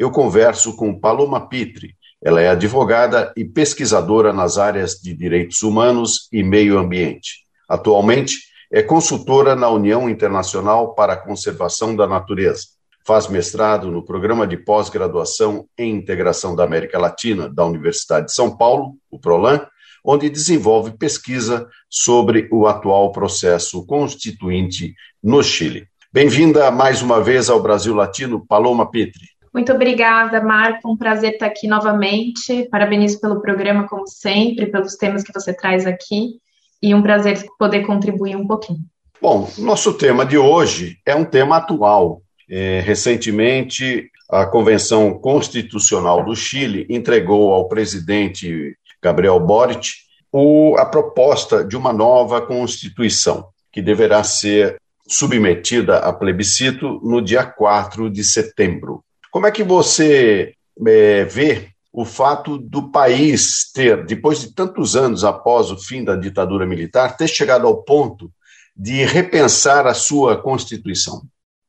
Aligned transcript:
eu 0.00 0.10
converso 0.10 0.74
com 0.76 0.98
Paloma 0.98 1.46
Pitre. 1.46 1.94
Ela 2.24 2.40
é 2.40 2.48
advogada 2.48 3.30
e 3.36 3.44
pesquisadora 3.44 4.32
nas 4.32 4.56
áreas 4.56 4.92
de 4.94 5.12
direitos 5.12 5.60
humanos 5.60 6.26
e 6.32 6.42
meio 6.42 6.78
ambiente. 6.78 7.44
Atualmente, 7.68 8.38
é 8.72 8.82
consultora 8.82 9.54
na 9.54 9.68
União 9.68 10.08
Internacional 10.08 10.94
para 10.94 11.12
a 11.12 11.16
Conservação 11.18 11.94
da 11.94 12.06
Natureza. 12.06 12.62
Faz 13.06 13.28
mestrado 13.28 13.90
no 13.90 14.02
Programa 14.02 14.46
de 14.46 14.56
Pós-Graduação 14.56 15.66
em 15.76 15.94
Integração 15.96 16.56
da 16.56 16.64
América 16.64 16.98
Latina 16.98 17.46
da 17.46 17.66
Universidade 17.66 18.28
de 18.28 18.32
São 18.32 18.56
Paulo, 18.56 18.94
o 19.10 19.18
PROLAN, 19.18 19.66
onde 20.02 20.30
desenvolve 20.30 20.92
pesquisa 20.92 21.68
sobre 21.90 22.48
o 22.50 22.66
atual 22.66 23.12
processo 23.12 23.84
constituinte 23.84 24.94
no 25.22 25.42
Chile. 25.42 25.86
Bem-vinda 26.10 26.70
mais 26.70 27.02
uma 27.02 27.20
vez 27.20 27.50
ao 27.50 27.62
Brasil 27.62 27.94
Latino, 27.94 28.46
Paloma 28.46 28.90
Petri. 28.90 29.29
Muito 29.52 29.72
obrigada, 29.72 30.40
Marco. 30.40 30.90
Um 30.90 30.96
prazer 30.96 31.32
estar 31.32 31.46
aqui 31.46 31.66
novamente. 31.66 32.68
Parabenizo 32.70 33.20
pelo 33.20 33.40
programa, 33.40 33.88
como 33.88 34.06
sempre, 34.06 34.66
pelos 34.66 34.96
temas 34.96 35.22
que 35.22 35.32
você 35.32 35.52
traz 35.52 35.86
aqui. 35.86 36.38
E 36.82 36.94
um 36.94 37.02
prazer 37.02 37.44
poder 37.58 37.84
contribuir 37.84 38.36
um 38.36 38.46
pouquinho. 38.46 38.80
Bom, 39.20 39.50
nosso 39.58 39.92
tema 39.94 40.24
de 40.24 40.38
hoje 40.38 40.98
é 41.04 41.14
um 41.14 41.24
tema 41.24 41.58
atual. 41.58 42.22
É, 42.48 42.80
recentemente, 42.80 44.10
a 44.30 44.46
Convenção 44.46 45.18
Constitucional 45.18 46.24
do 46.24 46.34
Chile 46.34 46.86
entregou 46.88 47.52
ao 47.52 47.68
presidente 47.68 48.76
Gabriel 49.02 49.38
Boric 49.40 49.90
o, 50.32 50.76
a 50.78 50.86
proposta 50.86 51.64
de 51.64 51.76
uma 51.76 51.92
nova 51.92 52.40
Constituição, 52.40 53.48
que 53.72 53.82
deverá 53.82 54.22
ser 54.22 54.80
submetida 55.06 55.98
a 55.98 56.12
plebiscito 56.12 57.00
no 57.02 57.20
dia 57.20 57.44
4 57.44 58.08
de 58.08 58.22
setembro. 58.22 59.02
Como 59.30 59.46
é 59.46 59.50
que 59.50 59.62
você 59.62 60.54
é, 60.86 61.24
vê 61.24 61.68
o 61.92 62.04
fato 62.04 62.56
do 62.58 62.90
país 62.90 63.70
ter, 63.72 64.04
depois 64.04 64.40
de 64.40 64.54
tantos 64.54 64.96
anos 64.96 65.24
após 65.24 65.70
o 65.70 65.78
fim 65.78 66.04
da 66.04 66.16
ditadura 66.16 66.66
militar, 66.66 67.16
ter 67.16 67.28
chegado 67.28 67.66
ao 67.66 67.82
ponto 67.82 68.30
de 68.76 69.04
repensar 69.04 69.86
a 69.86 69.94
sua 69.94 70.40
Constituição? 70.40 71.22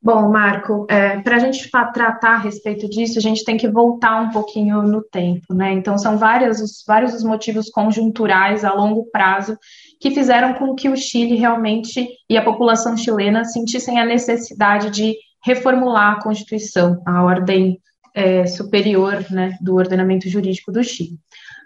Bom, 0.03 0.29
Marco, 0.29 0.87
é, 0.89 1.19
para 1.19 1.35
a 1.35 1.39
gente 1.39 1.69
tratar 1.69 2.33
a 2.33 2.37
respeito 2.39 2.89
disso, 2.89 3.19
a 3.19 3.21
gente 3.21 3.43
tem 3.43 3.55
que 3.55 3.69
voltar 3.69 4.19
um 4.19 4.31
pouquinho 4.31 4.81
no 4.81 5.03
tempo, 5.03 5.53
né? 5.53 5.73
Então, 5.73 5.95
são 5.95 6.17
vários 6.17 6.59
os, 6.59 6.83
vários 6.87 7.13
os 7.13 7.23
motivos 7.23 7.69
conjunturais 7.69 8.65
a 8.65 8.73
longo 8.73 9.05
prazo 9.11 9.55
que 9.99 10.09
fizeram 10.09 10.55
com 10.55 10.73
que 10.73 10.89
o 10.89 10.97
Chile 10.97 11.35
realmente 11.35 12.07
e 12.27 12.35
a 12.35 12.43
população 12.43 12.97
chilena 12.97 13.45
sentissem 13.45 13.99
a 13.99 14.05
necessidade 14.05 14.89
de 14.89 15.15
reformular 15.44 16.14
a 16.14 16.22
Constituição, 16.22 17.02
a 17.06 17.23
ordem 17.23 17.80
é, 18.14 18.45
superior 18.45 19.25
né, 19.31 19.58
do 19.61 19.75
ordenamento 19.75 20.30
jurídico 20.30 20.72
do 20.72 20.84
Chile. 20.84 21.17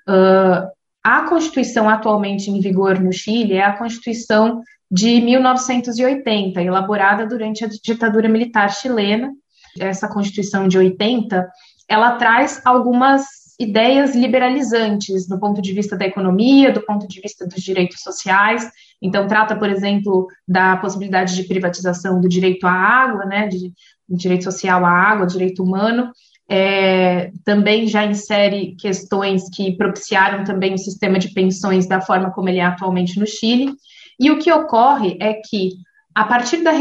Uh, 0.07 0.69
a 1.03 1.21
Constituição 1.27 1.89
atualmente 1.89 2.49
em 2.49 2.59
vigor 2.59 2.99
no 2.99 3.11
Chile 3.11 3.53
é 3.53 3.63
a 3.63 3.77
Constituição 3.77 4.61
de 4.89 5.19
1980, 5.21 6.61
elaborada 6.61 7.25
durante 7.25 7.65
a 7.65 7.67
ditadura 7.67 8.29
militar 8.29 8.71
chilena. 8.71 9.31
Essa 9.79 10.07
Constituição 10.07 10.67
de 10.67 10.77
80, 10.77 11.47
ela 11.89 12.15
traz 12.15 12.61
algumas 12.65 13.25
ideias 13.59 14.15
liberalizantes 14.15 15.27
do 15.27 15.39
ponto 15.39 15.61
de 15.61 15.73
vista 15.73 15.95
da 15.97 16.05
economia, 16.05 16.71
do 16.71 16.81
ponto 16.81 17.07
de 17.07 17.21
vista 17.21 17.45
dos 17.45 17.61
direitos 17.61 18.01
sociais. 18.01 18.69
Então, 19.05 19.27
trata, 19.27 19.55
por 19.55 19.69
exemplo, 19.69 20.27
da 20.47 20.77
possibilidade 20.77 21.35
de 21.35 21.43
privatização 21.43 22.19
do 22.19 22.27
direito 22.27 22.65
à 22.65 22.71
água, 22.71 23.25
né, 23.25 23.47
de, 23.47 23.71
direito 24.09 24.43
social 24.43 24.83
à 24.83 24.89
água, 24.89 25.27
direito 25.27 25.63
humano. 25.63 26.11
É, 26.49 27.31
também 27.43 27.87
já 27.87 28.05
insere 28.05 28.75
questões 28.79 29.49
que 29.49 29.75
propiciaram 29.77 30.43
também 30.43 30.73
o 30.73 30.77
sistema 30.77 31.17
de 31.19 31.33
pensões 31.33 31.87
da 31.87 32.01
forma 32.01 32.31
como 32.31 32.49
ele 32.49 32.59
é 32.59 32.65
atualmente 32.65 33.19
no 33.19 33.27
Chile. 33.27 33.73
E 34.19 34.31
o 34.31 34.39
que 34.39 34.51
ocorre 34.51 35.17
é 35.19 35.33
que, 35.33 35.69
a 36.13 36.23
partir 36.23 36.63
da 36.63 36.71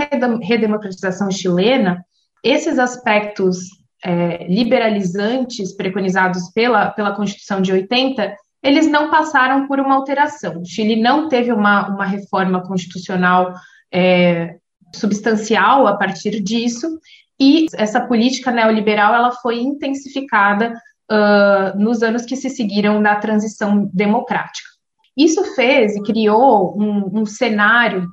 redemocratização 0.43 1.31
chilena, 1.31 2.05
esses 2.43 2.79
aspectos 2.79 3.59
é, 4.05 4.47
liberalizantes 4.49 5.75
preconizados 5.75 6.51
pela, 6.55 6.91
pela 6.91 7.15
Constituição 7.15 7.61
de 7.61 7.73
80, 7.73 8.35
eles 8.65 8.89
não 8.89 9.11
passaram 9.11 9.69
por 9.69 9.79
uma 9.79 9.95
alteração. 9.95 10.63
O 10.63 10.65
Chile 10.65 10.97
não 10.97 11.29
teve 11.29 11.53
uma, 11.53 11.87
uma 11.89 12.07
reforma 12.07 12.67
constitucional 12.67 13.53
é, 13.93 14.57
substancial 14.95 15.87
a 15.87 15.97
partir 15.97 16.41
disso, 16.41 16.99
e 17.39 17.67
essa 17.75 18.01
política 18.01 18.51
neoliberal 18.51 19.15
ela 19.15 19.33
foi 19.33 19.61
intensificada 19.61 20.73
uh, 21.13 21.79
nos 21.79 22.03
anos 22.03 22.25
que 22.25 22.37
se 22.37 22.49
seguiram 22.49 23.03
da 23.03 23.17
transição 23.17 23.91
democrática. 23.93 24.69
Isso 25.15 25.45
fez 25.55 25.97
e 25.97 26.03
criou 26.03 26.75
um, 26.81 27.21
um 27.21 27.27
cenário 27.27 28.09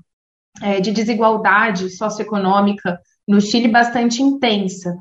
é, 0.62 0.82
de 0.82 0.92
desigualdade 0.92 1.90
socioeconômica 1.92 3.00
no 3.28 3.40
Chile 3.40 3.70
bastante 3.70 4.22
intensa. 4.22 4.98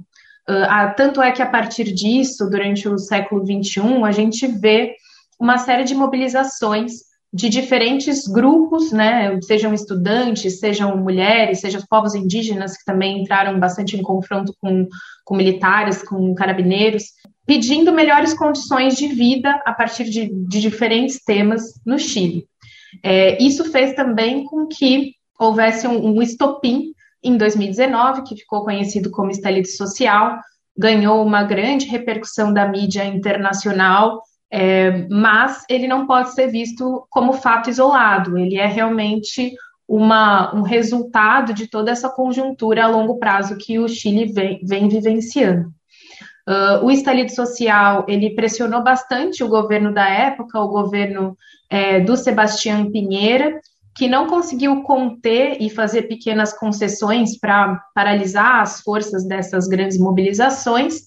Uh, 0.48 0.94
tanto 0.96 1.20
é 1.20 1.32
que 1.32 1.42
a 1.42 1.46
partir 1.46 1.92
disso, 1.92 2.48
durante 2.48 2.88
o 2.88 2.98
século 2.98 3.44
XXI, 3.44 4.04
a 4.04 4.12
gente 4.12 4.46
vê 4.46 4.94
uma 5.40 5.58
série 5.58 5.84
de 5.84 5.94
mobilizações 5.94 7.10
de 7.32 7.48
diferentes 7.48 8.26
grupos, 8.26 8.90
né, 8.90 9.40
sejam 9.42 9.72
estudantes, 9.72 10.58
sejam 10.58 10.96
mulheres, 10.96 11.60
sejam 11.60 11.80
povos 11.88 12.14
indígenas, 12.14 12.76
que 12.76 12.84
também 12.84 13.22
entraram 13.22 13.58
bastante 13.58 13.96
em 13.96 14.02
confronto 14.02 14.52
com, 14.60 14.86
com 15.24 15.36
militares, 15.36 16.02
com 16.02 16.34
carabineiros, 16.34 17.04
pedindo 17.46 17.92
melhores 17.92 18.34
condições 18.34 18.96
de 18.96 19.06
vida 19.08 19.50
a 19.64 19.72
partir 19.72 20.04
de, 20.04 20.28
de 20.28 20.60
diferentes 20.60 21.22
temas 21.24 21.62
no 21.86 21.98
Chile. 21.98 22.46
É, 23.02 23.40
isso 23.40 23.70
fez 23.70 23.94
também 23.94 24.44
com 24.44 24.66
que 24.66 25.14
houvesse 25.38 25.86
um, 25.86 26.16
um 26.16 26.20
estopim 26.20 26.92
em 27.22 27.36
2019, 27.36 28.24
que 28.24 28.36
ficou 28.36 28.64
conhecido 28.64 29.10
como 29.10 29.30
estalite 29.30 29.68
social, 29.68 30.36
ganhou 30.76 31.24
uma 31.24 31.44
grande 31.44 31.86
repercussão 31.86 32.52
da 32.52 32.66
mídia 32.66 33.04
internacional, 33.04 34.20
é, 34.52 35.06
mas 35.08 35.64
ele 35.68 35.86
não 35.86 36.06
pode 36.06 36.34
ser 36.34 36.48
visto 36.48 37.06
como 37.08 37.34
fato 37.34 37.70
isolado, 37.70 38.36
ele 38.36 38.56
é 38.56 38.66
realmente 38.66 39.52
uma, 39.86 40.54
um 40.54 40.62
resultado 40.62 41.52
de 41.52 41.66
toda 41.66 41.90
essa 41.90 42.08
conjuntura 42.08 42.84
a 42.84 42.88
longo 42.88 43.18
prazo 43.18 43.56
que 43.56 43.78
o 43.78 43.88
Chile 43.88 44.32
vem, 44.32 44.60
vem 44.62 44.88
vivenciando. 44.88 45.72
Uh, 46.48 46.84
o 46.84 46.90
estalido 46.90 47.32
social 47.32 48.04
ele 48.08 48.34
pressionou 48.34 48.82
bastante 48.82 49.44
o 49.44 49.48
governo 49.48 49.92
da 49.92 50.08
época, 50.08 50.58
o 50.58 50.68
governo 50.68 51.36
é, 51.68 52.00
do 52.00 52.16
Sebastião 52.16 52.90
Pinheira, 52.90 53.60
que 53.96 54.08
não 54.08 54.26
conseguiu 54.26 54.82
conter 54.82 55.60
e 55.60 55.68
fazer 55.68 56.02
pequenas 56.02 56.52
concessões 56.52 57.38
para 57.38 57.80
paralisar 57.94 58.62
as 58.62 58.80
forças 58.80 59.26
dessas 59.26 59.66
grandes 59.68 59.98
mobilizações 59.98 61.02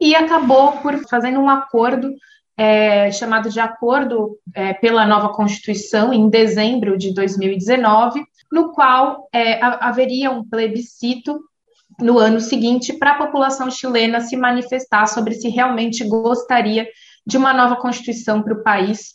e 0.00 0.14
acabou 0.14 0.72
por 0.72 0.96
fazendo 1.08 1.40
um 1.40 1.48
acordo 1.48 2.10
é, 2.56 3.10
chamado 3.12 3.50
de 3.50 3.60
Acordo 3.60 4.38
é, 4.54 4.72
pela 4.72 5.06
Nova 5.06 5.28
Constituição 5.28 6.12
em 6.12 6.28
dezembro 6.28 6.96
de 6.96 7.12
2019, 7.12 8.24
no 8.50 8.72
qual 8.72 9.28
é, 9.32 9.60
haveria 9.62 10.30
um 10.30 10.42
plebiscito 10.42 11.38
no 12.00 12.18
ano 12.18 12.40
seguinte 12.40 12.92
para 12.92 13.12
a 13.12 13.18
população 13.18 13.70
chilena 13.70 14.20
se 14.20 14.36
manifestar 14.36 15.06
sobre 15.06 15.34
se 15.34 15.48
realmente 15.48 16.04
gostaria 16.04 16.86
de 17.26 17.36
uma 17.36 17.52
nova 17.52 17.76
Constituição 17.76 18.42
para 18.42 18.54
o 18.54 18.62
país 18.62 19.14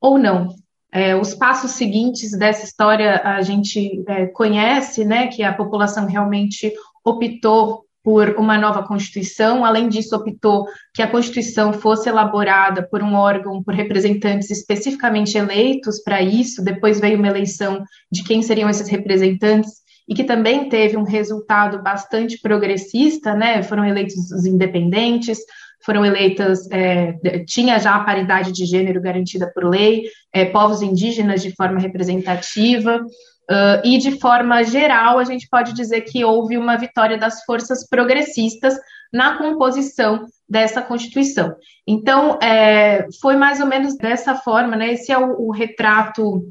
ou 0.00 0.18
não. 0.18 0.54
É, 0.90 1.16
os 1.16 1.34
passos 1.34 1.72
seguintes 1.72 2.36
dessa 2.36 2.64
história 2.64 3.22
a 3.24 3.40
gente 3.40 4.02
é, 4.06 4.26
conhece, 4.26 5.04
né, 5.04 5.28
que 5.28 5.42
a 5.42 5.52
população 5.52 6.06
realmente 6.06 6.72
optou 7.04 7.86
por 8.02 8.30
uma 8.30 8.58
nova 8.58 8.82
Constituição, 8.82 9.64
além 9.64 9.88
disso, 9.88 10.16
optou 10.16 10.66
que 10.92 11.02
a 11.02 11.06
Constituição 11.06 11.72
fosse 11.72 12.08
elaborada 12.08 12.82
por 12.82 13.02
um 13.02 13.14
órgão, 13.14 13.62
por 13.62 13.74
representantes 13.74 14.50
especificamente 14.50 15.38
eleitos 15.38 16.02
para 16.02 16.20
isso, 16.20 16.64
depois 16.64 16.98
veio 16.98 17.18
uma 17.18 17.28
eleição 17.28 17.84
de 18.10 18.24
quem 18.24 18.42
seriam 18.42 18.68
esses 18.68 18.88
representantes, 18.88 19.82
e 20.08 20.14
que 20.14 20.24
também 20.24 20.68
teve 20.68 20.96
um 20.96 21.04
resultado 21.04 21.80
bastante 21.80 22.38
progressista, 22.40 23.34
né, 23.34 23.62
foram 23.62 23.84
eleitos 23.84 24.32
os 24.32 24.44
independentes, 24.44 25.38
foram 25.84 26.04
eleitas, 26.04 26.68
é, 26.70 27.12
tinha 27.46 27.78
já 27.78 27.94
a 27.94 28.04
paridade 28.04 28.52
de 28.52 28.64
gênero 28.64 29.00
garantida 29.00 29.50
por 29.52 29.64
lei, 29.64 30.04
é, 30.32 30.44
povos 30.44 30.80
indígenas 30.82 31.42
de 31.42 31.54
forma 31.54 31.80
representativa, 31.80 33.00
uh, 33.50 33.80
e 33.84 33.98
de 33.98 34.18
forma 34.18 34.62
geral, 34.62 35.18
a 35.18 35.24
gente 35.24 35.48
pode 35.48 35.72
dizer 35.72 36.02
que 36.02 36.24
houve 36.24 36.56
uma 36.56 36.76
vitória 36.76 37.18
das 37.18 37.44
forças 37.44 37.86
progressistas 37.88 38.74
na 39.12 39.36
composição 39.36 40.26
dessa 40.48 40.80
Constituição. 40.80 41.54
Então, 41.86 42.38
é, 42.42 43.06
foi 43.20 43.36
mais 43.36 43.60
ou 43.60 43.66
menos 43.66 43.96
dessa 43.96 44.34
forma, 44.34 44.76
né? 44.76 44.92
Esse 44.92 45.12
é 45.12 45.18
o, 45.18 45.48
o 45.48 45.50
retrato 45.50 46.42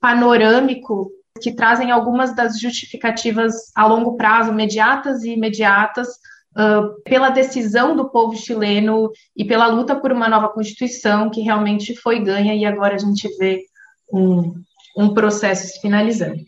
panorâmico 0.00 1.10
que 1.40 1.54
trazem 1.54 1.90
algumas 1.90 2.34
das 2.34 2.58
justificativas 2.58 3.54
a 3.74 3.86
longo 3.86 4.16
prazo, 4.16 4.50
imediatas 4.50 5.22
e 5.22 5.32
imediatas, 5.32 6.08
uh, 6.52 7.02
pela 7.04 7.30
decisão 7.30 7.96
do 7.96 8.10
povo 8.10 8.36
chileno 8.36 9.10
e 9.36 9.44
pela 9.44 9.66
luta 9.66 9.96
por 9.96 10.12
uma 10.12 10.28
nova 10.28 10.48
Constituição 10.48 11.30
que 11.30 11.40
realmente 11.40 11.94
foi 11.96 12.20
ganha 12.20 12.54
e 12.54 12.64
agora 12.64 12.94
a 12.94 12.98
gente 12.98 13.28
vê 13.38 13.60
um, 14.12 14.54
um 14.96 15.14
processo 15.14 15.68
se 15.68 15.80
finalizando. 15.80 16.40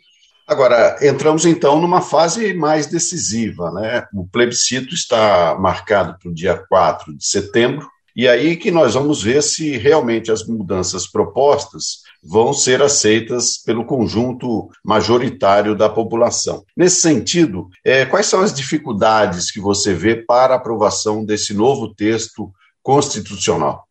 Agora, 0.46 0.98
entramos 1.00 1.46
então 1.46 1.80
numa 1.80 2.02
fase 2.02 2.52
mais 2.52 2.86
decisiva, 2.86 3.70
né? 3.70 4.06
O 4.12 4.26
plebiscito 4.26 4.94
está 4.94 5.56
marcado 5.58 6.18
para 6.18 6.30
o 6.30 6.34
dia 6.34 6.62
4 6.68 7.16
de 7.16 7.26
setembro, 7.26 7.88
e 8.14 8.28
aí 8.28 8.54
que 8.54 8.70
nós 8.70 8.94
vamos 8.94 9.22
ver 9.22 9.42
se 9.42 9.76
realmente 9.78 10.30
as 10.30 10.46
mudanças 10.46 11.06
propostas 11.06 12.02
vão 12.22 12.52
ser 12.52 12.82
aceitas 12.82 13.58
pelo 13.58 13.84
conjunto 13.84 14.70
majoritário 14.84 15.74
da 15.74 15.88
população. 15.88 16.62
Nesse 16.76 17.00
sentido, 17.00 17.68
é, 17.84 18.04
quais 18.04 18.26
são 18.26 18.40
as 18.40 18.52
dificuldades 18.52 19.50
que 19.50 19.60
você 19.60 19.94
vê 19.94 20.14
para 20.14 20.54
a 20.54 20.56
aprovação 20.58 21.24
desse 21.24 21.52
novo 21.54 21.92
texto 21.94 22.52
constitucional? 22.82 23.84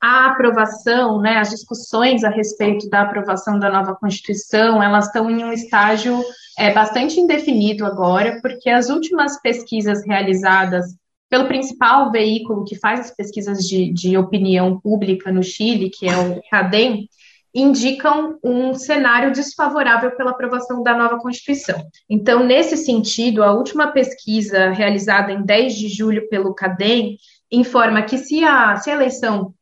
A 0.00 0.28
aprovação, 0.28 1.20
né, 1.20 1.36
as 1.36 1.50
discussões 1.50 2.24
a 2.24 2.30
respeito 2.30 2.88
da 2.88 3.02
aprovação 3.02 3.58
da 3.58 3.70
nova 3.70 3.94
Constituição, 3.94 4.82
elas 4.82 5.06
estão 5.06 5.30
em 5.30 5.44
um 5.44 5.52
estágio 5.52 6.22
é, 6.58 6.72
bastante 6.72 7.20
indefinido 7.20 7.84
agora, 7.84 8.38
porque 8.40 8.70
as 8.70 8.88
últimas 8.88 9.40
pesquisas 9.40 10.04
realizadas 10.06 10.86
pelo 11.28 11.46
principal 11.46 12.10
veículo 12.10 12.64
que 12.64 12.76
faz 12.76 13.00
as 13.00 13.10
pesquisas 13.14 13.58
de, 13.58 13.92
de 13.92 14.16
opinião 14.16 14.80
pública 14.80 15.30
no 15.30 15.42
Chile, 15.42 15.90
que 15.90 16.08
é 16.08 16.16
o 16.16 16.40
CADEM, 16.50 17.08
indicam 17.54 18.38
um 18.42 18.74
cenário 18.74 19.32
desfavorável 19.32 20.12
pela 20.12 20.30
aprovação 20.30 20.82
da 20.82 20.96
nova 20.96 21.18
Constituição. 21.18 21.84
Então, 22.08 22.44
nesse 22.44 22.76
sentido, 22.76 23.42
a 23.42 23.52
última 23.52 23.88
pesquisa 23.88 24.70
realizada 24.70 25.32
em 25.32 25.42
10 25.42 25.74
de 25.74 25.88
julho 25.88 26.28
pelo 26.28 26.54
CADEM 26.54 27.16
informa 27.50 28.02
que 28.02 28.18
se 28.18 28.44
a, 28.44 28.76
se 28.76 28.90
a 28.90 28.94
eleição 28.94 29.52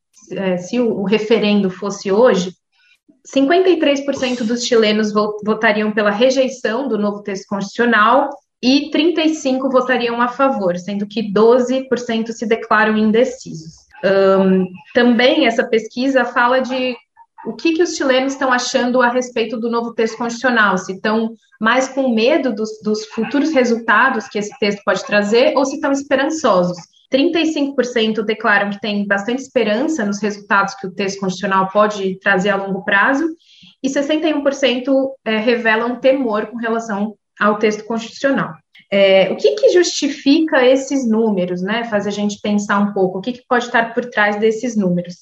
se 0.58 0.80
o, 0.80 1.00
o 1.00 1.04
referendo 1.04 1.70
fosse 1.70 2.10
hoje, 2.10 2.52
53% 3.34 4.44
dos 4.44 4.64
chilenos 4.64 5.12
votariam 5.12 5.92
pela 5.92 6.10
rejeição 6.10 6.88
do 6.88 6.98
novo 6.98 7.22
texto 7.22 7.46
constitucional 7.48 8.30
e 8.62 8.90
35% 8.90 9.70
votariam 9.70 10.20
a 10.20 10.28
favor, 10.28 10.76
sendo 10.76 11.06
que 11.06 11.32
12% 11.32 12.28
se 12.28 12.46
declaram 12.46 12.96
indecisos. 12.96 13.74
Um, 14.04 14.66
também 14.94 15.46
essa 15.46 15.66
pesquisa 15.66 16.24
fala 16.24 16.60
de 16.60 16.96
o 17.46 17.54
que, 17.54 17.72
que 17.72 17.82
os 17.82 17.96
chilenos 17.96 18.32
estão 18.32 18.52
achando 18.52 19.00
a 19.00 19.08
respeito 19.08 19.56
do 19.58 19.70
novo 19.70 19.94
texto 19.94 20.16
constitucional, 20.16 20.76
se 20.76 20.92
estão 20.92 21.34
mais 21.60 21.88
com 21.88 22.14
medo 22.14 22.52
dos, 22.52 22.80
dos 22.82 23.06
futuros 23.06 23.52
resultados 23.52 24.28
que 24.28 24.38
esse 24.38 24.56
texto 24.58 24.82
pode 24.84 25.04
trazer 25.04 25.56
ou 25.56 25.64
se 25.64 25.76
estão 25.76 25.92
esperançosos. 25.92 26.76
35% 27.12 28.22
declaram 28.22 28.70
que 28.70 28.80
têm 28.80 29.06
bastante 29.06 29.42
esperança 29.42 30.04
nos 30.04 30.20
resultados 30.20 30.74
que 30.74 30.86
o 30.86 30.94
texto 30.94 31.20
constitucional 31.20 31.68
pode 31.72 32.18
trazer 32.20 32.50
a 32.50 32.56
longo 32.56 32.84
prazo, 32.84 33.26
e 33.82 33.88
61% 33.88 34.92
é, 35.24 35.38
revelam 35.38 35.96
temor 35.96 36.46
com 36.46 36.56
relação 36.56 37.14
ao 37.38 37.58
texto 37.58 37.84
constitucional. 37.84 38.52
É, 38.90 39.30
o 39.30 39.36
que, 39.36 39.54
que, 39.54 39.70
justifica 39.70 40.64
esses 40.64 41.06
números, 41.06 41.60
né? 41.60 41.84
Faz 41.84 42.06
a 42.06 42.10
gente 42.10 42.40
pensar 42.40 42.78
um 42.78 42.92
pouco 42.92 43.18
o 43.18 43.20
que, 43.20 43.32
que 43.32 43.44
pode 43.46 43.66
estar 43.66 43.92
por 43.92 44.06
trás 44.06 44.36
desses 44.36 44.74
números. 44.74 45.14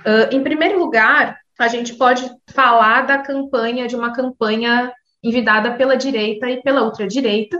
Uh, 0.00 0.34
em 0.34 0.42
primeiro 0.42 0.78
lugar, 0.78 1.38
a 1.58 1.68
gente 1.68 1.94
pode 1.94 2.30
falar 2.50 3.06
da 3.06 3.18
campanha, 3.18 3.88
de 3.88 3.96
uma 3.96 4.12
campanha 4.12 4.92
envidada 5.24 5.72
pela 5.72 5.96
direita 5.96 6.48
e 6.50 6.62
pela 6.62 6.84
ultradireita, 6.84 7.58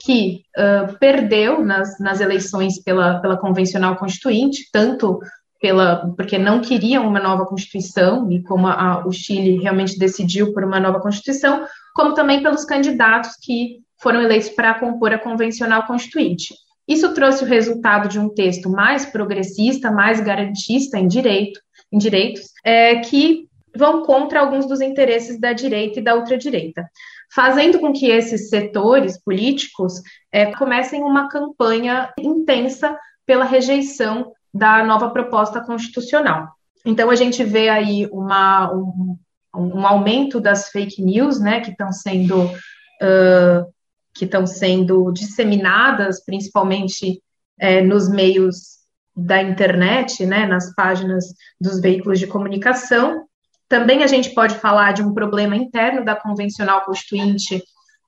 que 0.00 0.42
uh, 0.56 0.98
perdeu 0.98 1.62
nas, 1.64 1.98
nas 2.00 2.20
eleições 2.20 2.82
pela, 2.82 3.20
pela 3.20 3.36
convencional 3.36 3.96
constituinte, 3.96 4.68
tanto 4.72 5.20
pela 5.60 6.10
porque 6.16 6.38
não 6.38 6.60
queriam 6.60 7.06
uma 7.06 7.20
nova 7.20 7.44
constituição 7.44 8.30
e 8.32 8.42
como 8.42 8.66
a, 8.66 9.06
o 9.06 9.12
Chile 9.12 9.58
realmente 9.58 9.98
decidiu 9.98 10.54
por 10.54 10.64
uma 10.64 10.80
nova 10.80 11.00
constituição, 11.00 11.66
como 11.94 12.14
também 12.14 12.42
pelos 12.42 12.64
candidatos 12.64 13.32
que 13.42 13.80
foram 14.00 14.22
eleitos 14.22 14.48
para 14.48 14.80
compor 14.80 15.12
a 15.12 15.18
convencional 15.18 15.86
constituinte. 15.86 16.54
Isso 16.88 17.12
trouxe 17.12 17.44
o 17.44 17.46
resultado 17.46 18.08
de 18.08 18.18
um 18.18 18.30
texto 18.30 18.70
mais 18.70 19.04
progressista, 19.04 19.90
mais 19.90 20.18
garantista 20.20 20.98
em 20.98 21.06
direito, 21.06 21.60
em 21.92 21.98
direitos, 21.98 22.46
é, 22.64 22.96
que 22.96 23.46
vão 23.76 24.02
contra 24.02 24.40
alguns 24.40 24.66
dos 24.66 24.80
interesses 24.80 25.38
da 25.38 25.52
direita 25.52 26.00
e 26.00 26.02
da 26.02 26.16
ultradireita 26.16 26.88
fazendo 27.34 27.78
com 27.78 27.92
que 27.92 28.06
esses 28.06 28.48
setores 28.48 29.22
políticos 29.22 30.02
é, 30.32 30.52
comecem 30.54 31.02
uma 31.02 31.28
campanha 31.28 32.12
intensa 32.18 32.98
pela 33.24 33.44
rejeição 33.44 34.32
da 34.52 34.84
nova 34.84 35.10
proposta 35.10 35.60
constitucional. 35.60 36.48
Então, 36.84 37.10
a 37.10 37.14
gente 37.14 37.44
vê 37.44 37.68
aí 37.68 38.08
uma, 38.10 38.72
um, 38.74 39.16
um 39.54 39.86
aumento 39.86 40.40
das 40.40 40.70
fake 40.70 41.02
news, 41.02 41.38
né, 41.38 41.60
que 41.60 41.70
estão 41.70 41.92
sendo, 41.92 42.44
uh, 42.44 43.72
que 44.14 44.24
estão 44.24 44.46
sendo 44.46 45.12
disseminadas, 45.12 46.24
principalmente 46.24 47.22
é, 47.58 47.80
nos 47.80 48.08
meios 48.08 48.80
da 49.14 49.42
internet, 49.42 50.24
né, 50.24 50.46
nas 50.46 50.74
páginas 50.74 51.26
dos 51.60 51.80
veículos 51.80 52.18
de 52.18 52.26
comunicação, 52.26 53.26
também 53.70 54.02
a 54.02 54.06
gente 54.08 54.30
pode 54.30 54.56
falar 54.56 54.92
de 54.92 55.00
um 55.00 55.14
problema 55.14 55.54
interno 55.54 56.04
da 56.04 56.16
convencional 56.16 56.84
constituinte 56.84 57.62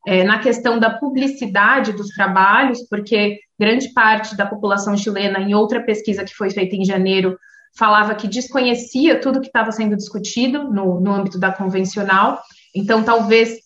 é, 0.04 0.24
na 0.24 0.40
questão 0.40 0.76
da 0.76 0.90
publicidade 0.90 1.92
dos 1.92 2.08
trabalhos, 2.08 2.84
porque 2.90 3.38
grande 3.56 3.92
parte 3.92 4.36
da 4.36 4.44
população 4.44 4.96
chilena, 4.96 5.38
em 5.38 5.54
outra 5.54 5.80
pesquisa 5.80 6.24
que 6.24 6.34
foi 6.34 6.50
feita 6.50 6.74
em 6.74 6.84
janeiro, 6.84 7.38
falava 7.78 8.16
que 8.16 8.26
desconhecia 8.26 9.20
tudo 9.20 9.40
que 9.40 9.46
estava 9.46 9.70
sendo 9.70 9.96
discutido 9.96 10.64
no, 10.64 11.00
no 11.00 11.12
âmbito 11.12 11.38
da 11.38 11.52
convencional. 11.52 12.42
Então, 12.74 13.04
talvez 13.04 13.60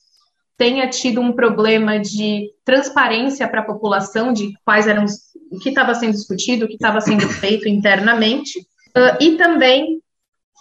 tenha 0.58 0.86
tido 0.90 1.22
um 1.22 1.32
problema 1.32 1.98
de 1.98 2.50
transparência 2.62 3.48
para 3.48 3.62
a 3.62 3.66
população 3.66 4.34
de 4.34 4.52
quais 4.66 4.86
eram 4.86 5.04
os, 5.04 5.14
o 5.50 5.58
que 5.58 5.70
estava 5.70 5.94
sendo 5.94 6.12
discutido, 6.12 6.66
o 6.66 6.68
que 6.68 6.74
estava 6.74 7.00
sendo 7.00 7.26
feito 7.26 7.66
internamente, 7.66 8.58
uh, 8.58 9.16
e 9.18 9.38
também 9.38 10.02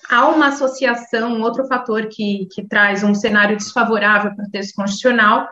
há 0.09 0.27
uma 0.27 0.47
associação, 0.47 1.33
um 1.33 1.41
outro 1.41 1.65
fator 1.67 2.07
que, 2.07 2.47
que 2.53 2.67
traz 2.67 3.03
um 3.03 3.13
cenário 3.13 3.57
desfavorável 3.57 4.35
para 4.35 4.45
o 4.45 4.51
texto 4.51 4.75
constitucional 4.75 5.47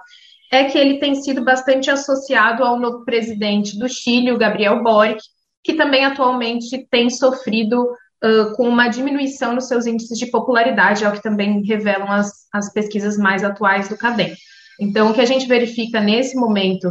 é 0.52 0.66
que 0.66 0.78
ele 0.78 1.00
tem 1.00 1.16
sido 1.16 1.44
bastante 1.44 1.90
associado 1.90 2.64
ao 2.64 2.80
novo 2.80 3.04
presidente 3.04 3.78
do 3.78 3.90
Chile, 3.90 4.32
o 4.32 4.38
Gabriel 4.38 4.84
Boric, 4.84 5.20
que 5.64 5.74
também 5.74 6.06
atualmente 6.06 6.86
tem 6.92 7.10
sofrido 7.10 7.84
uh, 7.84 8.56
com 8.56 8.70
uma 8.70 8.88
diminuição 8.88 9.56
nos 9.56 9.68
seus 9.68 9.88
índices 9.88 10.18
de 10.18 10.28
popularidade, 10.28 11.04
é 11.04 11.10
o 11.10 11.14
que 11.14 11.24
também 11.24 11.64
revelam 11.64 12.12
as, 12.12 12.48
as 12.54 12.72
pesquisas 12.72 13.18
mais 13.18 13.44
atuais 13.44 13.90
do 13.90 13.98
CADEM. 13.98 14.36
Então, 14.80 15.10
o 15.10 15.14
que 15.14 15.22
a 15.22 15.26
gente 15.26 15.48
verifica 15.48 16.00
nesse 16.00 16.36
momento 16.36 16.88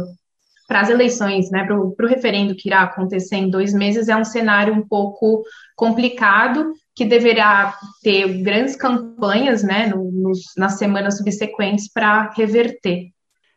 para 0.67 0.81
as 0.81 0.89
eleições, 0.89 1.51
né, 1.51 1.63
para 1.63 1.79
o 1.79 1.95
referendo 2.07 2.55
que 2.55 2.67
irá 2.67 2.81
acontecer 2.81 3.35
em 3.35 3.49
dois 3.49 3.73
meses, 3.73 4.07
é 4.07 4.15
um 4.15 4.25
cenário 4.25 4.73
um 4.73 4.85
pouco 4.85 5.43
complicado, 5.75 6.73
que 6.95 7.05
deverá 7.05 7.75
ter 8.01 8.27
grandes 8.41 8.75
campanhas 8.75 9.63
né, 9.63 9.87
no, 9.87 10.11
nos, 10.11 10.41
nas 10.57 10.77
semanas 10.77 11.17
subsequentes 11.17 11.91
para 11.91 12.31
reverter. 12.31 13.09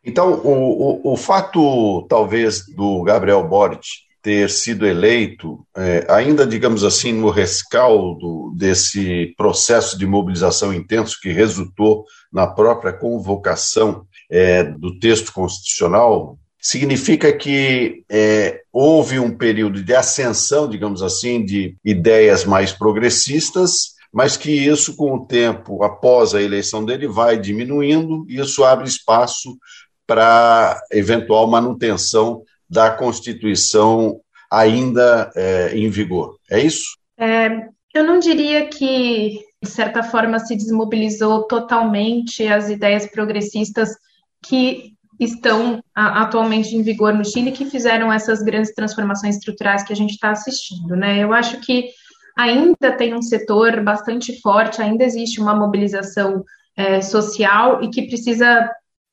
Então, 0.05 0.35
o, 0.35 1.11
o, 1.11 1.13
o, 1.13 1.17
fato, 1.17 2.07
talvez, 2.09 2.65
do 2.75 3.03
Gabriel 3.03 3.47
Boric 3.47 3.87
ter 4.23 4.51
sido 4.51 4.87
eleito, 4.87 5.65
é, 5.77 6.05
ainda, 6.09 6.45
digamos 6.45 6.83
assim, 6.83 7.13
no 7.13 7.31
rescaldo 7.31 8.53
desse 8.57 9.33
processo 9.37 9.97
de 9.97 10.05
mobilização 10.05 10.73
intenso 10.75 11.19
que 11.21 11.31
resultou 11.31 12.05
na 12.33 12.47
própria 12.47 12.93
convocação 12.93 14.05
é, 14.29 14.65
do 14.65 14.99
texto 14.99 15.33
constitucional, 15.33 16.37
significa 16.59 17.33
que 17.33 18.03
é, 18.11 18.63
houve 18.73 19.19
um 19.19 19.37
período 19.37 19.83
de 19.83 19.95
ascensão, 19.95 20.69
digamos 20.69 21.03
assim, 21.03 21.45
de 21.45 21.77
ideias 21.85 22.45
mais 22.45 22.73
progressistas, 22.73 23.95
mas 24.13 24.37
que 24.37 24.51
isso, 24.51 24.97
com 24.97 25.15
o 25.15 25.27
tempo, 25.27 25.83
após 25.83 26.35
a 26.35 26.43
eleição 26.43 26.85
dele, 26.85 27.07
vai 27.07 27.39
diminuindo, 27.39 28.25
e 28.29 28.41
isso 28.41 28.65
abre 28.65 28.89
espaço 28.89 29.57
para 30.07 30.81
eventual 30.93 31.47
manutenção 31.47 32.43
da 32.69 32.91
Constituição 32.91 34.21
ainda 34.51 35.31
é, 35.37 35.77
em 35.77 35.91
vigor. 35.91 36.37
É 36.51 36.61
isso? 36.61 36.97
É, 37.19 37.69
eu 37.95 38.05
não 38.05 38.19
diria 38.19 38.67
que, 38.67 39.41
de 39.63 39.71
certa 39.71 40.03
forma, 40.03 40.39
se 40.39 40.57
desmobilizou 40.57 41.45
totalmente 41.47 42.47
as 42.47 42.71
ideias 42.71 43.07
progressistas 43.07 43.91
que 44.43 44.96
estão 45.19 45.83
a, 45.95 46.23
atualmente 46.23 46.75
em 46.77 46.83
vigor 46.83 47.15
no 47.15 47.25
Chile, 47.25 47.53
que 47.53 47.65
fizeram 47.65 48.13
essas 48.13 48.43
grandes 48.43 48.75
transformações 48.75 49.37
estruturais 49.37 49.83
que 49.83 49.93
a 49.93 49.97
gente 49.97 50.13
está 50.13 50.31
assistindo. 50.31 50.95
Né? 50.97 51.19
Eu 51.19 51.33
acho 51.33 51.61
que 51.61 51.91
ainda 52.37 52.93
tem 52.93 53.15
um 53.15 53.23
setor 53.23 53.83
bastante 53.83 54.41
forte, 54.41 54.83
ainda 54.83 55.05
existe 55.05 55.41
uma 55.41 55.55
mobilização 55.55 56.45
é, 56.77 57.01
social 57.01 57.83
e 57.83 57.89
que 57.89 58.07
precisa 58.07 58.71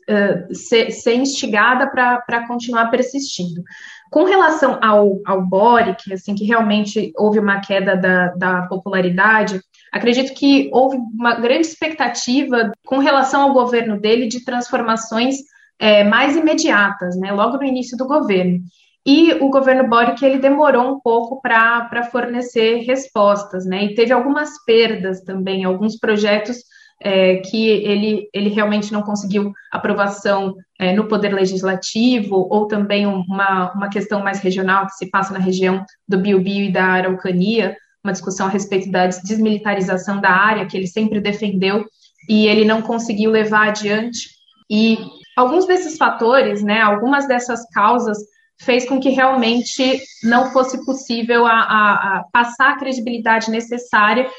é, 0.08 0.54
ser, 0.54 0.92
ser, 0.92 1.16
instigada 1.16 1.88
para 1.90 2.48
continuar 2.48 2.88
persistindo. 2.88 3.64
Com 4.12 4.26
relação 4.26 4.78
ao, 4.82 5.22
ao 5.26 5.42
Boric, 5.42 6.12
assim, 6.12 6.36
que 6.36 6.44
realmente 6.44 7.14
houve 7.18 7.40
uma 7.40 7.62
queda 7.62 7.96
da, 7.96 8.28
da 8.36 8.62
popularidade, 8.64 9.62
acredito 9.92 10.34
que 10.34 10.70
houve 10.74 10.98
uma 10.98 11.36
grande 11.36 11.68
expectativa 11.68 12.72
com 12.86 12.98
relação 12.98 13.44
ao 13.44 13.54
governo 13.54 13.98
dele 14.00 14.28
de 14.28 14.44
transformações 14.44 15.38
é, 15.84 16.02
mais 16.02 16.38
imediatas, 16.38 17.18
né, 17.18 17.30
logo 17.34 17.58
no 17.58 17.66
início 17.66 17.98
do 17.98 18.08
governo. 18.08 18.62
E 19.06 19.34
o 19.34 19.50
governo 19.50 19.90
Boric 19.90 20.24
ele 20.24 20.38
demorou 20.38 20.94
um 20.94 21.00
pouco 21.02 21.42
para 21.42 22.08
fornecer 22.10 22.86
respostas, 22.86 23.66
né? 23.66 23.84
E 23.84 23.94
teve 23.94 24.14
algumas 24.14 24.64
perdas 24.64 25.20
também, 25.26 25.66
alguns 25.66 26.00
projetos 26.00 26.56
é, 27.02 27.36
que 27.36 27.68
ele, 27.68 28.30
ele 28.34 28.48
realmente 28.48 28.94
não 28.94 29.02
conseguiu 29.02 29.52
aprovação 29.74 30.56
é, 30.80 30.94
no 30.94 31.06
Poder 31.10 31.34
Legislativo, 31.34 32.48
ou 32.50 32.66
também 32.66 33.06
uma, 33.06 33.74
uma 33.74 33.90
questão 33.90 34.24
mais 34.24 34.40
regional 34.40 34.86
que 34.86 34.94
se 34.94 35.10
passa 35.10 35.34
na 35.34 35.40
região 35.40 35.84
do 36.08 36.18
Biobío 36.18 36.64
e 36.64 36.72
da 36.72 36.86
Araucania, 36.86 37.76
uma 38.02 38.14
discussão 38.14 38.48
a 38.48 38.50
respeito 38.50 38.90
da 38.90 39.08
desmilitarização 39.08 40.22
da 40.22 40.30
área, 40.30 40.66
que 40.66 40.78
ele 40.78 40.88
sempre 40.88 41.20
defendeu, 41.20 41.86
e 42.30 42.48
ele 42.48 42.64
não 42.64 42.82
conseguiu 42.82 43.30
levar 43.32 43.68
adiante. 43.68 44.30
E 44.72 44.98
alguns 45.36 45.66
desses 45.66 45.98
fatores, 45.98 46.64
né, 46.64 46.82
algumas 46.82 47.28
dessas 47.28 47.68
causas 47.72 48.18
fez 48.62 48.88
com 48.88 49.00
que 49.00 49.10
realmente 49.10 50.00
não 50.24 50.52
fosse 50.52 50.86
possível 50.86 51.46
a, 51.46 51.52
a, 51.52 52.18
a 52.18 52.24
passar 52.32 52.72
a 52.72 52.78
credibilidade 52.78 53.52
necessária 53.52 54.30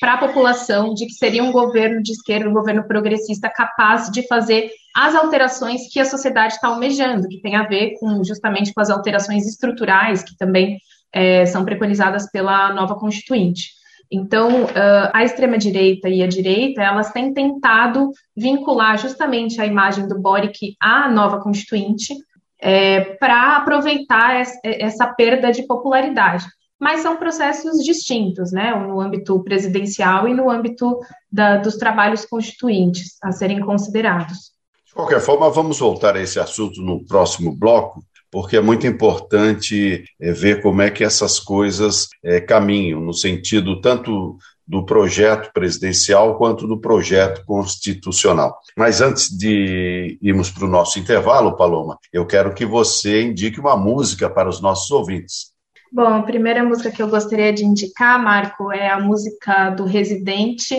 para 0.00 0.14
a 0.14 0.18
população 0.18 0.92
de 0.92 1.06
que 1.06 1.12
seria 1.12 1.42
um 1.42 1.52
governo 1.52 2.02
de 2.02 2.12
esquerda, 2.12 2.48
um 2.48 2.52
governo 2.52 2.86
progressista 2.86 3.48
capaz 3.48 4.10
de 4.10 4.26
fazer 4.26 4.70
as 4.94 5.14
alterações 5.14 5.92
que 5.92 5.98
a 5.98 6.04
sociedade 6.04 6.54
está 6.54 6.68
almejando, 6.68 7.28
que 7.28 7.40
tem 7.40 7.56
a 7.56 7.66
ver 7.66 7.94
com 7.98 8.22
justamente 8.22 8.72
com 8.72 8.80
as 8.80 8.90
alterações 8.90 9.46
estruturais 9.46 10.22
que 10.22 10.36
também 10.36 10.78
é, 11.12 11.46
são 11.46 11.64
preconizadas 11.64 12.30
pela 12.30 12.72
nova 12.72 12.96
Constituinte. 12.96 13.70
Então, 14.10 14.64
uh, 14.64 15.10
a 15.12 15.24
extrema-direita 15.24 16.08
e 16.08 16.22
a 16.22 16.26
direita, 16.26 16.82
elas 16.82 17.10
têm 17.12 17.32
tentado 17.32 18.10
vincular 18.36 18.98
justamente 18.98 19.60
a 19.60 19.66
imagem 19.66 20.06
do 20.06 20.20
Boric 20.20 20.76
à 20.80 21.08
nova 21.08 21.40
Constituinte, 21.40 22.14
é, 22.60 23.16
para 23.16 23.58
aproveitar 23.58 24.42
essa 24.64 25.06
perda 25.06 25.52
de 25.52 25.66
popularidade. 25.66 26.46
Mas 26.80 27.00
são 27.00 27.16
processos 27.16 27.84
distintos, 27.84 28.52
né, 28.52 28.74
no 28.74 29.00
âmbito 29.00 29.42
presidencial 29.44 30.26
e 30.26 30.34
no 30.34 30.50
âmbito 30.50 30.98
da, 31.30 31.58
dos 31.58 31.76
trabalhos 31.76 32.24
constituintes 32.24 33.16
a 33.22 33.32
serem 33.32 33.60
considerados. 33.60 34.52
De 34.86 34.94
qualquer 34.94 35.20
forma, 35.20 35.50
vamos 35.50 35.78
voltar 35.78 36.16
a 36.16 36.20
esse 36.20 36.40
assunto 36.40 36.80
no 36.80 37.04
próximo 37.04 37.54
bloco, 37.54 38.02
porque 38.34 38.56
é 38.56 38.60
muito 38.60 38.84
importante 38.84 40.02
é, 40.20 40.32
ver 40.32 40.60
como 40.60 40.82
é 40.82 40.90
que 40.90 41.04
essas 41.04 41.38
coisas 41.38 42.08
é, 42.20 42.40
caminham, 42.40 43.00
no 43.00 43.14
sentido 43.14 43.80
tanto 43.80 44.36
do 44.66 44.84
projeto 44.84 45.52
presidencial 45.52 46.36
quanto 46.36 46.66
do 46.66 46.80
projeto 46.80 47.44
constitucional. 47.46 48.58
Mas 48.76 49.00
antes 49.00 49.28
de 49.28 50.18
irmos 50.20 50.50
para 50.50 50.64
o 50.64 50.68
nosso 50.68 50.98
intervalo, 50.98 51.56
Paloma, 51.56 51.96
eu 52.12 52.26
quero 52.26 52.52
que 52.52 52.66
você 52.66 53.22
indique 53.22 53.60
uma 53.60 53.76
música 53.76 54.28
para 54.28 54.48
os 54.48 54.60
nossos 54.60 54.90
ouvintes. 54.90 55.52
Bom, 55.92 56.08
a 56.08 56.22
primeira 56.24 56.64
música 56.64 56.90
que 56.90 57.00
eu 57.00 57.08
gostaria 57.08 57.52
de 57.52 57.64
indicar, 57.64 58.20
Marco, 58.20 58.72
é 58.72 58.90
a 58.90 58.98
música 58.98 59.70
do 59.70 59.84
Residente, 59.84 60.74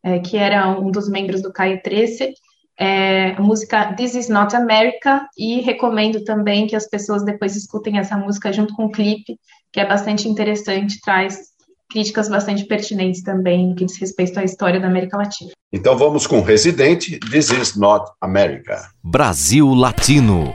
é, 0.00 0.20
que 0.20 0.36
era 0.36 0.68
um 0.78 0.92
dos 0.92 1.08
membros 1.08 1.42
do 1.42 1.52
Caio 1.52 1.82
13, 1.82 2.34
é, 2.80 3.32
a 3.32 3.40
música 3.42 3.92
This 3.94 4.14
Is 4.14 4.28
Not 4.30 4.56
America, 4.56 5.28
e 5.36 5.60
recomendo 5.60 6.24
também 6.24 6.66
que 6.66 6.74
as 6.74 6.88
pessoas 6.88 7.22
depois 7.22 7.54
escutem 7.54 7.98
essa 7.98 8.16
música 8.16 8.50
junto 8.50 8.74
com 8.74 8.86
o 8.86 8.90
clipe, 8.90 9.38
que 9.70 9.78
é 9.78 9.86
bastante 9.86 10.26
interessante, 10.26 10.98
traz 11.02 11.50
críticas 11.90 12.28
bastante 12.28 12.64
pertinentes 12.64 13.22
também 13.22 13.68
no 13.68 13.74
que 13.74 13.84
diz 13.84 13.98
respeito 13.98 14.38
à 14.38 14.44
história 14.44 14.80
da 14.80 14.86
América 14.86 15.18
Latina. 15.18 15.50
Então 15.70 15.96
vamos 15.98 16.26
com 16.26 16.40
Residente, 16.40 17.18
This 17.18 17.50
is 17.50 17.76
Not 17.76 18.10
America. 18.20 18.88
Brasil 19.04 19.68
Latino. 19.74 20.54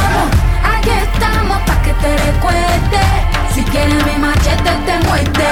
Te 2.01 2.17
recuerde. 2.17 3.01
Si 3.53 3.63
quieres 3.63 4.05
mi 4.05 4.17
machete 4.17 4.71
te 4.85 5.07
muerte. 5.07 5.47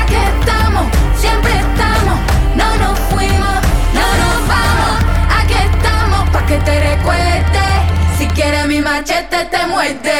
Aquí 0.00 0.14
estamos, 0.14 0.86
siempre 1.16 1.52
estamos, 1.52 2.18
no 2.54 2.76
nos 2.76 2.98
fuimos, 3.10 3.58
no 3.98 4.06
nos 4.22 4.36
vamos. 4.52 4.94
Aquí 5.40 5.54
estamos 5.54 6.28
para 6.30 6.46
que 6.46 6.58
te 6.58 6.80
recuerde. 6.90 7.66
Si 8.18 8.26
quieres 8.28 8.66
mi 8.66 8.80
machete 8.80 9.44
te 9.46 9.66
muerte. 9.66 10.12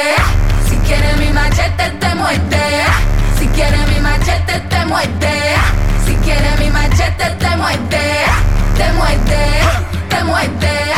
Si 0.68 0.76
quieres 0.86 1.16
mi 1.18 1.30
machete 1.32 1.90
te 2.00 2.14
muerte. 2.14 2.62
Si 3.38 3.46
quieres 3.48 3.86
mi 3.88 4.00
machete 4.00 4.60
te 4.70 4.84
muerte. 4.86 5.32
Si 6.06 6.14
quieres 6.16 6.58
mi 6.58 6.70
machete 6.70 7.30
te 7.38 7.56
muerte. 7.56 8.02
Te 8.76 8.92
muerte, 8.92 9.40
te 10.08 10.24
muerte. 10.24 10.97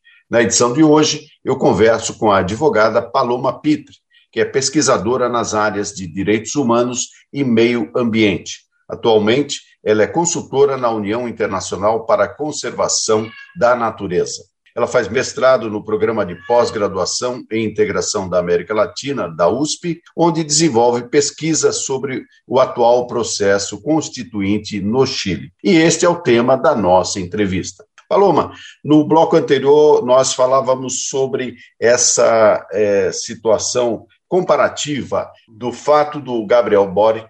Na 0.31 0.41
edição 0.41 0.71
de 0.71 0.81
hoje, 0.81 1.27
eu 1.43 1.57
converso 1.57 2.17
com 2.17 2.31
a 2.31 2.37
advogada 2.37 3.01
Paloma 3.01 3.59
Pitre, 3.59 3.97
que 4.31 4.39
é 4.39 4.45
pesquisadora 4.45 5.27
nas 5.27 5.53
áreas 5.53 5.91
de 5.91 6.07
direitos 6.07 6.55
humanos 6.55 7.09
e 7.33 7.43
meio 7.43 7.91
ambiente. 7.93 8.59
Atualmente, 8.87 9.59
ela 9.83 10.03
é 10.03 10.07
consultora 10.07 10.77
na 10.77 10.89
União 10.89 11.27
Internacional 11.27 12.05
para 12.05 12.23
a 12.23 12.33
Conservação 12.33 13.29
da 13.59 13.75
Natureza. 13.75 14.41
Ela 14.73 14.87
faz 14.87 15.09
mestrado 15.09 15.69
no 15.69 15.83
programa 15.83 16.25
de 16.25 16.35
pós-graduação 16.47 17.43
em 17.51 17.65
integração 17.65 18.29
da 18.29 18.39
América 18.39 18.73
Latina, 18.73 19.27
da 19.27 19.49
USP, 19.49 20.01
onde 20.15 20.45
desenvolve 20.45 21.09
pesquisas 21.09 21.83
sobre 21.83 22.23
o 22.47 22.57
atual 22.57 23.05
processo 23.05 23.81
constituinte 23.81 24.79
no 24.79 25.05
Chile. 25.05 25.51
E 25.61 25.75
este 25.75 26.05
é 26.05 26.09
o 26.09 26.21
tema 26.21 26.55
da 26.55 26.73
nossa 26.73 27.19
entrevista. 27.19 27.83
Paloma, 28.11 28.51
no 28.83 29.05
bloco 29.05 29.37
anterior 29.37 30.05
nós 30.05 30.33
falávamos 30.33 31.07
sobre 31.07 31.55
essa 31.79 32.67
é, 32.73 33.09
situação 33.13 34.05
comparativa 34.27 35.31
do 35.47 35.71
fato 35.71 36.19
do 36.19 36.45
Gabriel 36.45 36.85
Boric 36.85 37.29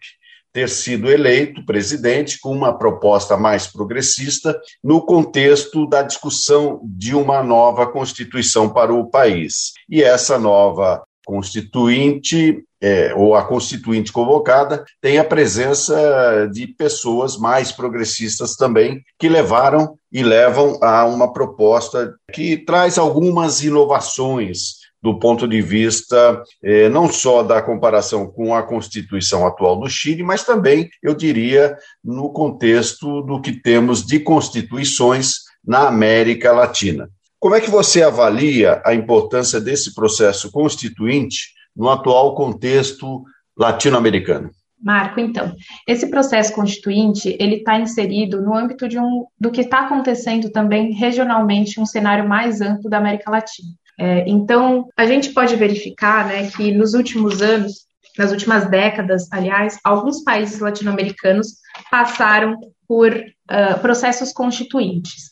ter 0.51 0.67
sido 0.67 1.11
eleito 1.11 1.63
presidente 1.67 2.39
com 2.39 2.51
uma 2.51 2.75
proposta 2.75 3.37
mais 3.37 3.67
progressista 3.67 4.59
no 4.83 5.05
contexto 5.05 5.87
da 5.87 6.01
discussão 6.01 6.81
de 6.83 7.13
uma 7.13 7.43
nova 7.43 7.85
constituição 7.85 8.67
para 8.67 8.91
o 8.91 9.07
país. 9.07 9.73
E 9.87 10.01
essa 10.01 10.39
nova 10.39 11.03
constituinte 11.25 12.63
é, 12.81 13.13
ou 13.15 13.36
a 13.36 13.43
constituinte 13.43 14.12
convocada 14.12 14.84
tem 14.99 15.19
a 15.19 15.23
presença 15.23 16.49
de 16.51 16.67
pessoas 16.67 17.38
mais 17.38 17.71
progressistas 17.71 18.55
também 18.55 19.03
que 19.19 19.29
levaram 19.29 19.95
e 20.12 20.23
levam 20.23 20.79
a 20.81 21.05
uma 21.05 21.31
proposta 21.31 22.15
que 22.34 22.57
traz 22.57 22.97
algumas 22.97 23.63
inovações 23.63 24.81
do 25.01 25.17
ponto 25.17 25.47
de 25.47 25.62
vista 25.62 26.43
eh, 26.63 26.88
não 26.88 27.12
só 27.12 27.41
da 27.41 27.62
comparação 27.62 28.27
com 28.27 28.53
a 28.53 28.62
Constituição 28.62 29.47
atual 29.47 29.79
do 29.79 29.89
Chile, 29.89 30.21
mas 30.21 30.43
também, 30.43 30.89
eu 31.01 31.15
diria, 31.15 31.75
no 32.03 32.31
contexto 32.31 33.23
do 33.23 33.41
que 33.41 33.51
temos 33.51 34.05
de 34.05 34.19
constituições 34.19 35.38
na 35.65 35.88
América 35.88 36.51
Latina. 36.51 37.10
Como 37.41 37.56
é 37.56 37.60
que 37.60 37.71
você 37.71 38.04
avalia 38.04 38.84
a 38.86 38.93
importância 38.93 39.60
desse 39.60 39.95
processo 39.95 40.51
constituinte 40.51 41.47
no 41.75 41.89
atual 41.89 42.36
contexto 42.36 43.23
latino-americano? 43.58 44.51
Marco, 44.80 45.19
então, 45.19 45.56
esse 45.88 46.08
processo 46.08 46.54
constituinte 46.54 47.36
ele 47.39 47.56
está 47.56 47.80
inserido 47.80 48.39
no 48.43 48.56
âmbito 48.56 48.88
de 48.88 48.99
um 48.99 49.25
do 49.39 49.49
que 49.49 49.62
está 49.62 49.80
acontecendo 49.80 50.51
também 50.51 50.91
regionalmente, 50.93 51.80
um 51.80 51.86
cenário 51.86 52.30
mais 52.30 52.62
amplo 52.62 52.88
da 52.88 52.99
América 52.99 53.32
Latina. 53.32 53.69
É, 53.99 54.23
então, 54.27 54.88
a 54.95 55.08
gente 55.08 55.32
pode 55.32 55.56
verificar, 55.56 56.27
né, 56.27 56.47
que 56.51 56.71
nos 56.71 56.93
últimos 56.93 57.41
anos, 57.41 57.88
nas 58.19 58.32
últimas 58.32 58.69
décadas, 58.69 59.27
aliás, 59.32 59.80
alguns 59.84 60.23
países 60.23 60.60
latino-americanos 60.60 61.56
passaram 61.89 62.56
por 62.88 63.12
uh, 63.15 63.80
processos 63.82 64.32
constituintes. 64.32 65.32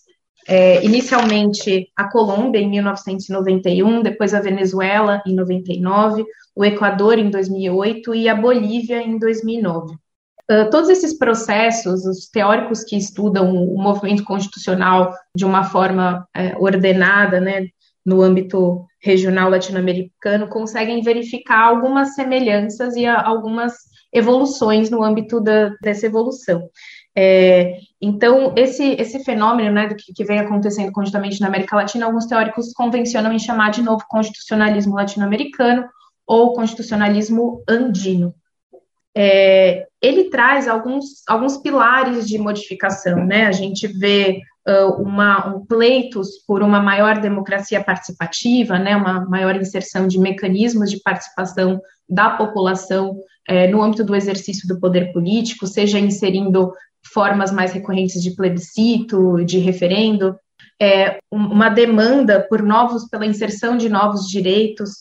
É, 0.51 0.83
inicialmente 0.83 1.91
a 1.95 2.09
Colômbia 2.09 2.59
em 2.59 2.67
1991, 2.67 4.01
depois 4.01 4.33
a 4.33 4.41
Venezuela 4.41 5.21
em 5.23 5.35
99, 5.35 6.25
o 6.55 6.65
Equador 6.65 7.19
em 7.19 7.29
2008 7.29 8.15
e 8.15 8.27
a 8.27 8.33
Bolívia 8.33 8.99
em 8.99 9.19
2009. 9.19 9.93
Uh, 10.51 10.67
todos 10.71 10.89
esses 10.89 11.15
processos, 11.15 12.03
os 12.03 12.27
teóricos 12.27 12.83
que 12.83 12.97
estudam 12.97 13.53
o 13.55 13.79
movimento 13.79 14.23
constitucional 14.23 15.13
de 15.35 15.45
uma 15.45 15.65
forma 15.65 16.27
uh, 16.35 16.63
ordenada, 16.63 17.39
né, 17.39 17.67
no 18.03 18.19
âmbito 18.23 18.83
regional 18.99 19.51
latino-americano, 19.51 20.49
conseguem 20.49 21.03
verificar 21.03 21.67
algumas 21.67 22.15
semelhanças 22.15 22.95
e 22.95 23.05
a, 23.05 23.21
algumas 23.21 23.75
evoluções 24.11 24.89
no 24.89 25.03
âmbito 25.03 25.39
da, 25.39 25.69
dessa 25.79 26.07
evolução. 26.07 26.67
É, 27.21 27.79
então, 28.01 28.53
esse, 28.55 28.93
esse 28.93 29.21
fenômeno 29.25 29.73
né, 29.73 29.93
que, 29.93 30.13
que 30.13 30.23
vem 30.23 30.39
acontecendo 30.39 30.89
conjuntamente 30.89 31.41
na 31.41 31.47
América 31.47 31.75
Latina, 31.75 32.05
alguns 32.05 32.25
teóricos 32.25 32.71
convencionam 32.71 33.33
em 33.33 33.37
chamar 33.39 33.71
de 33.71 33.81
novo 33.81 34.05
constitucionalismo 34.07 34.95
latino-americano 34.95 35.85
ou 36.25 36.53
constitucionalismo 36.53 37.61
andino. 37.67 38.33
É, 39.13 39.85
ele 40.01 40.29
traz 40.29 40.65
alguns, 40.65 41.27
alguns 41.27 41.57
pilares 41.57 42.25
de 42.25 42.37
modificação, 42.37 43.25
né? 43.25 43.47
A 43.47 43.51
gente 43.51 43.85
vê 43.85 44.39
uh, 44.65 45.01
uma, 45.01 45.47
um 45.47 45.65
pleitos 45.65 46.37
por 46.47 46.63
uma 46.63 46.79
maior 46.79 47.19
democracia 47.19 47.83
participativa, 47.83 48.79
né, 48.79 48.95
uma 48.95 49.25
maior 49.25 49.57
inserção 49.57 50.07
de 50.07 50.17
mecanismos 50.17 50.89
de 50.89 51.01
participação 51.01 51.81
da 52.07 52.29
população 52.29 53.19
é, 53.49 53.67
no 53.67 53.81
âmbito 53.81 54.03
do 54.03 54.15
exercício 54.15 54.67
do 54.67 54.79
poder 54.79 55.11
político, 55.11 55.65
seja 55.65 55.99
inserindo 55.99 56.71
formas 57.05 57.51
mais 57.51 57.71
recorrentes 57.71 58.21
de 58.21 58.35
plebiscito, 58.35 59.43
de 59.43 59.59
referendo, 59.59 60.35
é, 60.81 61.19
uma 61.31 61.69
demanda 61.69 62.45
por 62.49 62.61
novos, 62.61 63.07
pela 63.09 63.25
inserção 63.25 63.77
de 63.77 63.89
novos 63.89 64.27
direitos, 64.27 64.91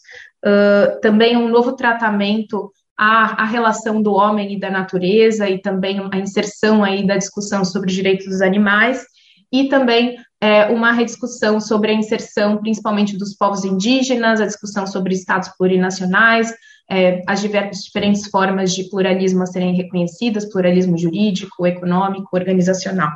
uh, 0.44 1.00
também 1.00 1.36
um 1.36 1.48
novo 1.48 1.76
tratamento 1.76 2.72
à, 2.98 3.42
à, 3.42 3.44
relação 3.44 4.02
do 4.02 4.12
homem 4.12 4.54
e 4.54 4.60
da 4.60 4.70
natureza, 4.70 5.48
e 5.48 5.60
também 5.60 6.00
a 6.12 6.18
inserção 6.18 6.82
aí 6.82 7.06
da 7.06 7.16
discussão 7.16 7.64
sobre 7.64 7.92
direitos 7.92 8.26
dos 8.26 8.42
animais, 8.42 9.04
e 9.52 9.68
também 9.68 10.16
é, 10.40 10.66
uma 10.66 10.92
rediscussão 10.92 11.60
sobre 11.60 11.90
a 11.90 11.94
inserção, 11.94 12.58
principalmente 12.58 13.16
dos 13.16 13.34
povos 13.34 13.64
indígenas, 13.64 14.40
a 14.40 14.46
discussão 14.46 14.86
sobre 14.86 15.14
estados 15.14 15.48
plurinacionais, 15.56 16.52
é, 16.90 17.22
as 17.26 17.42
diferentes 17.42 18.26
formas 18.28 18.72
de 18.74 18.88
pluralismo 18.88 19.42
a 19.42 19.46
serem 19.46 19.74
reconhecidas, 19.74 20.48
pluralismo 20.50 20.96
jurídico, 20.96 21.66
econômico, 21.66 22.28
organizacional. 22.32 23.10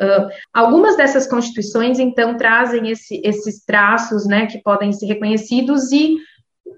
Uh, 0.00 0.28
algumas 0.52 0.96
dessas 0.96 1.26
constituições, 1.26 1.98
então, 1.98 2.36
trazem 2.36 2.90
esse, 2.90 3.20
esses 3.24 3.64
traços, 3.64 4.26
né, 4.26 4.46
que 4.46 4.58
podem 4.62 4.92
ser 4.92 5.06
reconhecidos 5.06 5.90
e 5.90 6.16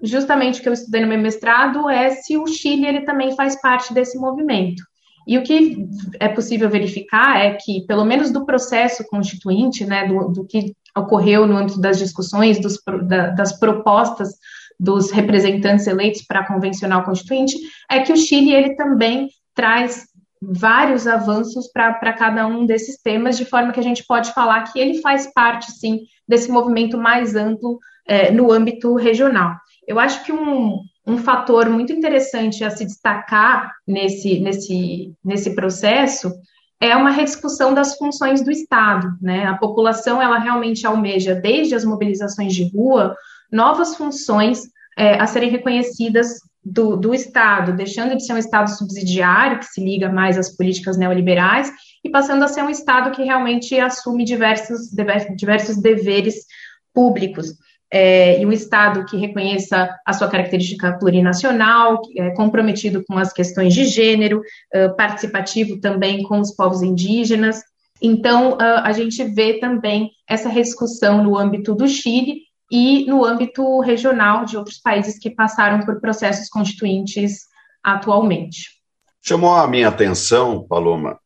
justamente 0.01 0.59
o 0.59 0.63
que 0.63 0.69
eu 0.69 0.73
estudei 0.73 1.01
no 1.01 1.07
meu 1.07 1.19
mestrado 1.19 1.89
é 1.89 2.11
se 2.11 2.37
o 2.37 2.47
Chile 2.47 2.87
ele 2.87 3.01
também 3.01 3.35
faz 3.35 3.59
parte 3.61 3.93
desse 3.93 4.17
movimento. 4.17 4.81
E 5.27 5.37
o 5.37 5.43
que 5.43 5.87
é 6.19 6.27
possível 6.29 6.69
verificar 6.69 7.37
é 7.39 7.53
que, 7.53 7.85
pelo 7.85 8.05
menos 8.05 8.31
do 8.31 8.45
processo 8.45 9.03
constituinte, 9.07 9.85
né, 9.85 10.07
do, 10.07 10.29
do 10.29 10.45
que 10.45 10.73
ocorreu 10.97 11.45
no 11.45 11.57
âmbito 11.57 11.79
das 11.79 11.99
discussões, 11.99 12.59
dos, 12.59 12.79
da, 13.07 13.27
das 13.27 13.57
propostas 13.59 14.33
dos 14.81 15.11
representantes 15.11 15.85
eleitos 15.85 16.23
para 16.23 16.39
a 16.39 16.47
convencional 16.47 17.03
constituinte, 17.03 17.55
é 17.89 17.99
que 17.99 18.11
o 18.11 18.17
Chile 18.17 18.51
ele 18.51 18.75
também 18.75 19.29
traz 19.53 20.07
vários 20.41 21.05
avanços 21.05 21.71
para 21.71 22.13
cada 22.13 22.47
um 22.47 22.65
desses 22.65 22.99
temas, 22.99 23.37
de 23.37 23.45
forma 23.45 23.71
que 23.71 23.79
a 23.79 23.83
gente 23.83 24.03
pode 24.03 24.33
falar 24.33 24.63
que 24.63 24.79
ele 24.79 24.99
faz 24.99 25.31
parte, 25.31 25.71
sim, 25.71 25.99
desse 26.27 26.51
movimento 26.51 26.97
mais 26.97 27.35
amplo 27.35 27.77
é, 28.07 28.31
no 28.31 28.51
âmbito 28.51 28.95
regional. 28.95 29.55
Eu 29.87 29.99
acho 29.99 30.25
que 30.25 30.33
um, 30.33 30.79
um 31.05 31.19
fator 31.19 31.69
muito 31.69 31.93
interessante 31.93 32.63
a 32.63 32.71
se 32.71 32.83
destacar 32.83 33.71
nesse, 33.87 34.39
nesse, 34.39 35.13
nesse 35.23 35.53
processo 35.53 36.33
é 36.79 36.95
uma 36.95 37.11
rediscussão 37.11 37.71
das 37.71 37.95
funções 37.95 38.43
do 38.43 38.49
Estado. 38.49 39.15
Né? 39.21 39.45
A 39.45 39.55
população 39.57 40.19
ela 40.19 40.39
realmente 40.39 40.87
almeja, 40.87 41.35
desde 41.35 41.75
as 41.75 41.85
mobilizações 41.85 42.55
de 42.55 42.67
rua, 42.75 43.15
novas 43.51 43.95
funções 43.95 44.61
é, 44.97 45.19
a 45.19 45.27
serem 45.27 45.49
reconhecidas 45.49 46.39
do, 46.63 46.95
do, 46.95 47.13
Estado, 47.13 47.73
deixando 47.73 48.15
de 48.15 48.25
ser 48.25 48.33
um 48.33 48.37
Estado 48.37 48.69
subsidiário, 48.69 49.59
que 49.59 49.65
se 49.65 49.83
liga 49.83 50.09
mais 50.09 50.37
às 50.37 50.55
políticas 50.55 50.97
neoliberais, 50.97 51.71
e 52.03 52.09
passando 52.09 52.43
a 52.43 52.47
ser 52.47 52.63
um 52.63 52.69
Estado 52.69 53.11
que 53.11 53.23
realmente 53.23 53.79
assume 53.79 54.23
diversos, 54.23 54.89
diversos 55.35 55.77
deveres 55.77 56.45
públicos. 56.93 57.53
É, 57.93 58.39
e 58.39 58.45
um 58.45 58.53
Estado 58.53 59.05
que 59.05 59.17
reconheça 59.17 59.93
a 60.05 60.13
sua 60.13 60.29
característica 60.29 60.97
plurinacional, 60.97 62.01
é, 62.15 62.29
comprometido 62.31 63.03
com 63.05 63.17
as 63.17 63.33
questões 63.33 63.73
de 63.73 63.83
gênero, 63.83 64.41
é, 64.73 64.87
participativo 64.89 65.79
também 65.79 66.23
com 66.23 66.39
os 66.39 66.55
povos 66.55 66.81
indígenas. 66.81 67.61
Então, 68.01 68.57
a 68.59 68.91
gente 68.93 69.23
vê 69.23 69.59
também 69.59 70.09
essa 70.27 70.49
rediscussão 70.49 71.23
no 71.23 71.37
âmbito 71.37 71.75
do 71.75 71.87
Chile, 71.87 72.41
e 72.71 73.05
no 73.05 73.25
âmbito 73.25 73.81
regional 73.81 74.45
de 74.45 74.55
outros 74.57 74.77
países 74.77 75.19
que 75.19 75.29
passaram 75.29 75.85
por 75.85 75.99
processos 75.99 76.47
constituintes 76.47 77.47
atualmente. 77.83 78.81
Chamou 79.21 79.53
a 79.53 79.67
minha 79.67 79.89
atenção, 79.89 80.65
Paloma, 80.67 81.19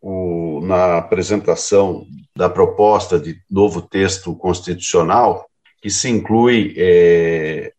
o, 0.00 0.60
na 0.62 0.98
apresentação 0.98 2.06
da 2.36 2.48
proposta 2.48 3.18
de 3.18 3.36
novo 3.50 3.82
texto 3.82 4.34
constitucional, 4.36 5.46
que 5.82 5.90
se 5.90 6.08
inclui 6.08 6.74
é, 6.76 7.72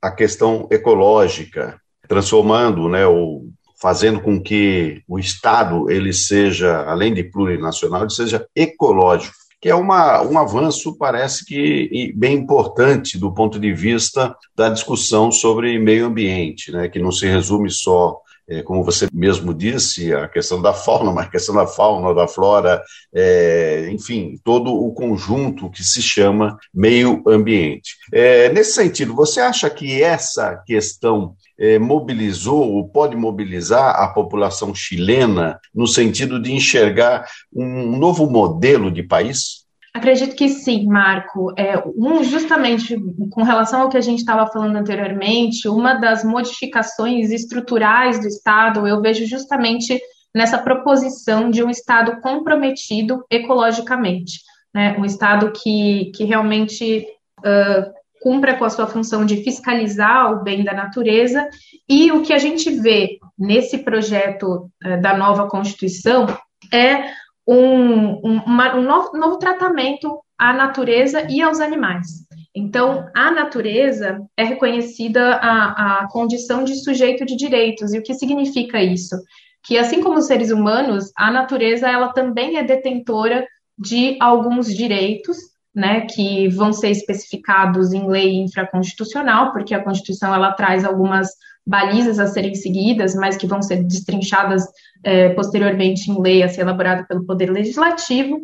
a 0.00 0.10
questão 0.10 0.66
ecológica, 0.70 1.78
transformando, 2.08 2.88
né, 2.88 3.06
ou 3.06 3.48
fazendo 3.80 4.20
com 4.20 4.40
que 4.40 5.02
o 5.08 5.18
Estado 5.18 5.90
ele 5.90 6.12
seja, 6.12 6.84
além 6.84 7.12
de 7.12 7.24
plurinacional, 7.24 8.02
ele 8.02 8.10
seja 8.10 8.46
ecológico 8.54 9.41
que 9.62 9.68
é 9.68 9.74
uma, 9.76 10.20
um 10.22 10.36
avanço, 10.36 10.96
parece 10.98 11.44
que 11.44 12.12
bem 12.16 12.34
importante 12.34 13.16
do 13.16 13.32
ponto 13.32 13.60
de 13.60 13.72
vista 13.72 14.36
da 14.56 14.68
discussão 14.68 15.30
sobre 15.30 15.78
meio 15.78 16.06
ambiente, 16.06 16.72
né, 16.72 16.88
que 16.88 16.98
não 16.98 17.12
se 17.12 17.28
resume 17.28 17.70
só 17.70 18.18
como 18.62 18.84
você 18.84 19.06
mesmo 19.12 19.54
disse, 19.54 20.12
a 20.12 20.28
questão 20.28 20.60
da 20.60 20.74
fauna, 20.74 21.12
mas 21.12 21.26
a 21.26 21.30
questão 21.30 21.54
da 21.54 21.66
fauna, 21.66 22.12
da 22.12 22.26
flora, 22.26 22.82
é, 23.14 23.88
enfim, 23.92 24.38
todo 24.44 24.74
o 24.74 24.92
conjunto 24.92 25.70
que 25.70 25.84
se 25.84 26.02
chama 26.02 26.58
meio 26.74 27.22
ambiente. 27.26 27.96
É, 28.12 28.52
nesse 28.52 28.72
sentido, 28.72 29.14
você 29.14 29.40
acha 29.40 29.70
que 29.70 30.02
essa 30.02 30.56
questão 30.66 31.34
é, 31.58 31.78
mobilizou 31.78 32.72
ou 32.72 32.88
pode 32.88 33.16
mobilizar 33.16 33.94
a 33.96 34.08
população 34.08 34.74
chilena 34.74 35.60
no 35.72 35.86
sentido 35.86 36.40
de 36.42 36.52
enxergar 36.52 37.24
um 37.54 37.96
novo 37.96 38.28
modelo 38.28 38.90
de 38.90 39.02
país? 39.02 39.61
Acredito 39.94 40.34
que 40.34 40.48
sim, 40.48 40.86
Marco. 40.86 41.52
É, 41.56 41.76
um, 41.96 42.24
justamente 42.24 42.96
com 43.30 43.42
relação 43.42 43.82
ao 43.82 43.88
que 43.90 43.98
a 43.98 44.00
gente 44.00 44.20
estava 44.20 44.50
falando 44.50 44.76
anteriormente, 44.76 45.68
uma 45.68 45.94
das 45.94 46.24
modificações 46.24 47.30
estruturais 47.30 48.18
do 48.18 48.26
Estado 48.26 48.86
eu 48.86 49.02
vejo 49.02 49.26
justamente 49.26 50.00
nessa 50.34 50.56
proposição 50.56 51.50
de 51.50 51.62
um 51.62 51.68
Estado 51.68 52.20
comprometido 52.22 53.22
ecologicamente, 53.30 54.40
né? 54.74 54.96
um 54.98 55.04
Estado 55.04 55.52
que, 55.52 56.10
que 56.14 56.24
realmente 56.24 57.06
uh, 57.40 57.92
cumpra 58.22 58.56
com 58.56 58.64
a 58.64 58.70
sua 58.70 58.86
função 58.86 59.26
de 59.26 59.44
fiscalizar 59.44 60.32
o 60.32 60.42
bem 60.42 60.64
da 60.64 60.72
natureza, 60.72 61.46
e 61.86 62.10
o 62.12 62.22
que 62.22 62.32
a 62.32 62.38
gente 62.38 62.70
vê 62.70 63.18
nesse 63.38 63.76
projeto 63.76 64.70
uh, 64.86 65.02
da 65.02 65.14
nova 65.18 65.48
Constituição 65.50 66.26
é 66.72 67.12
um, 67.46 68.20
um, 68.24 68.42
uma, 68.46 68.76
um 68.76 68.82
novo, 68.82 69.16
novo 69.16 69.38
tratamento 69.38 70.20
à 70.38 70.52
natureza 70.52 71.26
e 71.28 71.42
aos 71.42 71.60
animais. 71.60 72.06
Então, 72.54 73.08
a 73.14 73.30
natureza 73.30 74.20
é 74.36 74.44
reconhecida 74.44 75.36
a, 75.36 76.00
a 76.00 76.08
condição 76.08 76.64
de 76.64 76.74
sujeito 76.82 77.24
de 77.24 77.34
direitos. 77.36 77.94
E 77.94 77.98
o 77.98 78.02
que 78.02 78.14
significa 78.14 78.82
isso? 78.82 79.16
Que, 79.64 79.78
assim 79.78 80.02
como 80.02 80.18
os 80.18 80.26
seres 80.26 80.50
humanos, 80.50 81.10
a 81.16 81.30
natureza 81.30 81.88
ela 81.88 82.12
também 82.12 82.58
é 82.58 82.62
detentora 82.62 83.46
de 83.78 84.18
alguns 84.20 84.74
direitos, 84.74 85.36
né, 85.74 86.02
que 86.02 86.48
vão 86.48 86.72
ser 86.72 86.90
especificados 86.90 87.94
em 87.94 88.06
lei 88.06 88.34
infraconstitucional, 88.34 89.52
porque 89.52 89.74
a 89.74 89.82
Constituição 89.82 90.34
ela 90.34 90.52
traz 90.52 90.84
algumas 90.84 91.30
balizas 91.66 92.18
a 92.18 92.26
serem 92.26 92.54
seguidas, 92.54 93.14
mas 93.14 93.36
que 93.36 93.46
vão 93.46 93.62
ser 93.62 93.84
destrinchadas 93.84 94.64
é, 95.04 95.30
posteriormente 95.30 96.10
em 96.10 96.20
lei 96.20 96.42
a 96.42 96.48
ser 96.48 96.62
elaborada 96.62 97.04
pelo 97.06 97.24
Poder 97.24 97.50
Legislativo. 97.50 98.40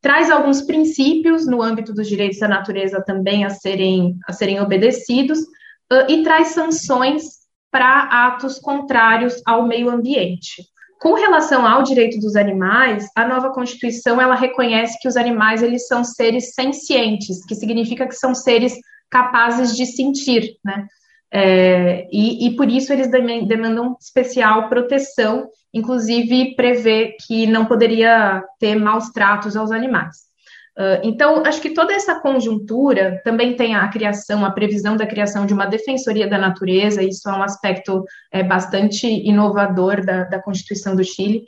Traz 0.00 0.30
alguns 0.30 0.62
princípios 0.62 1.46
no 1.46 1.62
âmbito 1.62 1.92
dos 1.92 2.08
direitos 2.08 2.38
da 2.38 2.48
natureza 2.48 3.02
também 3.02 3.44
a 3.44 3.50
serem, 3.50 4.16
a 4.26 4.32
serem 4.32 4.60
obedecidos, 4.60 5.38
uh, 5.40 6.08
e 6.08 6.22
traz 6.22 6.48
sanções 6.48 7.40
para 7.70 8.26
atos 8.26 8.58
contrários 8.58 9.40
ao 9.46 9.66
meio 9.66 9.90
ambiente. 9.90 10.64
Com 11.00 11.14
relação 11.14 11.66
ao 11.66 11.82
direito 11.82 12.18
dos 12.18 12.36
animais, 12.36 13.08
a 13.16 13.26
nova 13.26 13.50
Constituição 13.52 14.20
ela 14.20 14.34
reconhece 14.34 14.98
que 15.00 15.08
os 15.08 15.16
animais 15.16 15.62
eles 15.62 15.86
são 15.86 16.04
seres 16.04 16.54
sencientes, 16.54 17.44
que 17.46 17.54
significa 17.54 18.06
que 18.06 18.14
são 18.14 18.34
seres 18.34 18.74
capazes 19.10 19.74
de 19.76 19.86
sentir, 19.86 20.56
né? 20.64 20.86
É, 21.32 22.08
e, 22.10 22.48
e, 22.48 22.56
por 22.56 22.68
isso 22.68 22.92
eles 22.92 23.08
demandam 23.08 23.96
especial 24.00 24.68
proteção, 24.68 25.48
inclusive 25.72 26.56
prevê 26.56 27.16
que 27.24 27.46
não 27.46 27.66
poderia 27.66 28.42
ter 28.58 28.74
maus 28.74 29.10
tratos 29.10 29.56
aos 29.56 29.70
animais. 29.70 30.30
Uh, 30.76 30.98
então, 31.02 31.44
acho 31.44 31.60
que 31.60 31.74
toda 31.74 31.92
essa 31.92 32.20
conjuntura 32.20 33.20
também 33.22 33.54
tem 33.54 33.74
a 33.74 33.86
criação, 33.88 34.44
a 34.44 34.50
previsão 34.50 34.96
da 34.96 35.06
criação 35.06 35.44
de 35.44 35.52
uma 35.52 35.66
defensoria 35.66 36.28
da 36.28 36.38
natureza, 36.38 37.02
isso 37.02 37.28
é 37.28 37.32
um 37.32 37.42
aspecto 37.42 38.04
é, 38.32 38.42
bastante 38.42 39.06
inovador 39.06 40.04
da, 40.04 40.24
da 40.24 40.40
Constituição 40.40 40.96
do 40.96 41.04
Chile. 41.04 41.42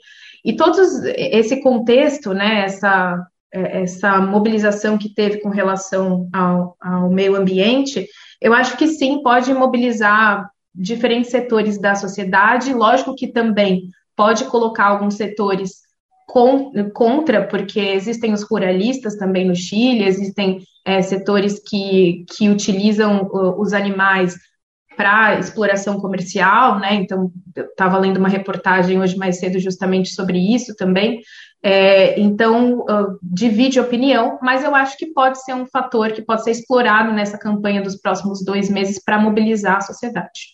E 0.44 0.54
todo 0.54 0.76
esse 1.16 1.62
contexto, 1.62 2.34
né, 2.34 2.64
essa, 2.64 3.26
é, 3.52 3.82
essa 3.82 4.20
mobilização 4.20 4.98
que 4.98 5.14
teve 5.14 5.40
com 5.40 5.48
relação 5.48 6.28
ao, 6.32 6.76
ao 6.80 7.08
meio 7.08 7.36
ambiente, 7.36 8.06
eu 8.42 8.52
acho 8.52 8.76
que 8.76 8.86
sim, 8.88 9.22
pode 9.22 9.52
mobilizar 9.54 10.50
diferentes 10.74 11.30
setores 11.30 11.78
da 11.78 11.94
sociedade, 11.94 12.74
lógico 12.74 13.14
que 13.14 13.28
também 13.28 13.88
pode 14.16 14.44
colocar 14.46 14.86
alguns 14.86 15.14
setores 15.14 15.82
contra, 16.94 17.46
porque 17.46 17.78
existem 17.78 18.32
os 18.32 18.42
ruralistas 18.42 19.16
também 19.16 19.46
no 19.46 19.54
Chile, 19.54 20.04
existem 20.04 20.60
é, 20.84 21.02
setores 21.02 21.60
que, 21.60 22.24
que 22.30 22.48
utilizam 22.48 23.28
os 23.58 23.72
animais 23.72 24.34
para 24.96 25.38
exploração 25.38 26.00
comercial, 26.00 26.78
né? 26.78 26.94
Então, 26.94 27.30
eu 27.54 27.64
estava 27.64 27.98
lendo 27.98 28.18
uma 28.18 28.28
reportagem 28.28 29.00
hoje 29.00 29.16
mais 29.16 29.38
cedo 29.38 29.58
justamente 29.58 30.10
sobre 30.10 30.38
isso 30.38 30.74
também. 30.76 31.20
É, 31.62 32.18
então, 32.18 32.80
uh, 32.80 33.18
divide 33.22 33.78
opinião, 33.78 34.38
mas 34.42 34.64
eu 34.64 34.74
acho 34.74 34.96
que 34.96 35.06
pode 35.06 35.42
ser 35.44 35.54
um 35.54 35.64
fator 35.64 36.12
que 36.12 36.20
pode 36.20 36.42
ser 36.42 36.50
explorado 36.50 37.12
nessa 37.12 37.38
campanha 37.38 37.80
dos 37.80 37.96
próximos 37.96 38.44
dois 38.44 38.68
meses 38.68 39.00
para 39.02 39.18
mobilizar 39.18 39.76
a 39.76 39.80
sociedade. 39.80 40.52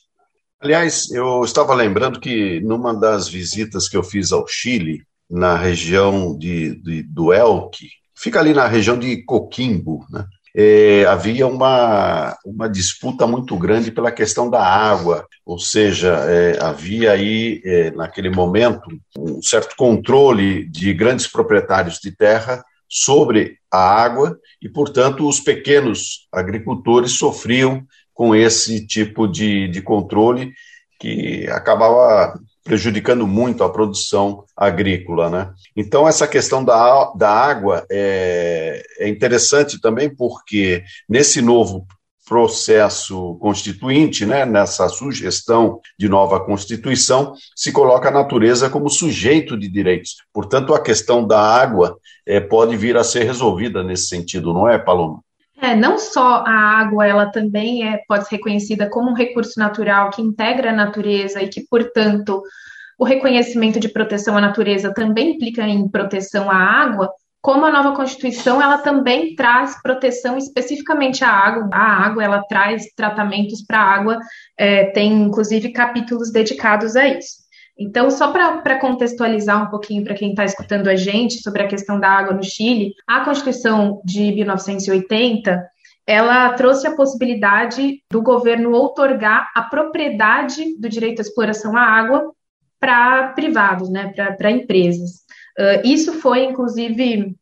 Aliás, 0.61 1.11
eu 1.11 1.43
estava 1.45 1.73
lembrando 1.73 2.21
que 2.21 2.61
numa 2.61 2.93
das 2.93 3.29
visitas 3.29 3.89
que 3.89 3.97
eu 3.97 4.03
fiz 4.03 4.33
ao 4.33 4.47
Chile, 4.47 5.03
na 5.31 5.57
região 5.57 6.37
de, 6.37 6.75
de 6.83 7.03
do 7.03 7.33
Elque, 7.33 7.89
fica 8.15 8.41
ali 8.41 8.53
na 8.53 8.67
região 8.67 8.99
de 8.99 9.25
Coquimbo, 9.25 10.05
né? 10.11 10.25
É, 10.57 11.05
havia 11.07 11.47
uma, 11.47 12.37
uma 12.45 12.69
disputa 12.69 13.27
muito 13.27 13.57
grande 13.57 13.91
pela 13.91 14.11
questão 14.11 14.51
da 14.51 14.63
água, 14.63 15.27
ou 15.45 15.59
seja, 15.59 16.15
é, 16.29 16.59
havia 16.61 17.13
aí, 17.13 17.61
é, 17.65 17.91
naquele 17.91 18.31
momento, 18.31 18.89
um 19.17 19.43
certo 19.43 19.77
controle 19.77 20.69
de 20.69 20.93
grandes 20.93 21.27
proprietários 21.27 21.99
de 21.99 22.11
terra 22.11 22.65
sobre 22.89 23.59
a 23.71 23.79
água 23.79 24.39
e, 24.63 24.69
portanto, 24.69 25.29
os 25.29 25.41
pequenos 25.41 26.27
agricultores 26.33 27.13
sofriam 27.13 27.85
com 28.15 28.35
esse 28.35 28.87
tipo 28.87 29.29
de, 29.29 29.69
de 29.69 29.83
controle 29.83 30.53
que 30.99 31.47
acabava 31.51 32.41
prejudicando 32.65 33.27
muito 33.27 33.65
a 33.65 33.71
produção 33.71 34.45
agrícola, 34.57 35.31
né? 35.31 35.51
Então 35.77 36.07
essa 36.07 36.27
questão 36.27 36.65
da, 36.65 37.13
da 37.17 37.31
água 37.31 37.87
é, 37.91 38.83
é 38.99 39.09
interessante 39.09 39.81
também 39.81 40.15
porque 40.15 40.83
nesse 41.09 41.41
novo 41.41 41.87
processo 42.29 43.37
constituinte, 43.41 44.27
né, 44.27 44.45
nessa 44.45 44.87
sugestão 44.89 45.81
de 45.99 46.09
nova 46.11 46.39
Constituição, 46.39 47.33
se 47.57 47.73
coloca 47.73 48.09
a 48.09 48.13
natureza 48.13 48.69
como 48.69 48.91
sujeito 48.91 49.57
de 49.57 49.67
direitos. 49.67 50.17
Portanto, 50.33 50.75
a 50.75 50.81
questão 50.81 51.27
da 51.27 51.41
água 51.41 51.97
é, 52.27 52.39
pode 52.39 52.77
vir 52.77 52.99
a 52.99 53.03
ser 53.03 53.25
resolvida 53.25 53.83
nesse 53.83 54.09
sentido, 54.09 54.53
não 54.53 54.69
é, 54.69 54.79
Paloma? 54.79 55.21
É, 55.61 55.75
não 55.75 55.99
só 55.99 56.45
a 56.47 56.53
água, 56.53 57.07
ela 57.07 57.27
também 57.27 57.89
é, 57.89 58.01
pode 58.07 58.29
ser 58.29 58.37
reconhecida 58.37 58.89
como 58.89 59.11
um 59.11 59.15
recurso 59.15 59.59
natural 59.59 60.11
que 60.11 60.23
integra 60.23 60.71
a 60.71 60.75
natureza 60.75 61.43
e 61.43 61.49
que, 61.49 61.67
portanto, 61.69 62.43
o 62.99 63.05
reconhecimento 63.05 63.81
de 63.81 63.89
proteção 63.89 64.37
à 64.37 64.41
natureza 64.41 64.95
também 64.95 65.35
implica 65.35 65.63
em 65.63 65.89
proteção 65.89 66.51
à 66.51 66.57
água, 66.57 67.11
como 67.41 67.65
a 67.65 67.71
nova 67.71 67.95
Constituição, 67.95 68.61
ela 68.61 68.79
também 68.79 69.35
traz 69.35 69.81
proteção 69.81 70.37
especificamente 70.37 71.25
à 71.25 71.31
água. 71.31 71.69
A 71.73 72.07
água, 72.07 72.25
ela 72.25 72.43
traz 72.43 72.87
tratamentos 72.97 73.63
para 73.63 73.79
a 73.79 73.95
água, 73.95 74.19
é, 74.57 74.87
tem 74.87 75.13
inclusive 75.13 75.71
capítulos 75.71 76.33
dedicados 76.33 76.97
a 76.97 77.07
isso. 77.09 77.38
Então, 77.79 78.11
só 78.11 78.33
para 78.33 78.81
contextualizar 78.81 79.63
um 79.63 79.71
pouquinho 79.71 80.03
para 80.03 80.15
quem 80.15 80.31
está 80.31 80.45
escutando 80.45 80.89
a 80.89 80.97
gente 80.97 81.41
sobre 81.41 81.63
a 81.63 81.69
questão 81.69 82.01
da 82.01 82.09
água 82.09 82.35
no 82.35 82.43
Chile, 82.43 82.93
a 83.07 83.21
Constituição 83.25 84.03
de 84.05 84.33
1980 84.33 85.65
ela 86.09 86.55
trouxe 86.55 86.87
a 86.87 86.97
possibilidade 86.97 88.03
do 88.11 88.23
governo 88.23 88.73
outorgar 88.73 89.53
a 89.55 89.63
propriedade 89.63 90.75
do 90.81 90.89
direito 90.89 91.19
à 91.19 91.23
exploração 91.23 91.77
à 91.77 91.83
água 91.83 92.33
para 92.81 93.29
privados, 93.35 93.91
né, 93.91 94.13
para 94.39 94.51
empresas. 94.51 95.27
Uh, 95.59 95.85
isso 95.85 96.15
foi, 96.15 96.45
inclusive, 96.45 97.37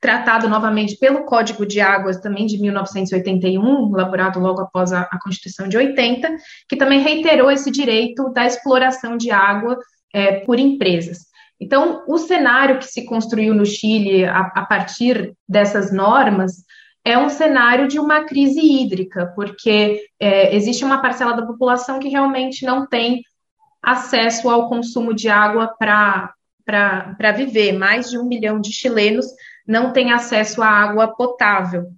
tratado 0.00 0.48
novamente 0.48 0.96
pelo 0.96 1.24
Código 1.24 1.66
de 1.66 1.80
Águas, 1.80 2.20
também 2.20 2.46
de 2.46 2.60
1981, 2.60 3.90
elaborado 3.92 4.38
logo 4.38 4.60
após 4.60 4.92
a, 4.92 5.02
a 5.02 5.18
Constituição 5.22 5.68
de 5.68 5.76
80, 5.76 6.36
que 6.68 6.76
também 6.76 7.00
reiterou 7.00 7.50
esse 7.50 7.70
direito 7.70 8.30
da 8.32 8.46
exploração 8.46 9.16
de 9.16 9.30
água 9.30 9.78
é, 10.12 10.40
por 10.40 10.58
empresas. 10.58 11.28
Então, 11.60 12.04
o 12.06 12.18
cenário 12.18 12.78
que 12.78 12.86
se 12.86 13.04
construiu 13.04 13.52
no 13.54 13.66
Chile 13.66 14.24
a, 14.24 14.40
a 14.54 14.64
partir 14.64 15.34
dessas 15.48 15.92
normas 15.92 16.64
é 17.04 17.18
um 17.18 17.28
cenário 17.28 17.88
de 17.88 17.98
uma 17.98 18.24
crise 18.24 18.60
hídrica, 18.60 19.32
porque 19.34 20.02
é, 20.20 20.54
existe 20.54 20.84
uma 20.84 21.00
parcela 21.00 21.32
da 21.32 21.46
população 21.46 21.98
que 21.98 22.08
realmente 22.08 22.64
não 22.64 22.86
tem 22.86 23.22
acesso 23.82 24.48
ao 24.48 24.68
consumo 24.68 25.14
de 25.14 25.28
água 25.28 25.74
para 25.78 27.32
viver. 27.34 27.72
Mais 27.72 28.10
de 28.10 28.18
um 28.18 28.24
milhão 28.24 28.60
de 28.60 28.72
chilenos 28.72 29.26
não 29.68 29.92
tem 29.92 30.10
acesso 30.10 30.62
à 30.62 30.66
água 30.66 31.14
potável. 31.14 31.88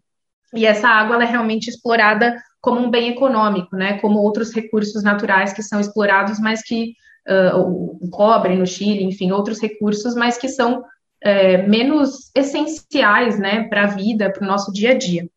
E 0.53 0.67
essa 0.67 0.89
água 0.89 1.23
é 1.23 1.27
realmente 1.27 1.71
explorada 1.71 2.43
como 2.61 2.81
um 2.81 2.91
bem 2.91 3.11
econômico, 3.11 3.77
né? 3.77 3.99
Como 4.01 4.19
outros 4.19 4.53
recursos 4.53 5.05
naturais 5.05 5.53
que 5.53 5.63
são 5.63 5.79
explorados, 5.79 6.41
mas 6.41 6.63
que 6.63 6.95
uh, 7.29 7.57
o 7.59 8.11
cobre 8.11 8.57
no 8.57 8.67
Chile, 8.67 9.05
enfim, 9.05 9.31
outros 9.31 9.61
recursos, 9.61 10.17
mas 10.17 10.37
que 10.37 10.49
são 10.49 10.85
é, 11.23 11.59
menos 11.67 12.31
essenciais, 12.35 13.39
né, 13.39 13.69
para 13.69 13.85
a 13.85 13.87
vida, 13.89 14.33
para 14.33 14.43
o 14.43 14.49
nosso 14.49 14.73
dia 14.73 14.93
a 14.93 14.99
dia. 14.99 15.29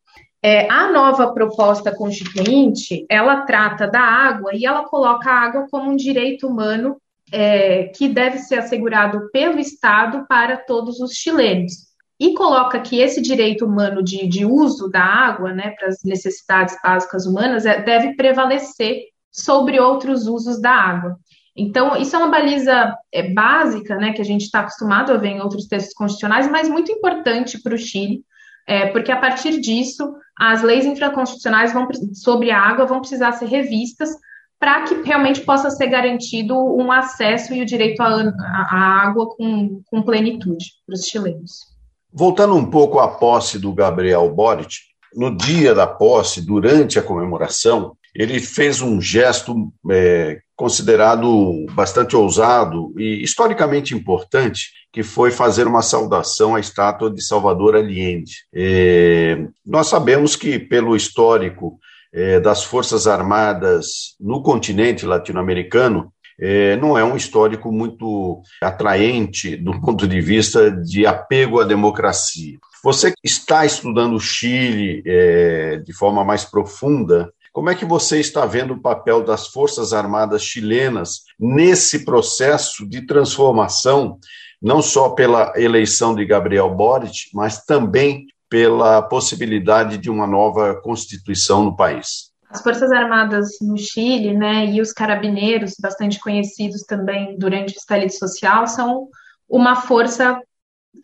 É, 0.41 0.69
a 0.71 0.91
nova 0.91 1.33
proposta 1.33 1.93
constituinte, 1.93 3.05
ela 3.09 3.41
trata 3.41 3.85
da 3.85 3.99
água 3.99 4.51
e 4.53 4.65
ela 4.65 4.85
coloca 4.85 5.29
a 5.29 5.39
água 5.41 5.67
como 5.69 5.91
um 5.91 5.95
direito 5.95 6.47
humano 6.47 6.97
é, 7.31 7.85
que 7.95 8.07
deve 8.07 8.39
ser 8.39 8.59
assegurado 8.59 9.29
pelo 9.31 9.59
Estado 9.59 10.25
para 10.27 10.57
todos 10.57 10.99
os 10.99 11.11
chilenos 11.11 11.92
e 12.23 12.33
coloca 12.35 12.79
que 12.79 13.01
esse 13.01 13.21
direito 13.21 13.65
humano 13.65 14.01
de, 14.01 14.25
de 14.29 14.45
uso 14.45 14.87
da 14.89 15.03
água, 15.03 15.51
né, 15.51 15.71
para 15.71 15.89
as 15.89 16.01
necessidades 16.05 16.73
básicas 16.81 17.25
humanas, 17.25 17.65
é, 17.65 17.81
deve 17.81 18.15
prevalecer 18.15 19.07
sobre 19.29 19.77
outros 19.77 20.25
usos 20.25 20.61
da 20.61 20.71
água. 20.71 21.17
Então, 21.53 21.97
isso 21.97 22.15
é 22.15 22.19
uma 22.19 22.31
baliza 22.31 22.95
é, 23.11 23.33
básica, 23.33 23.97
né, 23.97 24.13
que 24.13 24.21
a 24.21 24.25
gente 24.25 24.43
está 24.43 24.61
acostumado 24.61 25.11
a 25.11 25.17
ver 25.17 25.31
em 25.31 25.41
outros 25.41 25.67
textos 25.67 25.93
constitucionais, 25.93 26.49
mas 26.49 26.69
muito 26.69 26.93
importante 26.93 27.61
para 27.61 27.75
o 27.75 27.77
Chile, 27.77 28.23
é, 28.65 28.87
porque 28.87 29.11
a 29.11 29.19
partir 29.19 29.59
disso, 29.59 30.15
as 30.39 30.63
leis 30.63 30.85
infraconstitucionais 30.85 31.73
vão, 31.73 31.85
sobre 32.13 32.51
a 32.51 32.61
água 32.61 32.85
vão 32.85 33.01
precisar 33.01 33.33
ser 33.33 33.47
revistas 33.47 34.11
para 34.57 34.83
que 34.83 35.01
realmente 35.01 35.41
possa 35.41 35.69
ser 35.69 35.87
garantido 35.87 36.55
um 36.55 36.89
acesso 36.89 37.53
e 37.53 37.61
o 37.61 37.65
direito 37.65 38.01
à, 38.01 39.03
água 39.05 39.27
com, 39.35 39.81
com 39.87 40.01
plenitude 40.01 40.67
para 40.85 40.93
os 40.93 41.03
chilenos. 41.03 41.72
Voltando 42.13 42.55
um 42.55 42.65
pouco 42.65 42.99
à 42.99 43.07
posse 43.07 43.57
do 43.57 43.73
Gabriel 43.73 44.29
Boric, 44.29 44.75
no 45.15 45.35
dia 45.35 45.73
da 45.73 45.87
posse, 45.87 46.45
durante 46.45 46.99
a 46.99 47.03
comemoração, 47.03 47.95
ele 48.13 48.39
fez 48.39 48.81
um 48.81 49.01
gesto 49.01 49.73
é, 49.89 50.39
considerado 50.55 51.65
bastante 51.71 52.15
ousado 52.15 52.93
e 52.97 53.23
historicamente 53.23 53.95
importante, 53.95 54.71
que 54.91 55.01
foi 55.01 55.31
fazer 55.31 55.65
uma 55.65 55.81
saudação 55.81 56.55
à 56.55 56.59
estátua 56.59 57.09
de 57.09 57.23
Salvador 57.23 57.75
Allende. 57.75 58.45
É, 58.53 59.47
nós 59.65 59.87
sabemos 59.87 60.35
que, 60.35 60.59
pelo 60.59 60.95
histórico 60.95 61.79
é, 62.13 62.39
das 62.39 62.63
Forças 62.63 63.07
Armadas 63.07 64.15
no 64.19 64.43
continente 64.43 65.03
latino-americano, 65.03 66.12
é, 66.39 66.75
não 66.77 66.97
é 66.97 67.03
um 67.03 67.15
histórico 67.15 67.71
muito 67.71 68.41
atraente 68.61 69.55
do 69.55 69.79
ponto 69.79 70.07
de 70.07 70.19
vista 70.21 70.71
de 70.71 71.05
apego 71.05 71.59
à 71.59 71.63
democracia. 71.63 72.57
Você 72.83 73.13
está 73.23 73.65
estudando 73.65 74.15
o 74.15 74.19
Chile 74.19 75.01
é, 75.05 75.77
de 75.77 75.93
forma 75.93 76.23
mais 76.23 76.43
profunda, 76.43 77.31
como 77.53 77.69
é 77.69 77.75
que 77.75 77.85
você 77.85 78.19
está 78.19 78.45
vendo 78.47 78.73
o 78.73 78.81
papel 78.81 79.23
das 79.23 79.47
Forças 79.47 79.93
Armadas 79.93 80.43
chilenas 80.43 81.21
nesse 81.39 82.03
processo 82.03 82.87
de 82.89 83.05
transformação, 83.05 84.17
não 84.59 84.81
só 84.81 85.09
pela 85.09 85.53
eleição 85.55 86.15
de 86.15 86.25
Gabriel 86.25 86.73
Boric, 86.73 87.29
mas 87.31 87.63
também 87.63 88.25
pela 88.49 89.03
possibilidade 89.03 89.97
de 89.97 90.09
uma 90.09 90.25
nova 90.25 90.75
constituição 90.81 91.63
no 91.63 91.75
país? 91.75 92.32
As 92.53 92.61
Forças 92.61 92.91
Armadas 92.91 93.57
no 93.61 93.77
Chile, 93.77 94.35
né, 94.35 94.67
e 94.67 94.79
os 94.79 94.93
carabineiros, 94.93 95.73
bastante 95.81 96.19
conhecidos 96.19 96.83
também 96.83 97.35
durante 97.37 97.73
o 97.73 97.77
estalite 97.77 98.15
social, 98.15 98.67
são 98.67 99.07
uma 99.49 99.75
força 99.75 100.39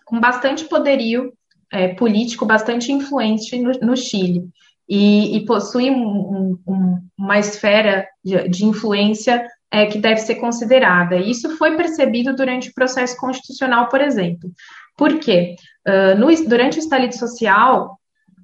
com 0.05 0.19
bastante 0.19 0.65
poderio 0.65 1.33
é, 1.71 1.88
político, 1.95 2.45
bastante 2.45 2.91
influente 2.91 3.59
no, 3.59 3.71
no 3.81 3.97
Chile. 3.97 4.47
E, 4.88 5.38
e 5.38 5.45
possui 5.45 5.89
um, 5.89 6.57
um, 6.67 6.99
uma 7.17 7.39
esfera 7.39 8.07
de, 8.23 8.47
de 8.47 8.65
influência 8.65 9.43
é, 9.71 9.88
que 9.88 9.97
deve 9.97 10.17
ser 10.21 10.35
considerada. 10.35 11.15
Isso 11.15 11.57
foi 11.57 11.75
percebido 11.75 12.35
durante 12.35 12.69
o 12.69 12.73
processo 12.73 13.17
constitucional, 13.17 13.89
por 13.89 14.01
exemplo. 14.01 14.51
Por 14.95 15.19
quê? 15.19 15.55
Uh, 15.88 16.17
no, 16.17 16.47
durante 16.47 16.77
o 16.77 16.79
estalite 16.79 17.17
social, 17.17 17.98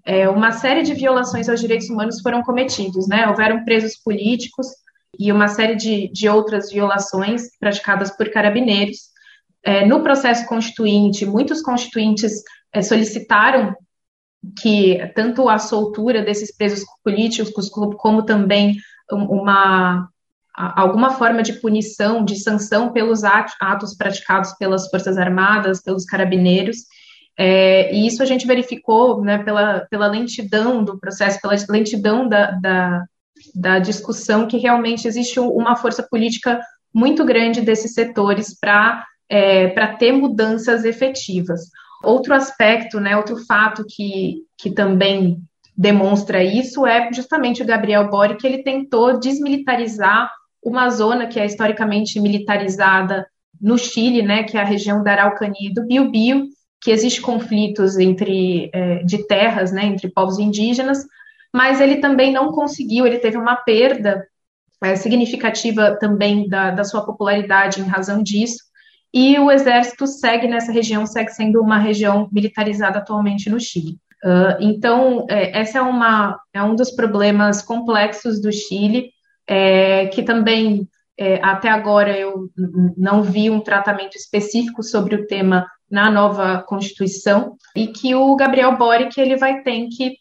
é, 0.06 0.30
uma 0.30 0.52
série 0.52 0.84
de 0.84 0.94
violações 0.94 1.50
aos 1.50 1.60
direitos 1.60 1.90
humanos 1.90 2.22
foram 2.22 2.44
cometidos, 2.44 3.08
né? 3.08 3.28
Houveram 3.28 3.66
presos 3.66 3.96
políticos 3.98 4.68
e 5.18 5.32
uma 5.32 5.48
série 5.48 5.76
de, 5.76 6.10
de 6.10 6.30
outras 6.30 6.72
violações 6.72 7.50
praticadas 7.60 8.16
por 8.16 8.30
carabineiros. 8.30 9.10
é, 9.64 9.84
no 9.86 10.04
processo 10.04 10.46
constituinte, 10.46 11.26
muitos 11.26 11.62
constituintes 11.62 12.44
é, 12.72 12.84
solicitaram 12.84 13.76
que 14.62 15.00
tanto 15.16 15.50
a 15.50 15.58
soltura 15.58 16.22
desses 16.22 16.56
presos 16.56 16.86
políticos, 17.04 17.70
como 17.70 18.24
também 18.24 18.78
uma 19.10 20.08
alguma 20.58 21.12
forma 21.12 21.44
de 21.44 21.54
punição, 21.54 22.24
de 22.24 22.38
sanção 22.38 22.94
pelos 22.94 23.24
atos 23.26 23.94
praticados 23.98 24.54
pelas 24.54 24.90
Forças 24.90 25.18
Armadas, 25.18 25.82
pelos 25.82 26.06
carabineiros, 26.06 26.86
é, 27.38 27.94
e 27.94 28.08
isso 28.08 28.24
a 28.24 28.26
gente 28.26 28.48
verificou 28.48 29.22
né, 29.22 29.44
pela, 29.44 29.82
pela 29.90 30.08
lentidão 30.08 30.84
do 30.84 30.98
processo, 31.00 31.40
pela 31.42 31.56
lentidão 31.70 32.28
da, 32.28 32.52
da, 32.52 33.06
da 33.54 33.80
discussão, 33.80 34.48
que 34.48 34.58
realmente 34.58 35.08
existe 35.08 35.40
uma 35.40 35.76
força 35.76 36.02
política 36.04 36.60
muito 36.94 37.26
grande 37.26 37.62
desses 37.62 37.94
setores 37.94 38.58
para 38.58 39.06
é, 39.30 39.68
ter 39.98 40.14
mudanças 40.14 40.86
efetivas. 40.86 41.62
Outro 42.04 42.34
aspecto, 42.34 43.00
né, 43.00 43.18
outro 43.18 43.38
fato 43.46 43.84
que, 43.88 44.44
que 44.58 44.72
também 44.72 45.42
demonstra 45.78 46.42
isso 46.42 46.86
é 46.86 47.12
justamente 47.12 47.62
o 47.62 47.66
Gabriel 47.66 48.10
Boric, 48.10 48.40
que 48.40 48.48
ele 48.48 48.64
tentou 48.64 49.20
desmilitarizar 49.20 50.32
uma 50.64 50.90
zona 50.90 51.28
que 51.28 51.40
é 51.40 51.46
historicamente 51.46 52.20
militarizada 52.20 53.28
no 53.60 53.78
Chile, 53.78 54.22
né, 54.22 54.44
que 54.44 54.58
é 54.58 54.62
a 54.62 54.66
região 54.66 55.04
da 55.04 55.12
Araucania 55.12 55.70
e 55.70 55.74
do 55.74 55.86
Biobío, 55.86 56.48
que 56.82 56.92
existe 56.92 57.22
conflitos 57.22 57.98
entre 57.98 58.70
é, 58.74 59.04
de 59.04 59.28
terras, 59.28 59.72
né, 59.72 59.86
entre 59.86 60.10
povos 60.10 60.40
indígenas, 60.40 61.06
mas 61.54 61.80
ele 61.82 61.98
também 61.98 62.32
não 62.32 62.52
conseguiu, 62.52 63.08
ele 63.08 63.20
teve 63.20 63.38
uma 63.38 63.56
perda 63.56 64.28
é, 64.84 64.96
significativa 64.96 65.98
também 66.00 66.48
da, 66.48 66.72
da 66.72 66.84
sua 66.84 67.06
popularidade 67.06 67.82
em 67.82 67.86
razão 67.86 68.22
disso, 68.22 68.64
e 69.14 69.40
o 69.40 69.50
exército 69.50 70.06
segue 70.06 70.48
nessa 70.48 70.72
região, 70.72 71.06
segue 71.06 71.32
sendo 71.32 71.62
uma 71.62 71.78
região 71.78 72.28
militarizada 72.32 73.00
atualmente 73.00 73.50
no 73.50 73.60
Chile. 73.60 73.98
Uh, 74.24 74.58
então, 74.60 75.26
é, 75.30 75.58
essa 75.58 75.78
é, 75.78 75.82
uma, 75.82 76.38
é 76.54 76.62
um 76.62 76.76
dos 76.76 76.92
problemas 76.92 77.62
complexos 77.62 78.42
do 78.42 78.52
Chile, 78.52 79.12
é, 79.48 80.08
que 80.08 80.24
também 80.24 80.90
é, 81.18 81.40
até 81.42 81.70
agora 81.70 82.18
eu 82.18 82.50
não 82.98 83.24
vi 83.24 83.50
um 83.50 83.62
tratamento 83.62 84.18
específico 84.18 84.84
sobre 84.84 85.16
o 85.16 85.28
tema 85.28 85.66
na 85.90 86.10
nova 86.10 86.64
Constituição, 86.64 87.56
e 87.76 87.88
que 87.88 88.16
o 88.16 88.36
Gabriel 88.36 88.78
Boric 88.78 89.20
ele 89.20 89.38
vai 89.38 89.62
ter 89.62 89.88
que 89.90 90.18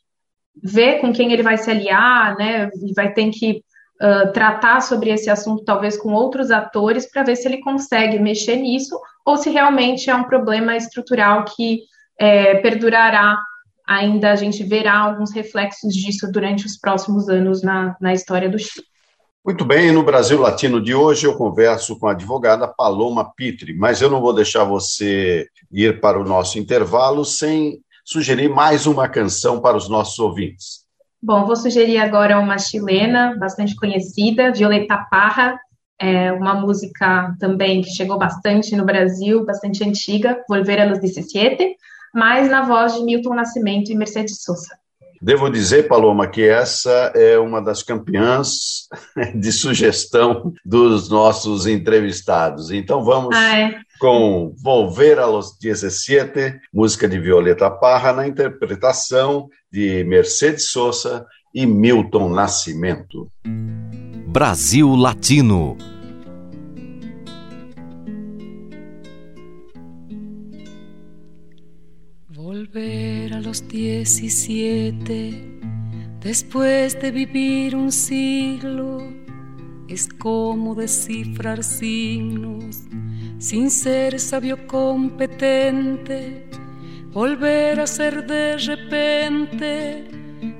ver 0.63 1.01
com 1.01 1.13
quem 1.13 1.33
ele 1.33 1.43
vai 1.43 1.57
se 1.57 1.71
aliar, 1.71 2.37
né, 2.37 2.71
e 2.83 2.93
vai 2.95 3.13
ter 3.13 3.31
que 3.31 3.63
uh, 4.01 4.33
tratar 4.33 4.81
sobre 4.81 5.11
esse 5.11 5.29
assunto, 5.29 5.65
talvez 5.65 5.97
com 5.97 6.13
outros 6.13 6.51
atores, 6.51 7.11
para 7.11 7.25
ver 7.25 7.37
se 7.37 7.49
ele 7.49 7.59
consegue 7.59 8.19
mexer 8.19 8.57
nisso, 8.57 8.99
ou 9.25 9.37
se 9.37 9.51
realmente 9.51 10.11
é 10.11 10.15
um 10.15 10.25
problema 10.25 10.77
estrutural 10.77 11.45
que 11.45 11.81
é, 12.19 12.57
perdurará 12.57 13.39
ainda, 13.87 14.31
a 14.31 14.37
gente 14.37 14.63
verá 14.63 14.99
alguns 14.99 15.33
reflexos 15.33 15.95
disso 15.95 16.31
durante 16.31 16.67
os 16.67 16.79
próximos 16.79 17.29
anos 17.29 17.63
na, 17.63 17.97
na 18.01 18.13
história 18.13 18.49
do 18.49 18.59
Chile. 18.59 18.87
Muito 19.45 19.63
bem, 19.63 19.93
no 19.93 20.03
Brasil 20.03 20.41
Latino 20.41 20.81
de 20.81 20.95
hoje 20.95 21.27
eu 21.27 21.37
converso 21.37 21.99
com 21.99 22.07
a 22.07 22.13
advogada 22.13 22.67
Paloma 22.67 23.31
Pitre, 23.37 23.75
mas 23.75 24.01
eu 24.01 24.09
não 24.09 24.23
vou 24.23 24.33
deixar 24.33 24.65
você 24.65 25.47
ir 25.71 26.01
para 26.01 26.19
o 26.19 26.25
nosso 26.25 26.59
intervalo 26.59 27.27
sem 27.27 27.79
sugerir 28.03 28.49
mais 28.49 28.87
uma 28.87 29.07
canção 29.07 29.61
para 29.61 29.77
os 29.77 29.87
nossos 29.87 30.19
ouvintes. 30.19 30.87
Bom, 31.23 31.45
vou 31.45 31.57
sugerir 31.57 31.99
agora 31.99 32.41
uma 32.41 32.57
chilena 32.57 33.37
bastante 33.39 33.77
conhecida, 33.77 34.51
Violeta 34.51 34.97
Parra, 35.11 35.61
é 36.01 36.33
uma 36.33 36.55
música 36.55 37.37
também 37.39 37.83
que 37.83 37.91
chegou 37.91 38.17
bastante 38.17 38.75
no 38.75 38.87
Brasil, 38.87 39.45
bastante 39.45 39.85
antiga, 39.85 40.43
Volver 40.49 40.81
a 40.81 40.87
los 40.87 41.01
17, 41.01 41.77
mas 42.15 42.49
na 42.49 42.63
voz 42.63 42.95
de 42.95 43.05
Milton 43.05 43.35
Nascimento 43.35 43.93
e 43.93 43.95
Mercedes 43.95 44.43
Sosa. 44.43 44.84
Devo 45.25 45.49
dizer, 45.49 45.89
Paloma, 45.89 46.27
que 46.27 46.43
essa 46.43 47.11
é 47.15 47.39
uma 47.39 47.59
das 47.63 47.83
campeãs 47.83 48.87
de 49.35 49.51
sugestão 49.53 50.53
dos 50.63 51.09
nossos 51.09 51.67
entrevistados. 51.67 52.71
Então 52.71 53.03
vamos 53.03 53.35
ah, 53.35 53.59
é. 53.59 53.81
com 53.99 54.55
Volver 54.63 55.19
a 55.19 55.25
los 55.25 55.57
17, 55.59 56.61
música 56.71 57.09
de 57.09 57.19
Violeta 57.19 57.71
Parra, 57.71 58.13
na 58.13 58.29
interpretação 58.29 59.49
de 59.73 60.05
Mercedes 60.05 60.69
Sosa 60.69 61.25
e 61.55 61.65
Milton 61.65 62.29
Nascimento. 62.29 63.27
Brasil 64.27 64.95
Latino 64.95 65.79
Volver 72.29 73.04
los 73.55 73.69
17, 73.69 75.61
después 76.19 77.01
de 77.01 77.13
vivir 77.13 77.77
un 77.77 77.93
siglo, 77.93 78.99
es 79.87 80.09
como 80.09 80.75
descifrar 80.75 81.63
signos 81.63 82.83
sin 83.39 83.71
ser 83.71 84.19
sabio 84.19 84.67
competente, 84.67 86.49
volver 87.13 87.79
a 87.79 87.87
ser 87.87 88.27
de 88.27 88.57
repente 88.57 90.09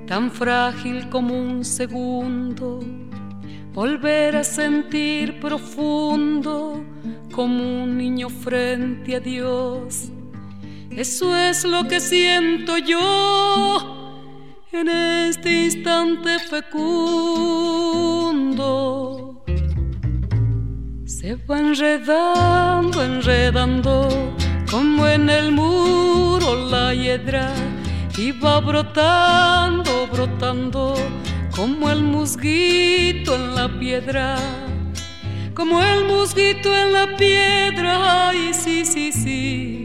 tan 0.07 0.31
frágil 0.31 1.09
como 1.09 1.37
un 1.37 1.65
segundo, 1.65 2.79
volver 3.73 4.37
a 4.37 4.43
sentir 4.45 5.41
profundo 5.41 6.81
como 7.33 7.83
un 7.83 7.97
niño 7.97 8.29
frente 8.29 9.17
a 9.17 9.19
Dios 9.19 10.13
eso 10.97 11.35
es 11.35 11.65
lo 11.65 11.87
que 11.87 11.99
siento 11.99 12.77
yo 12.77 13.95
en 14.71 14.87
este 14.89 15.65
instante 15.65 16.39
fecundo. 16.39 17.35
Se 21.05 21.35
va 21.35 21.59
enredando, 21.59 23.03
enredando, 23.03 24.33
como 24.71 25.07
en 25.07 25.29
el 25.29 25.51
muro 25.51 26.69
la 26.69 26.93
hiedra, 26.93 27.51
y 28.17 28.31
va 28.31 28.61
brotando, 28.61 30.07
brotando, 30.07 30.95
como 31.55 31.89
el 31.89 32.03
musguito 32.03 33.35
en 33.35 33.55
la 33.55 33.67
piedra. 33.79 34.37
Como 35.53 35.81
el 35.81 36.05
musguito 36.05 36.75
en 36.75 36.93
la 36.93 37.15
piedra, 37.17 38.29
ay, 38.29 38.53
sí, 38.53 38.85
sí, 38.85 39.11
sí 39.11 39.84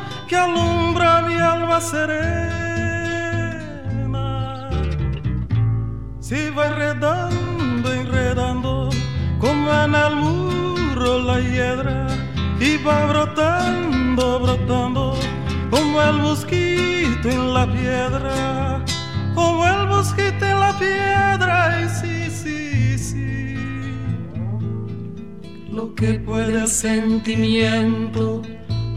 que 0.31 0.37
alumbra 0.37 1.21
mi 1.27 1.35
alma 1.35 1.81
serena. 1.81 2.29
Si 6.21 6.49
va 6.51 6.67
enredando, 6.67 7.93
enredando, 7.93 8.89
como 9.39 9.73
en 9.73 9.93
el 9.93 10.15
muro 10.15 11.19
la 11.19 11.37
hiedra, 11.41 12.07
y 12.61 12.77
va 12.77 13.07
brotando, 13.07 14.39
brotando, 14.39 15.15
como 15.69 16.01
el 16.01 16.17
mosquito 16.19 17.29
en 17.29 17.53
la 17.53 17.65
piedra, 17.69 18.85
como 19.35 19.67
el 19.67 19.85
mosquito 19.87 20.45
en 20.45 20.59
la 20.61 20.79
piedra, 20.79 21.81
y 21.81 21.89
sí, 21.89 22.29
sí, 22.41 22.97
sí. 22.97 23.55
Lo 25.69 25.93
que 25.93 26.13
puede 26.19 26.61
el 26.61 26.69
sentimiento 26.69 28.41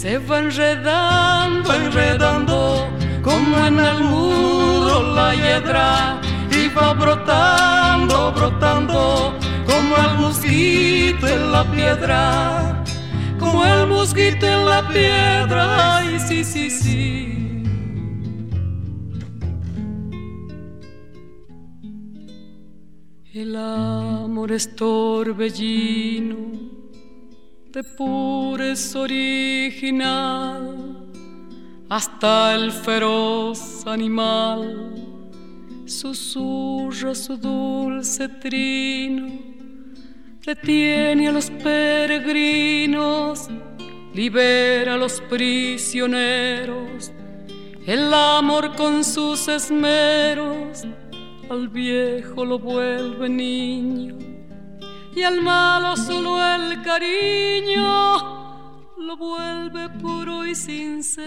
Se 0.00 0.16
va 0.16 0.38
enredando, 0.38 1.74
enredando, 1.74 2.88
como 3.20 3.66
en 3.66 3.78
el 3.78 4.02
muro 4.02 5.14
la 5.14 5.34
hiedra, 5.34 6.18
y 6.50 6.74
va 6.74 6.94
brotando, 6.94 8.32
brotando, 8.32 9.34
como 9.66 9.96
el 9.98 10.18
mosquito 10.18 11.28
en 11.28 11.52
la 11.52 11.70
piedra, 11.70 12.82
como 13.38 13.62
el 13.62 13.88
mosquito 13.88 14.46
en 14.46 14.64
la 14.64 14.88
piedra, 14.88 15.98
ay, 15.98 16.18
sí, 16.18 16.44
sí, 16.44 16.70
sí. 16.70 17.62
El 23.34 23.54
amor 23.54 24.50
es 24.50 24.74
torbellino 24.74 26.79
de 27.72 27.84
pureza 27.84 28.98
original, 29.00 30.96
hasta 31.88 32.54
el 32.56 32.72
feroz 32.72 33.86
animal 33.86 34.94
susurra 35.84 37.14
su 37.14 37.36
dulce 37.36 38.28
trino, 38.28 39.28
detiene 40.44 41.28
a 41.28 41.32
los 41.32 41.48
peregrinos, 41.50 43.48
libera 44.14 44.94
a 44.94 44.96
los 44.96 45.20
prisioneros, 45.20 47.12
el 47.86 48.12
amor 48.12 48.74
con 48.74 49.04
sus 49.04 49.46
esmeros 49.46 50.84
al 51.48 51.68
viejo 51.68 52.44
lo 52.44 52.58
vuelve 52.58 53.28
niño 53.28 54.39
y 55.14 55.22
al 55.22 55.40
malo 55.42 55.96
solo 55.96 56.42
el 56.54 56.82
cariño 56.82 57.84
lo 58.98 59.16
vuelve 59.16 59.88
puro 60.00 60.46
y 60.46 60.54
sincero. 60.54 61.20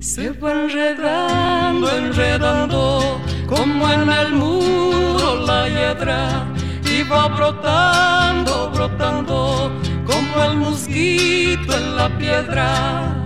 Se 0.00 0.30
va 0.30 0.52
enredando, 0.52 1.90
enredando 1.90 3.20
como 3.46 3.92
en 3.92 4.10
el 4.10 4.32
muro 4.32 5.44
la 5.46 5.68
hiedra 5.68 6.46
y 6.90 7.02
va 7.02 7.28
brotando, 7.28 8.70
brotando 8.70 9.72
como 10.06 10.44
el 10.44 10.56
mosquito 10.56 11.76
en 11.76 11.96
la 11.96 12.08
piedra 12.18 13.24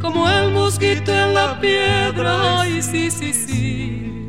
como 0.00 0.28
el 0.28 0.52
mosquito 0.52 1.12
en 1.12 1.34
la 1.34 1.60
piedra, 1.60 2.66
y 2.68 2.82
sí, 2.82 3.10
sí, 3.10 3.32
sí. 3.32 4.19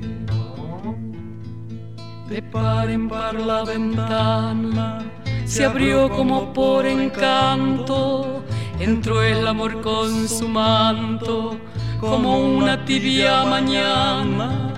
De 2.32 2.42
par 2.42 2.90
en 2.90 3.10
par 3.10 3.34
la 3.34 3.66
ventana 3.66 5.04
se 5.44 5.66
abrió 5.66 6.10
como 6.10 6.54
por 6.54 6.86
encanto, 6.86 8.46
entró 8.80 9.22
el 9.22 9.46
amor 9.46 9.82
con 9.82 10.30
su 10.30 10.48
manto, 10.48 11.58
como 12.00 12.40
una 12.40 12.86
tibia 12.86 13.44
mañana, 13.44 14.74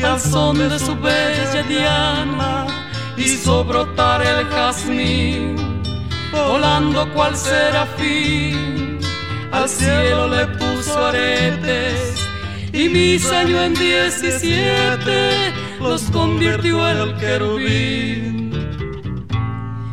al 0.00 0.20
son 0.20 0.58
de 0.58 0.78
su 0.78 0.94
bella 0.94 1.64
diana, 1.68 2.66
hizo 3.16 3.64
brotar 3.64 4.22
el 4.22 4.46
jazmín, 4.46 5.56
volando 6.32 7.12
cual 7.14 7.36
serafín 7.36 9.00
al 9.50 9.68
cielo 9.68 10.28
le 10.28 10.46
puso 10.46 11.04
aretes 11.04 12.14
y 12.72 12.88
mis 12.88 13.28
años 13.32 13.60
en 13.60 13.74
diecisiete 13.74 15.61
los 15.82 16.02
convirtió 16.10 16.88
el 16.88 17.16
querubín. 17.16 18.52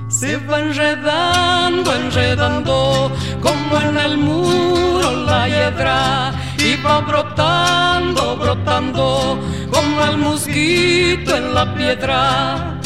Se 0.07 0.37
va 0.37 0.59
enredando, 0.59 1.93
enredando 1.93 3.11
como 3.41 3.79
en 3.79 3.97
el 3.97 4.17
muro 4.17 5.11
la 5.25 5.47
hiedra 5.47 6.31
y 6.57 6.81
va 6.81 7.01
brotando, 7.01 8.37
brotando 8.37 9.39
como 9.71 10.01
el 10.03 10.17
mosquito 10.17 11.35
en 11.35 11.53
la 11.53 11.73
piedra, 11.73 12.79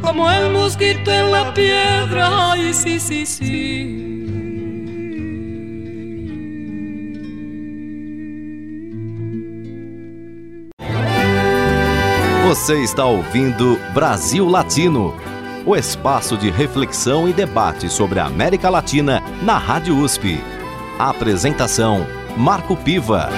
como 0.00 0.30
el 0.30 0.50
mosquito 0.50 1.10
en 1.10 1.32
la 1.32 1.52
piedra, 1.54 2.52
ay 2.52 2.72
sí, 2.72 3.00
sí, 3.00 3.26
sí. 3.26 4.15
Você 12.56 12.82
está 12.82 13.04
ouvindo 13.04 13.78
Brasil 13.92 14.48
Latino, 14.48 15.14
o 15.66 15.76
espaço 15.76 16.38
de 16.38 16.50
reflexão 16.50 17.28
e 17.28 17.32
debate 17.32 17.90
sobre 17.90 18.18
a 18.18 18.24
América 18.24 18.70
Latina 18.70 19.20
na 19.42 19.58
Rádio 19.58 19.94
USP. 19.94 20.38
A 20.98 21.10
apresentação: 21.10 22.06
Marco 22.34 22.74
Piva. 22.74 23.28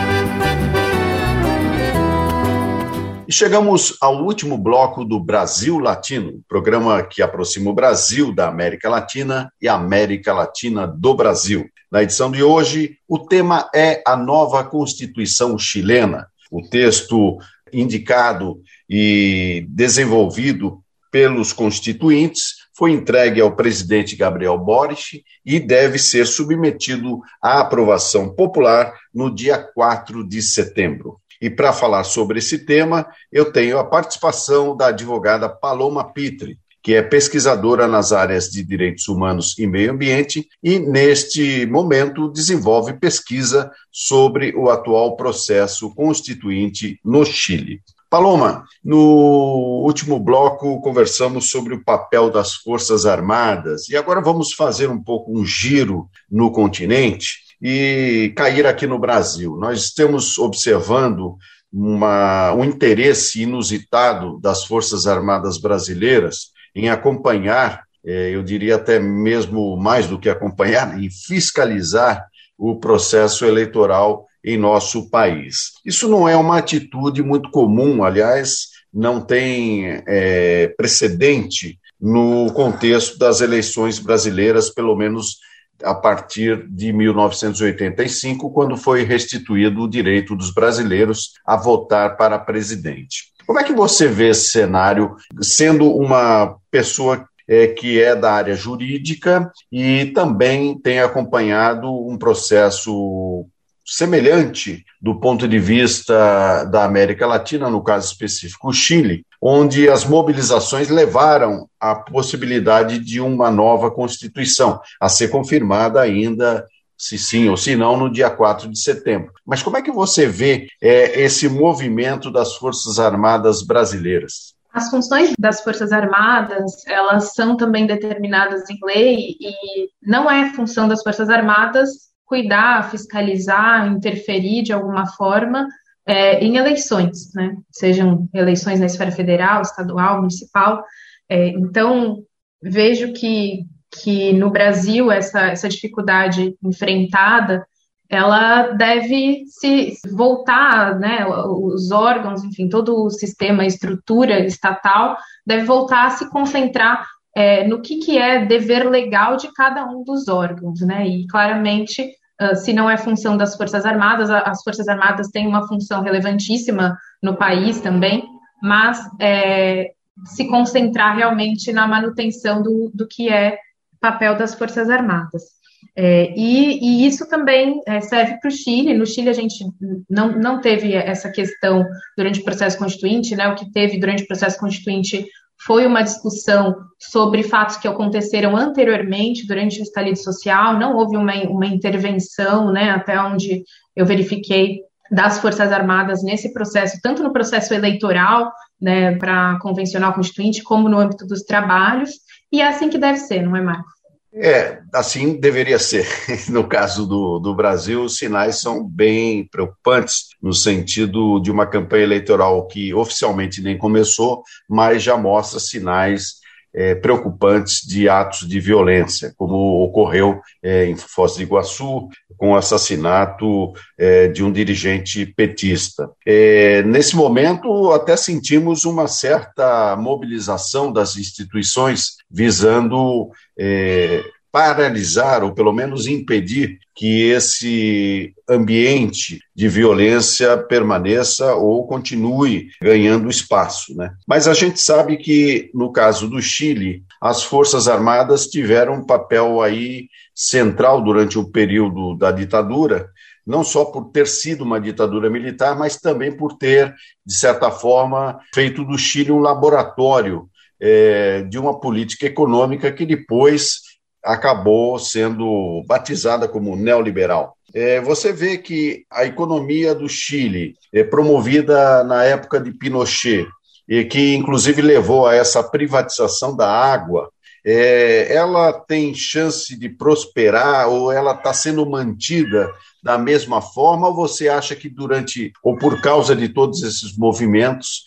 E 3.27 3.33
chegamos 3.33 3.99
ao 4.01 4.23
último 4.23 4.57
bloco 4.57 5.05
do 5.05 5.19
Brasil 5.19 5.81
Latino, 5.81 6.41
programa 6.49 7.03
que 7.03 7.21
aproxima 7.21 7.71
o 7.71 7.75
Brasil 7.75 8.33
da 8.33 8.47
América 8.47 8.89
Latina 8.89 9.53
e 9.61 9.67
a 9.69 9.75
América 9.75 10.33
Latina 10.33 10.87
do 10.87 11.13
Brasil. 11.13 11.69
Na 11.91 12.05
edição 12.05 12.31
de 12.31 12.45
hoje, 12.45 12.97
o 13.09 13.19
tema 13.19 13.69
é 13.75 14.01
a 14.07 14.17
nova 14.17 14.63
Constituição 14.63 15.59
chilena. 15.59 16.29
O 16.53 16.63
texto 16.63 17.37
indicado 17.73 18.63
e 18.89 19.67
desenvolvido 19.69 20.83
pelos 21.11 21.53
constituintes, 21.53 22.69
foi 22.77 22.93
entregue 22.93 23.41
ao 23.41 23.57
presidente 23.57 24.15
Gabriel 24.15 24.57
Boric 24.57 25.25
e 25.45 25.59
deve 25.59 25.99
ser 25.99 26.27
submetido 26.27 27.21
à 27.43 27.61
aprovação 27.61 28.33
popular 28.35 28.95
no 29.13 29.35
dia 29.35 29.59
4 29.59 30.27
de 30.27 30.41
setembro. 30.41 31.19
E 31.41 31.49
para 31.49 31.73
falar 31.73 32.05
sobre 32.05 32.39
esse 32.39 32.65
tema, 32.65 33.07
eu 33.33 33.53
tenho 33.53 33.79
a 33.79 33.85
participação 33.85 34.77
da 34.77 34.89
advogada 34.89 35.49
Paloma 35.49 36.13
Pitre, 36.13 36.59
que 36.83 36.95
é 36.95 37.03
pesquisadora 37.03 37.87
nas 37.87 38.13
áreas 38.13 38.49
de 38.49 38.63
direitos 38.63 39.09
humanos 39.09 39.59
e 39.59 39.67
meio 39.67 39.93
ambiente 39.93 40.49
e, 40.63 40.79
neste 40.79 41.67
momento, 41.67 42.31
desenvolve 42.31 42.95
pesquisa 42.95 43.71
sobre 43.91 44.55
o 44.57 44.71
atual 44.71 45.17
processo 45.17 45.95
constituinte 45.95 46.99
no 47.05 47.25
Chile. 47.25 47.81
Paloma, 48.11 48.65
no 48.83 49.83
último 49.85 50.19
bloco 50.19 50.81
conversamos 50.81 51.51
sobre 51.51 51.75
o 51.75 51.85
papel 51.85 52.31
das 52.31 52.55
Forças 52.55 53.05
Armadas 53.05 53.87
e 53.91 53.97
agora 53.97 54.23
vamos 54.23 54.55
fazer 54.55 54.89
um 54.89 55.03
pouco 55.03 55.39
um 55.39 55.45
giro 55.45 56.09
no 56.31 56.51
continente 56.51 57.41
e 57.61 58.33
cair 58.35 58.67
aqui 58.67 58.87
no 58.87 58.99
Brasil. 58.99 59.59
Nós 59.59 59.81
estamos 59.81 60.39
observando 60.39 61.37
uma, 61.71 62.55
um 62.55 62.65
interesse 62.65 63.43
inusitado 63.43 64.41
das 64.41 64.65
Forças 64.65 65.07
Armadas 65.07 65.59
brasileiras 65.59 66.51
em 66.75 66.89
acompanhar, 66.89 67.83
eh, 68.07 68.31
eu 68.33 68.43
diria 68.43 68.77
até 68.77 68.99
mesmo 68.99 69.77
mais 69.77 70.07
do 70.07 70.19
que 70.19 70.31
acompanhar, 70.31 70.99
em 70.99 71.11
fiscalizar 71.11 72.27
o 72.57 72.77
processo 72.77 73.45
eleitoral 73.45 74.28
em 74.45 74.57
nosso 74.57 75.11
país. 75.11 75.73
Isso 75.85 76.09
não 76.09 76.29
é 76.29 76.37
uma 76.37 76.59
atitude 76.59 77.23
muito 77.23 77.51
comum, 77.51 78.05
aliás, 78.05 78.69
não 78.93 79.21
tem 79.21 80.03
é, 80.07 80.69
precedente 80.77 81.79
no 82.01 82.53
contexto 82.53 83.19
das 83.19 83.41
eleições 83.41 83.99
brasileiras, 83.99 84.71
pelo 84.71 84.97
menos 84.97 85.37
a 85.83 85.95
partir 85.95 86.67
de 86.69 86.93
1985, 86.93 88.51
quando 88.51 88.77
foi 88.77 89.05
restituído 89.05 89.83
o 89.83 89.89
direito 89.89 90.35
dos 90.35 90.53
brasileiros 90.53 91.33
a 91.47 91.57
votar 91.57 92.17
para 92.17 92.39
presidente. 92.39 93.33
Como 93.47 93.59
é 93.59 93.65
que 93.65 93.73
você 93.73 94.09
vê 94.09 94.31
esse 94.31 94.51
cenário, 94.51 95.17
sendo 95.41 95.91
uma 95.91 96.57
pessoa 96.71 97.27
é, 97.49 97.67
que 97.67 98.01
é 98.01 98.15
da 98.15 98.33
área 98.33 98.55
jurídica 98.55 99.51
e 99.73 100.07
também 100.07 100.79
tem 100.79 101.01
acompanhado 101.01 101.91
um 101.91 102.19
processo 102.19 103.47
semelhante 103.89 104.85
do 105.01 105.19
ponto 105.19 105.49
de 105.49 105.59
vista 105.59 106.65
da 106.65 106.85
América 106.85 107.27
Latina, 107.27 107.71
no 107.71 107.83
caso 107.83 108.13
específico 108.13 108.69
o 108.69 108.73
Chile, 108.73 109.25
onde 109.41 109.89
as 109.89 110.05
mobilizações 110.05 110.91
levaram 110.91 111.67
à 111.81 111.95
possibilidade 111.95 112.99
de 112.99 113.19
uma 113.19 113.51
nova 113.51 113.91
Constituição, 113.91 114.79
a 115.01 115.09
ser 115.09 115.29
confirmada 115.29 116.03
ainda 116.03 116.67
se 116.99 117.17
sim 117.17 117.49
ou 117.49 117.57
se 117.57 117.77
não, 117.77 117.97
no 117.97 118.13
dia 118.13 118.29
4 118.29 118.69
de 118.69 118.79
setembro. 118.79 119.33
Mas 119.47 119.63
como 119.63 119.77
é 119.77 119.83
que 119.83 119.93
você 119.93 120.27
vê 120.27 120.67
é, 120.83 121.23
esse 121.23 121.49
movimento 121.49 122.31
das 122.31 122.57
Forças 122.57 122.99
Armadas 122.99 123.63
brasileiras? 123.63 124.53
As 124.71 124.91
funções 124.91 125.33
das 125.39 125.63
Forças 125.63 125.93
Armadas, 125.93 126.87
elas 126.87 127.33
são 127.35 127.57
também 127.57 127.87
determinadas 127.87 128.69
em 128.69 128.79
lei 128.83 129.37
e 129.41 129.89
não 130.03 130.31
é 130.31 130.53
função 130.53 130.87
das 130.87 131.03
Forças 131.03 131.31
Armadas 131.31 132.08
cuidar, 132.29 132.91
fiscalizar, 132.91 133.89
interferir 133.89 134.63
de 134.63 134.73
alguma 134.73 135.07
forma 135.07 135.67
é, 136.07 136.39
em 136.45 136.57
eleições, 136.57 137.33
né? 137.35 137.57
Sejam 137.71 138.29
eleições 138.35 138.79
na 138.79 138.87
esfera 138.87 139.11
federal, 139.11 139.63
estadual, 139.63 140.19
municipal. 140.19 140.85
É, 141.29 141.49
então, 141.49 142.23
vejo 142.63 143.13
que, 143.13 143.65
que 143.91 144.33
no 144.33 144.51
Brasil 144.51 145.11
essa, 145.11 145.41
essa 145.49 145.69
dificuldade 145.69 146.55
enfrentada 146.63 147.67
ela 148.11 148.69
deve 148.73 149.45
se 149.47 149.95
voltar, 150.11 150.99
né, 150.99 151.27
os 151.27 151.91
órgãos, 151.91 152.43
enfim, 152.43 152.67
todo 152.67 153.05
o 153.05 153.11
sistema, 153.11 153.67
estrutura 153.67 154.41
estatal 154.47 155.19
deve 155.47 155.65
voltar 155.65 156.07
a 156.07 156.11
se 156.11 156.31
concentrar 156.31 157.07
é, 157.37 157.67
no 157.67 157.83
que, 157.83 157.99
que 157.99 158.17
é 158.17 158.47
dever 158.47 158.89
legal 158.89 159.37
de 159.37 159.53
cada 159.53 159.85
um 159.85 160.03
dos 160.03 160.27
órgãos, 160.27 160.81
né, 160.81 161.07
e 161.07 161.27
claramente, 161.27 162.11
uh, 162.41 162.57
se 162.57 162.73
não 162.73 162.89
é 162.89 162.97
função 162.97 163.37
das 163.37 163.57
Forças 163.57 163.85
Armadas, 163.85 164.31
as 164.31 164.63
Forças 164.63 164.89
Armadas 164.89 165.29
têm 165.29 165.47
uma 165.47 165.67
função 165.67 166.03
relevantíssima 166.03 166.97
no 167.23 167.37
país 167.37 167.81
também, 167.81 168.25
mas 168.63 169.01
é, 169.21 169.93
se 170.25 170.47
concentrar 170.49 171.17
realmente 171.17 171.73
na 171.73 171.87
manutenção 171.87 172.63
do, 172.63 172.91
do 172.93 173.07
que 173.07 173.29
é 173.29 173.59
papel 174.01 174.37
das 174.37 174.55
Forças 174.55 174.91
Armadas. 174.91 175.59
É, 175.95 176.33
e, 176.37 176.79
e, 176.81 177.07
isso 177.07 177.29
também 177.29 177.81
é, 177.87 178.01
serve 178.01 178.39
para 178.41 178.49
o 178.49 178.53
Chile. 178.53 178.95
No 178.95 179.07
Chile, 179.07 179.29
a 179.29 179.33
gente 179.33 179.65
não, 180.09 180.33
não 180.33 180.61
teve 180.61 180.95
essa 180.95 181.31
questão 181.31 181.85
durante 182.17 182.41
o 182.41 182.45
processo 182.45 182.79
constituinte, 182.79 183.35
né? 183.35 183.49
O 183.49 183.55
que 183.55 183.71
teve 183.73 183.99
durante 183.99 184.23
o 184.23 184.27
processo 184.27 184.59
constituinte 184.59 185.27
foi 185.65 185.87
uma 185.87 186.03
discussão 186.03 186.77
sobre 186.99 187.43
fatos 187.43 187.77
que 187.77 187.89
aconteceram 187.89 188.57
anteriormente, 188.57 189.47
durante 189.47 189.81
o 189.81 189.83
estalido 189.83 190.19
social, 190.19 190.79
não 190.79 190.97
houve 190.97 191.17
uma, 191.17 191.35
uma 191.45 191.67
intervenção, 191.67 192.73
né, 192.73 192.91
até 192.91 193.21
onde 193.21 193.63
eu 193.95 194.07
verifiquei, 194.07 194.81
das 195.11 195.39
Forças 195.41 195.73
Armadas 195.73 196.23
nesse 196.23 196.53
processo, 196.53 196.99
tanto 197.03 197.23
no 197.23 197.33
processo 197.33 197.73
eleitoral, 197.73 198.53
né, 198.81 199.17
para 199.17 199.59
convencional 199.61 200.13
constituinte, 200.13 200.63
como 200.63 200.89
no 200.89 200.99
âmbito 200.99 201.27
dos 201.27 201.43
trabalhos, 201.43 202.11
e 202.53 202.61
é 202.61 202.69
assim 202.69 202.89
que 202.89 202.99
deve 202.99 203.19
ser, 203.19 203.43
não 203.43 203.57
é, 203.57 203.61
Marco? 203.61 203.98
É, 204.41 204.79
assim 204.95 205.39
deveria 205.39 205.79
ser. 205.79 206.07
No 206.49 206.67
caso 206.67 207.07
do, 207.07 207.39
do 207.39 207.55
Brasil, 207.55 208.05
os 208.05 208.17
sinais 208.17 208.61
são 208.61 208.87
bem 208.87 209.47
preocupantes, 209.51 210.29
no 210.41 210.53
sentido 210.53 211.41
de 211.41 211.51
uma 211.51 211.67
campanha 211.67 212.05
eleitoral 212.05 212.67
que 212.67 212.95
oficialmente 212.95 213.61
nem 213.61 213.77
começou, 213.77 214.43
mas 214.69 215.03
já 215.03 215.17
mostra 215.17 215.59
sinais 215.59 216.39
é, 216.75 216.95
preocupantes 216.95 217.87
de 217.87 218.09
atos 218.09 218.47
de 218.47 218.61
violência, 218.61 219.33
como 219.37 219.85
ocorreu 219.85 220.41
é, 220.63 220.87
em 220.87 220.97
Foz 220.97 221.37
do 221.37 221.43
Iguaçu, 221.43 222.09
com 222.37 222.53
o 222.53 222.57
assassinato 222.57 223.73
é, 223.99 224.29
de 224.29 224.45
um 224.45 224.53
dirigente 224.53 225.27
petista. 225.27 226.11
É, 226.27 226.83
nesse 226.83 227.17
momento, 227.17 227.91
até 227.93 228.17
sentimos 228.17 228.85
uma 228.85 229.09
certa 229.09 229.97
mobilização 229.97 230.93
das 230.93 231.17
instituições 231.17 232.17
visando 232.31 233.31
é, 233.59 234.23
paralisar 234.51 235.45
ou 235.45 235.53
pelo 235.53 235.73
menos 235.73 236.07
impedir 236.07 236.79
que 236.95 237.31
esse 237.31 238.35
ambiente 238.49 239.39
de 239.55 239.69
violência 239.69 240.57
permaneça 240.57 241.55
ou 241.55 241.87
continue 241.87 242.69
ganhando 242.83 243.31
espaço. 243.31 243.95
Né? 243.97 244.11
Mas 244.27 244.49
a 244.49 244.55
gente 244.55 244.81
sabe 244.81 245.17
que, 245.17 245.71
no 245.73 245.93
caso 245.93 246.29
do 246.29 246.43
Chile, 246.43 247.05
as 247.21 247.45
Forças 247.45 247.87
Armadas 247.87 248.47
tiveram 248.47 248.95
um 248.95 249.07
papel 249.07 249.63
aí 249.63 250.09
central 250.35 251.03
durante 251.03 251.39
o 251.39 251.51
período 251.51 252.17
da 252.17 252.33
ditadura, 252.33 253.11
não 253.47 253.63
só 253.63 253.85
por 253.85 254.11
ter 254.11 254.27
sido 254.27 254.63
uma 254.63 254.81
ditadura 254.81 255.31
militar, 255.31 255.79
mas 255.79 255.97
também 255.97 256.37
por 256.37 256.59
ter, 256.59 256.95
de 257.25 257.35
certa 257.35 257.71
forma, 257.71 258.39
feito 258.55 258.85
do 258.85 258.99
Chile 258.99 259.33
um 259.33 259.39
laboratório 259.39 260.49
é, 260.81 261.43
de 261.43 261.59
uma 261.59 261.81
política 261.81 262.27
econômica 262.27 262.93
que 262.93 263.05
depois 263.05 263.88
acabou 264.29 264.99
sendo 264.99 265.83
batizada 265.87 266.47
como 266.47 266.77
neoliberal. 266.77 267.57
É, 267.73 267.99
você 267.99 268.31
vê 268.31 268.59
que 268.59 269.07
a 269.11 269.25
economia 269.25 269.95
do 269.95 270.07
Chile, 270.07 270.75
é 270.93 271.03
promovida 271.03 272.05
na 272.05 272.25
época 272.25 272.61
de 272.61 272.71
Pinochet, 272.71 273.47
e 273.89 274.05
que 274.05 274.35
inclusive 274.35 274.83
levou 274.83 275.27
a 275.27 275.35
essa 275.35 275.63
privatização 275.63 276.55
da 276.55 276.71
água, 276.71 277.31
é, 277.65 278.35
ela 278.35 278.71
tem 278.71 279.15
chance 279.15 279.75
de 279.79 279.89
prosperar 279.89 280.89
ou 280.89 281.11
ela 281.11 281.33
está 281.33 281.55
sendo 281.55 281.89
mantida 281.89 282.71
da 283.03 283.17
mesma 283.17 283.63
forma 283.63 284.09
ou 284.09 284.15
você 284.15 284.49
acha 284.49 284.77
que 284.77 284.91
durante 284.91 285.53
ou 285.63 285.77
por 285.77 286.03
causa 286.03 286.37
de 286.37 286.51
todos 286.51 286.83
esses 286.83 287.17
movimentos 287.17 288.05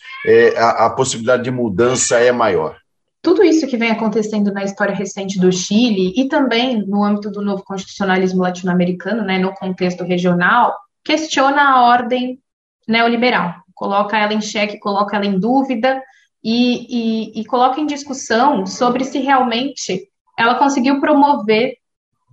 a, 0.56 0.86
a 0.86 0.90
possibilidade 0.90 1.44
de 1.44 1.50
mudança 1.50 2.18
é 2.18 2.30
maior? 2.30 2.76
Tudo 3.22 3.44
isso 3.44 3.68
que 3.68 3.76
vem 3.76 3.90
acontecendo 3.90 4.52
na 4.52 4.64
história 4.64 4.94
recente 4.94 5.38
do 5.38 5.52
Chile 5.52 6.12
e 6.16 6.28
também 6.28 6.84
no 6.84 7.04
âmbito 7.04 7.30
do 7.30 7.40
novo 7.40 7.62
constitucionalismo 7.62 8.42
latino-americano, 8.42 9.22
né, 9.22 9.38
no 9.38 9.54
contexto 9.54 10.02
regional, 10.02 10.76
questiona 11.04 11.62
a 11.62 11.82
ordem 11.82 12.40
neoliberal, 12.86 13.54
coloca 13.74 14.18
ela 14.18 14.34
em 14.34 14.40
xeque, 14.40 14.80
coloca 14.80 15.16
ela 15.16 15.24
em 15.24 15.38
dúvida 15.38 16.02
e, 16.42 17.30
e, 17.36 17.40
e 17.40 17.44
coloca 17.44 17.80
em 17.80 17.86
discussão 17.86 18.66
sobre 18.66 19.04
se 19.04 19.20
realmente 19.20 20.08
ela 20.36 20.56
conseguiu 20.56 21.00
promover 21.00 21.76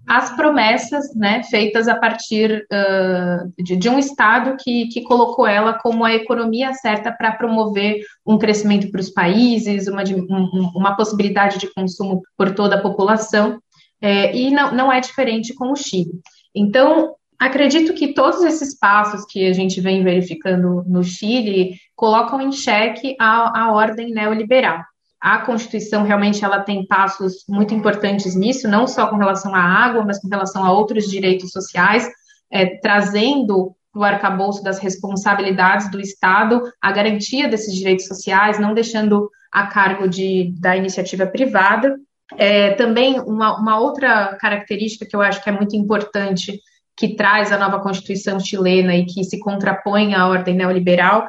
as 0.10 0.36
promessas 0.36 1.14
né, 1.16 1.44
feitas 1.44 1.88
a 1.88 1.96
partir 1.96 2.66
uh, 2.74 3.64
de, 3.64 3.76
de, 3.76 3.88
um 3.88 4.00
Estado 4.00 4.58
que, 4.60 4.88
que 4.88 5.04
colocou 5.04 5.46
ela 5.46 5.74
como 5.74 6.04
a 6.04 6.16
economia 6.16 6.74
certa 6.74 7.12
para 7.12 7.34
promover 7.34 8.02
um 8.26 8.36
crescimento 8.36 8.90
para 8.90 9.02
os 9.02 9.12
países, 9.12 9.88
uma, 9.88 10.02
um, 10.02 10.72
uma 10.76 10.96
possibilidade 10.96 11.60
de 11.60 11.72
consumo 11.72 12.24
por 12.36 12.56
toda 12.56 12.78
a 12.78 12.82
população, 12.82 13.62
é, 14.02 14.36
e 14.36 14.50
não, 14.50 14.74
não 14.74 14.92
é 14.92 15.00
diferente 15.00 15.54
com 15.54 15.72
o 15.72 15.76
Chile. 15.76 16.20
Então, 16.56 17.14
acredito 17.38 17.94
que 17.94 18.12
todos 18.12 18.44
esses 18.44 18.76
passos 18.80 19.26
que 19.26 19.48
a 19.48 19.54
gente 19.54 19.80
vem 19.80 20.04
verificando 20.04 20.84
no 20.88 21.04
Chile 21.04 21.76
colocam 21.96 22.42
em 22.42 22.52
xeque 22.52 23.16
a, 23.20 23.66
a 23.66 23.72
ordem 23.72 24.10
neoliberal 24.10 24.82
a 25.22 25.40
Constituição 25.40 26.04
realmente 26.04 26.44
ela 26.46 26.62
tem 26.62 26.86
passos 26.86 27.44
muito 27.48 27.74
importantes 27.74 28.36
nisso, 28.36 28.68
não 28.68 28.88
só 28.88 29.08
com 29.08 29.18
relação 29.18 29.54
à 29.54 29.60
água, 29.60 30.04
mas 30.06 30.20
com 30.20 30.30
relação 30.30 30.64
a 30.64 30.72
outros 30.72 31.10
direitos 31.10 31.52
sociais, 31.52 32.08
é, 32.52 32.78
trazendo 32.78 33.76
o 33.94 34.04
arcabouço 34.04 34.64
das 34.64 34.80
responsabilidades 34.80 35.90
do 35.92 36.00
Estado 36.00 36.62
a 36.82 36.92
garantia 36.92 37.48
desses 37.50 37.76
direitos 37.76 38.06
sociais, 38.06 38.60
não 38.60 38.74
deixando 38.74 39.30
a 39.52 39.68
cargo 39.68 40.08
de, 40.08 40.54
da 40.60 40.78
iniciativa 40.78 41.26
privada. 41.26 41.98
É, 42.38 42.72
também 42.76 43.20
uma, 43.20 43.60
uma 43.60 43.80
outra 43.80 44.38
característica 44.40 45.06
que 45.06 45.16
eu 45.16 45.22
acho 45.22 45.44
que 45.44 45.50
é 45.50 45.52
muito 45.52 45.76
importante 45.76 46.60
que 46.96 47.16
traz 47.16 47.52
a 47.52 47.58
nova 47.58 47.80
Constituição 47.80 48.40
chilena 48.40 48.96
e 48.96 49.06
que 49.06 49.24
se 49.24 49.40
contrapõe 49.40 50.14
à 50.14 50.28
ordem 50.28 50.56
neoliberal 50.56 51.28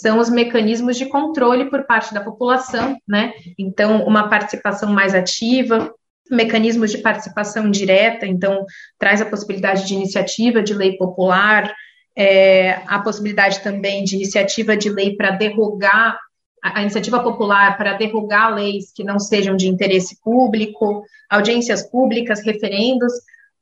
são 0.00 0.18
os 0.18 0.30
mecanismos 0.30 0.96
de 0.96 1.06
controle 1.06 1.68
por 1.68 1.84
parte 1.84 2.14
da 2.14 2.20
população, 2.20 2.96
né? 3.06 3.32
Então, 3.58 4.04
uma 4.04 4.28
participação 4.28 4.92
mais 4.92 5.14
ativa, 5.14 5.92
mecanismos 6.30 6.90
de 6.90 6.98
participação 6.98 7.70
direta, 7.70 8.26
então, 8.26 8.64
traz 8.98 9.20
a 9.20 9.26
possibilidade 9.26 9.86
de 9.86 9.94
iniciativa 9.94 10.62
de 10.62 10.72
lei 10.74 10.96
popular, 10.96 11.72
é, 12.16 12.80
a 12.86 12.98
possibilidade 13.00 13.60
também 13.60 14.04
de 14.04 14.16
iniciativa 14.16 14.76
de 14.76 14.88
lei 14.88 15.16
para 15.16 15.30
derrogar 15.30 16.18
a 16.62 16.80
iniciativa 16.80 17.20
popular 17.20 17.76
para 17.76 17.94
derrogar 17.94 18.54
leis 18.54 18.92
que 18.94 19.02
não 19.02 19.18
sejam 19.18 19.56
de 19.56 19.66
interesse 19.66 20.16
público, 20.22 21.04
audiências 21.28 21.82
públicas, 21.82 22.40
referendos, 22.44 23.12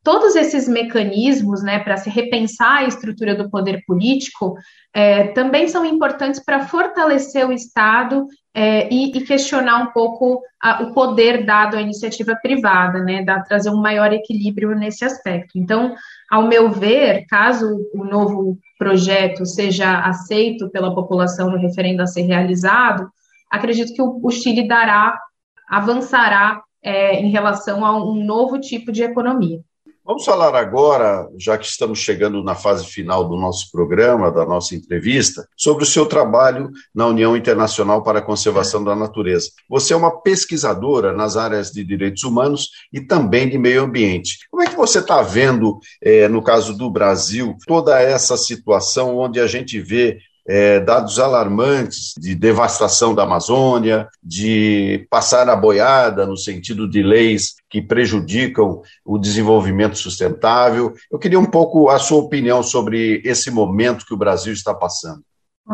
todos 0.02 0.34
esses 0.34 0.66
mecanismos, 0.66 1.62
né, 1.62 1.78
para 1.78 1.96
se 1.96 2.08
repensar 2.08 2.78
a 2.78 2.84
estrutura 2.84 3.34
do 3.34 3.50
poder 3.50 3.82
político, 3.86 4.54
é, 4.94 5.28
também 5.28 5.68
são 5.68 5.84
importantes 5.84 6.42
para 6.42 6.66
fortalecer 6.66 7.46
o 7.46 7.52
Estado 7.52 8.26
é, 8.54 8.92
e, 8.92 9.16
e, 9.16 9.20
questionar 9.24 9.82
um 9.82 9.92
pouco 9.92 10.42
a, 10.60 10.82
o 10.82 10.94
poder 10.94 11.44
dado 11.44 11.76
à 11.76 11.80
iniciativa 11.80 12.34
privada, 12.42 13.00
né, 13.00 13.22
da, 13.22 13.40
trazer 13.40 13.70
um 13.70 13.80
maior 13.80 14.12
equilíbrio 14.12 14.74
nesse 14.74 15.04
aspecto. 15.04 15.58
Então, 15.58 15.94
ao 16.30 16.48
meu 16.48 16.70
ver, 16.70 17.26
caso 17.26 17.78
o 17.94 18.04
novo 18.04 18.58
projeto 18.78 19.44
seja 19.44 20.00
aceito 20.00 20.70
pela 20.70 20.94
população 20.94 21.50
no 21.50 21.58
referendo 21.58 22.02
a 22.02 22.06
ser 22.06 22.22
realizado, 22.22 23.08
acredito 23.50 23.92
que 23.92 24.02
o, 24.02 24.18
o 24.22 24.30
Chile 24.30 24.66
dará, 24.66 25.20
avançará 25.68 26.62
é, 26.82 27.20
em 27.20 27.30
relação 27.30 27.84
a 27.84 28.02
um 28.02 28.24
novo 28.24 28.58
tipo 28.58 28.90
de 28.90 29.02
economia. 29.02 29.60
Vamos 30.02 30.24
falar 30.24 30.54
agora, 30.54 31.28
já 31.38 31.58
que 31.58 31.66
estamos 31.66 31.98
chegando 31.98 32.42
na 32.42 32.54
fase 32.54 32.86
final 32.86 33.28
do 33.28 33.36
nosso 33.36 33.70
programa, 33.70 34.32
da 34.32 34.46
nossa 34.46 34.74
entrevista, 34.74 35.46
sobre 35.54 35.84
o 35.84 35.86
seu 35.86 36.06
trabalho 36.06 36.70
na 36.94 37.06
União 37.06 37.36
Internacional 37.36 38.02
para 38.02 38.18
a 38.18 38.22
Conservação 38.22 38.82
da 38.82 38.96
Natureza. 38.96 39.50
Você 39.68 39.92
é 39.92 39.96
uma 39.96 40.22
pesquisadora 40.22 41.12
nas 41.12 41.36
áreas 41.36 41.70
de 41.70 41.84
direitos 41.84 42.24
humanos 42.24 42.70
e 42.90 43.00
também 43.00 43.48
de 43.48 43.58
meio 43.58 43.84
ambiente. 43.84 44.38
Como 44.50 44.62
é 44.62 44.66
que 44.66 44.76
você 44.76 45.00
está 45.00 45.20
vendo, 45.20 45.78
é, 46.02 46.26
no 46.28 46.42
caso 46.42 46.76
do 46.76 46.90
Brasil, 46.90 47.54
toda 47.66 48.00
essa 48.00 48.38
situação 48.38 49.18
onde 49.18 49.38
a 49.38 49.46
gente 49.46 49.78
vê 49.78 50.18
é, 50.50 50.80
dados 50.80 51.20
alarmantes 51.20 52.12
de 52.18 52.34
devastação 52.34 53.14
da 53.14 53.22
Amazônia, 53.22 54.08
de 54.20 55.06
passar 55.08 55.48
a 55.48 55.54
boiada 55.54 56.26
no 56.26 56.36
sentido 56.36 56.90
de 56.90 57.04
leis 57.04 57.54
que 57.70 57.80
prejudicam 57.80 58.82
o 59.04 59.16
desenvolvimento 59.16 59.96
sustentável. 59.96 60.92
Eu 61.08 61.20
queria 61.20 61.38
um 61.38 61.46
pouco 61.46 61.88
a 61.88 62.00
sua 62.00 62.18
opinião 62.18 62.64
sobre 62.64 63.22
esse 63.24 63.48
momento 63.48 64.04
que 64.04 64.12
o 64.12 64.16
Brasil 64.16 64.52
está 64.52 64.74
passando. 64.74 65.22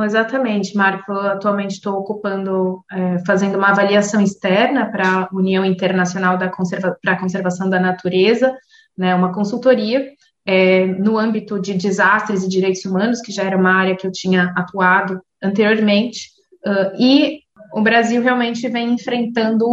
Exatamente, 0.04 0.76
Marco. 0.76 1.10
Atualmente 1.10 1.76
estou 1.76 1.94
ocupando, 1.94 2.84
é, 2.92 3.24
fazendo 3.24 3.56
uma 3.56 3.70
avaliação 3.70 4.20
externa 4.20 4.92
para 4.92 5.08
a 5.22 5.28
União 5.32 5.64
Internacional 5.64 6.36
para 6.36 7.12
a 7.12 7.18
Conservação 7.18 7.70
da 7.70 7.80
Natureza, 7.80 8.54
né, 8.98 9.14
uma 9.14 9.32
consultoria 9.32 10.06
é, 10.46 10.86
no 10.86 11.18
âmbito 11.18 11.60
de 11.60 11.74
desastres 11.74 12.44
e 12.44 12.48
direitos 12.48 12.84
humanos, 12.84 13.20
que 13.20 13.32
já 13.32 13.42
era 13.42 13.56
uma 13.56 13.72
área 13.72 13.96
que 13.96 14.06
eu 14.06 14.12
tinha 14.12 14.54
atuado 14.56 15.20
anteriormente, 15.42 16.30
uh, 16.64 17.02
e 17.02 17.40
o 17.74 17.82
Brasil 17.82 18.22
realmente 18.22 18.68
vem 18.68 18.92
enfrentando 18.92 19.66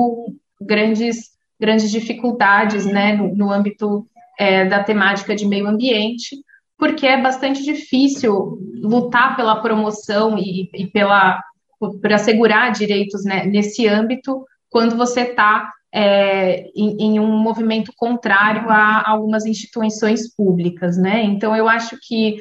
grandes, 0.59 1.29
grandes 1.59 1.91
dificuldades 1.91 2.85
né, 2.85 3.15
no, 3.15 3.35
no 3.35 3.51
âmbito 3.51 4.07
é, 4.37 4.65
da 4.65 4.83
temática 4.83 5.35
de 5.35 5.45
meio 5.45 5.67
ambiente, 5.67 6.37
porque 6.77 7.05
é 7.05 7.21
bastante 7.21 7.63
difícil 7.63 8.59
lutar 8.81 9.35
pela 9.35 9.61
promoção 9.61 10.37
e, 10.37 10.69
e 10.73 10.87
pela 10.87 11.41
por 11.79 12.13
assegurar 12.13 12.71
direitos 12.71 13.25
né, 13.25 13.45
nesse 13.45 13.85
âmbito 13.87 14.45
quando 14.69 14.95
você 14.95 15.21
está 15.21 15.69
é, 15.93 16.71
em, 16.75 16.97
em, 16.99 17.19
um 17.19 17.37
movimento 17.37 17.93
contrário 17.95 18.69
a 18.69 19.07
algumas 19.07 19.45
instituições 19.45 20.33
públicas, 20.33 20.97
né? 20.97 21.23
Então 21.23 21.55
eu 21.55 21.69
acho 21.69 21.97
que 22.01 22.37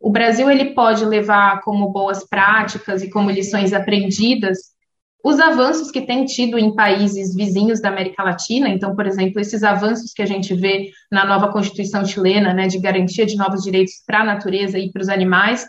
o 0.00 0.10
Brasil 0.10 0.50
ele 0.50 0.74
pode 0.74 1.04
levar 1.04 1.60
como 1.60 1.90
boas 1.90 2.28
práticas 2.28 3.02
e 3.02 3.10
como 3.10 3.30
lições 3.30 3.72
aprendidas 3.72 4.76
os 5.26 5.40
avanços 5.40 5.90
que 5.90 6.02
tem 6.02 6.24
tido 6.24 6.56
em 6.56 6.72
países 6.72 7.34
vizinhos 7.34 7.80
da 7.80 7.88
América 7.88 8.22
Latina. 8.22 8.68
Então, 8.68 8.94
por 8.94 9.08
exemplo, 9.08 9.40
esses 9.40 9.64
avanços 9.64 10.12
que 10.12 10.22
a 10.22 10.26
gente 10.26 10.54
vê 10.54 10.92
na 11.10 11.26
nova 11.26 11.48
Constituição 11.48 12.04
chilena, 12.04 12.54
né, 12.54 12.68
de 12.68 12.78
garantia 12.78 13.26
de 13.26 13.34
novos 13.34 13.64
direitos 13.64 13.94
para 14.06 14.20
a 14.20 14.24
natureza 14.24 14.78
e 14.78 14.88
para 14.92 15.02
os 15.02 15.08
animais, 15.08 15.66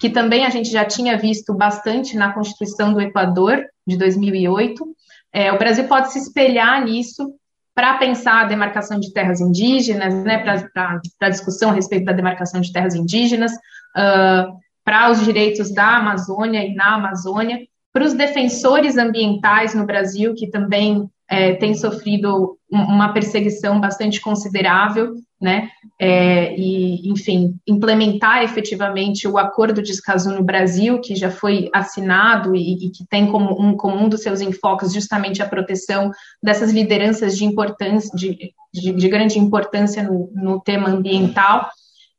que 0.00 0.10
também 0.10 0.46
a 0.46 0.50
gente 0.50 0.70
já 0.70 0.84
tinha 0.84 1.18
visto 1.18 1.52
bastante 1.52 2.16
na 2.16 2.32
Constituição 2.32 2.92
do 2.92 3.00
Equador 3.00 3.64
de 3.84 3.96
2008. 3.96 4.86
É, 5.32 5.52
o 5.52 5.58
Brasil 5.58 5.84
pode 5.84 6.12
se 6.12 6.18
espelhar 6.18 6.84
nisso 6.84 7.34
para 7.74 7.98
pensar 7.98 8.42
a 8.42 8.48
demarcação 8.48 8.98
de 8.98 9.12
terras 9.12 9.40
indígenas, 9.40 10.12
né, 10.24 10.38
para 10.38 11.00
a 11.20 11.28
discussão 11.28 11.70
a 11.70 11.72
respeito 11.72 12.04
da 12.04 12.12
demarcação 12.12 12.60
de 12.60 12.72
terras 12.72 12.94
indígenas, 12.94 13.52
uh, 13.52 14.58
para 14.84 15.10
os 15.10 15.24
direitos 15.24 15.72
da 15.72 15.96
Amazônia 15.96 16.64
e 16.64 16.74
na 16.74 16.96
Amazônia, 16.96 17.60
para 17.92 18.04
os 18.04 18.12
defensores 18.12 18.96
ambientais 18.96 19.74
no 19.74 19.86
Brasil, 19.86 20.34
que 20.34 20.48
também 20.48 21.08
é, 21.30 21.54
tem 21.54 21.74
sofrido 21.74 22.58
uma 22.68 23.12
perseguição 23.12 23.80
bastante 23.80 24.20
considerável, 24.20 25.14
né? 25.40 25.70
É, 25.98 26.56
e, 26.56 27.08
enfim, 27.08 27.54
implementar 27.66 28.42
efetivamente 28.42 29.28
o 29.28 29.38
Acordo 29.38 29.80
de 29.80 29.92
Escazú 29.92 30.32
no 30.32 30.42
Brasil, 30.42 31.00
que 31.00 31.14
já 31.14 31.30
foi 31.30 31.70
assinado 31.72 32.54
e, 32.56 32.86
e, 32.86 32.90
que 32.90 33.06
tem 33.08 33.30
como 33.30 33.60
um, 33.62 33.76
como 33.76 33.96
um 33.96 34.08
dos 34.08 34.22
seus 34.22 34.40
enfoques 34.40 34.92
justamente 34.92 35.40
a 35.40 35.48
proteção 35.48 36.10
dessas 36.42 36.72
lideranças 36.72 37.36
de 37.38 37.44
importância, 37.44 38.10
de, 38.12 38.52
de, 38.74 38.92
de 38.92 39.08
grande 39.08 39.38
importância 39.38 40.02
no, 40.02 40.32
no 40.34 40.60
tema 40.60 40.88
ambiental. 40.88 41.70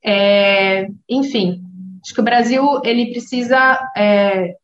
É, 0.03 0.87
enfim, 1.09 1.61
acho 2.01 2.13
que 2.13 2.21
o 2.21 2.25
Brasil 2.25 2.81
ele 2.83 3.11
precisa 3.11 3.77
é, 3.95 4.55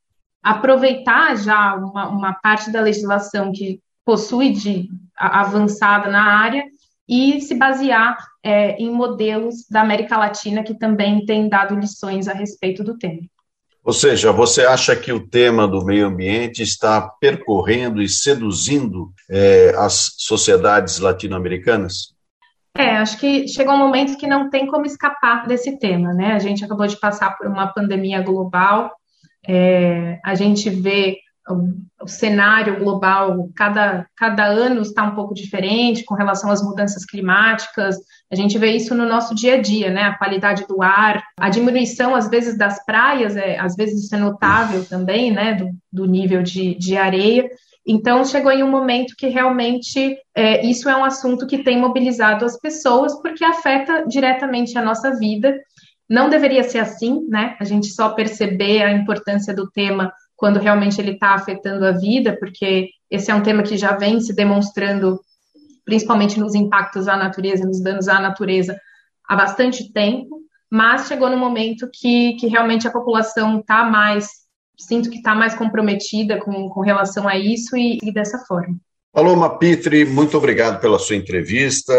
aproveitar 0.42 1.36
já 1.36 1.76
uma, 1.76 2.08
uma 2.08 2.34
parte 2.34 2.72
da 2.72 2.80
legislação 2.80 3.52
que 3.52 3.82
possui 4.08 4.54
de 4.54 4.88
avançada 5.18 6.10
na 6.10 6.24
área 6.24 6.64
e 7.10 7.42
se 7.42 7.54
basear 7.56 8.18
é, 8.42 8.72
em 8.82 8.90
modelos 8.90 9.68
da 9.70 9.82
América 9.82 10.18
Latina 10.18 10.64
que 10.64 10.74
também 10.74 11.26
têm 11.26 11.50
dado 11.50 11.76
lições 11.76 12.30
a 12.30 12.34
respeito 12.34 12.86
do 12.86 12.98
tema. 12.98 13.20
Ou 13.84 13.92
seja, 13.92 14.32
você 14.32 14.66
acha 14.66 14.96
que 14.96 15.12
o 15.12 15.28
tema 15.28 15.68
do 15.68 15.84
meio 15.84 16.08
ambiente 16.08 16.64
está 16.64 17.02
percorrendo 17.02 18.02
e 18.02 18.08
seduzindo 18.08 19.12
é, 19.30 19.74
as 19.78 20.14
sociedades 20.18 21.00
latino-americanas? 21.00 22.16
É, 22.78 22.98
acho 22.98 23.18
que 23.18 23.46
chegou 23.48 23.74
um 23.74 23.80
momento 23.80 24.18
que 24.18 24.28
não 24.28 24.50
tem 24.50 24.68
como 24.68 24.86
escapar 24.86 25.48
desse 25.48 25.78
tema, 25.80 26.14
né? 26.14 26.34
A 26.34 26.40
gente 26.40 26.64
acabou 26.64 26.88
de 26.88 26.98
passar 26.98 27.38
por 27.38 27.48
uma 27.48 27.68
pandemia 27.68 28.22
global, 28.22 28.92
é, 29.46 30.20
a 30.24 30.34
gente 30.36 30.70
vê 30.70 31.18
o, 31.50 32.04
o, 32.04 32.08
cenário 32.08 32.80
global, 32.80 33.50
cada, 33.56 34.08
cada 34.16 34.46
ano 34.46 34.82
está 34.82 35.04
um 35.04 35.16
pouco 35.16 35.34
diferente 35.34 36.04
com 36.04 36.16
relação 36.16 36.52
às 36.52 36.62
mudanças 36.62 37.06
climáticas. 37.06 37.96
A 38.32 38.36
gente 38.36 38.58
vê 38.58 38.72
isso 38.72 38.94
no 38.94 39.06
nosso 39.06 39.34
dia 39.34 39.56
a 39.56 39.62
dia, 39.62 39.90
né? 39.90 40.04
A 40.04 40.18
qualidade 40.18 40.66
do 40.68 40.82
ar, 40.82 41.24
a 41.40 41.50
diminuição, 41.50 42.14
às 42.16 42.30
vezes, 42.30 42.58
das 42.58 42.84
praias, 42.86 43.36
é, 43.36 43.58
às 43.60 43.76
vezes 43.76 44.06
isso 44.06 44.16
é 44.16 44.20
notável 44.20 44.84
também, 44.86 45.32
né? 45.32 45.54
Do, 45.54 45.70
do 45.92 46.06
nível 46.06 46.44
de, 46.44 46.76
de 46.76 46.98
areia. 46.98 47.50
Então, 47.86 48.26
chegou 48.26 48.52
em 48.52 48.64
um 48.64 48.70
momento 48.70 49.16
que 49.18 49.28
realmente 49.28 50.18
é, 50.36 50.66
isso 50.66 50.90
é 50.90 50.98
um 50.98 51.06
assunto 51.06 51.48
que 51.48 51.64
tem 51.64 51.80
mobilizado 51.80 52.44
as 52.44 52.60
pessoas, 52.60 53.16
porque 53.22 53.46
afeta 53.46 54.06
diretamente 54.06 54.78
a 54.78 54.82
nossa 54.82 55.18
vida. 55.18 55.58
Não 56.10 56.30
deveria 56.30 56.64
ser 56.64 56.80
assim, 56.80 57.26
né? 57.30 57.56
A 57.60 57.64
gente 57.64 57.88
só 57.88 58.10
perceber 58.10 58.84
a 58.84 58.92
importância 58.92 59.54
do 59.54 59.70
tema 59.70 60.12
quando 60.38 60.60
realmente 60.60 61.02
ele 61.02 61.12
está 61.12 61.34
afetando 61.34 61.84
a 61.84 61.92
vida, 61.92 62.38
porque 62.40 62.90
esse 63.10 63.32
é 63.32 63.36
um 63.36 63.42
tema 63.42 63.64
que 63.64 63.76
já 63.76 63.98
vem 63.98 64.22
se 64.22 64.34
demonstrando, 64.34 65.20
principalmente 65.84 66.40
nos 66.40 66.54
impactos 66.54 67.08
à 67.08 67.18
natureza, 67.18 67.66
nos 67.66 67.82
danos 67.82 68.08
à 68.08 68.20
natureza, 68.20 68.80
há 69.28 69.36
bastante 69.36 69.92
tempo, 69.92 70.42
mas 70.70 71.08
chegou 71.08 71.30
no 71.30 71.38
momento 71.38 71.90
que, 71.92 72.34
que 72.36 72.48
realmente 72.48 72.88
a 72.88 72.92
população 72.92 73.60
está 73.60 73.84
mais, 73.84 74.28
sinto 74.78 75.10
que 75.10 75.18
está 75.18 75.34
mais 75.34 75.56
comprometida 75.56 76.40
com, 76.40 76.70
com 76.70 76.82
relação 76.82 77.28
a 77.28 77.36
isso 77.36 77.76
e, 77.76 77.98
e 78.04 78.14
dessa 78.14 78.38
forma. 78.46 78.78
Paloma 79.12 79.58
Pitre, 79.58 80.06
muito 80.06 80.38
obrigado 80.38 80.80
pela 80.80 81.00
sua 81.00 81.16
entrevista 81.16 81.94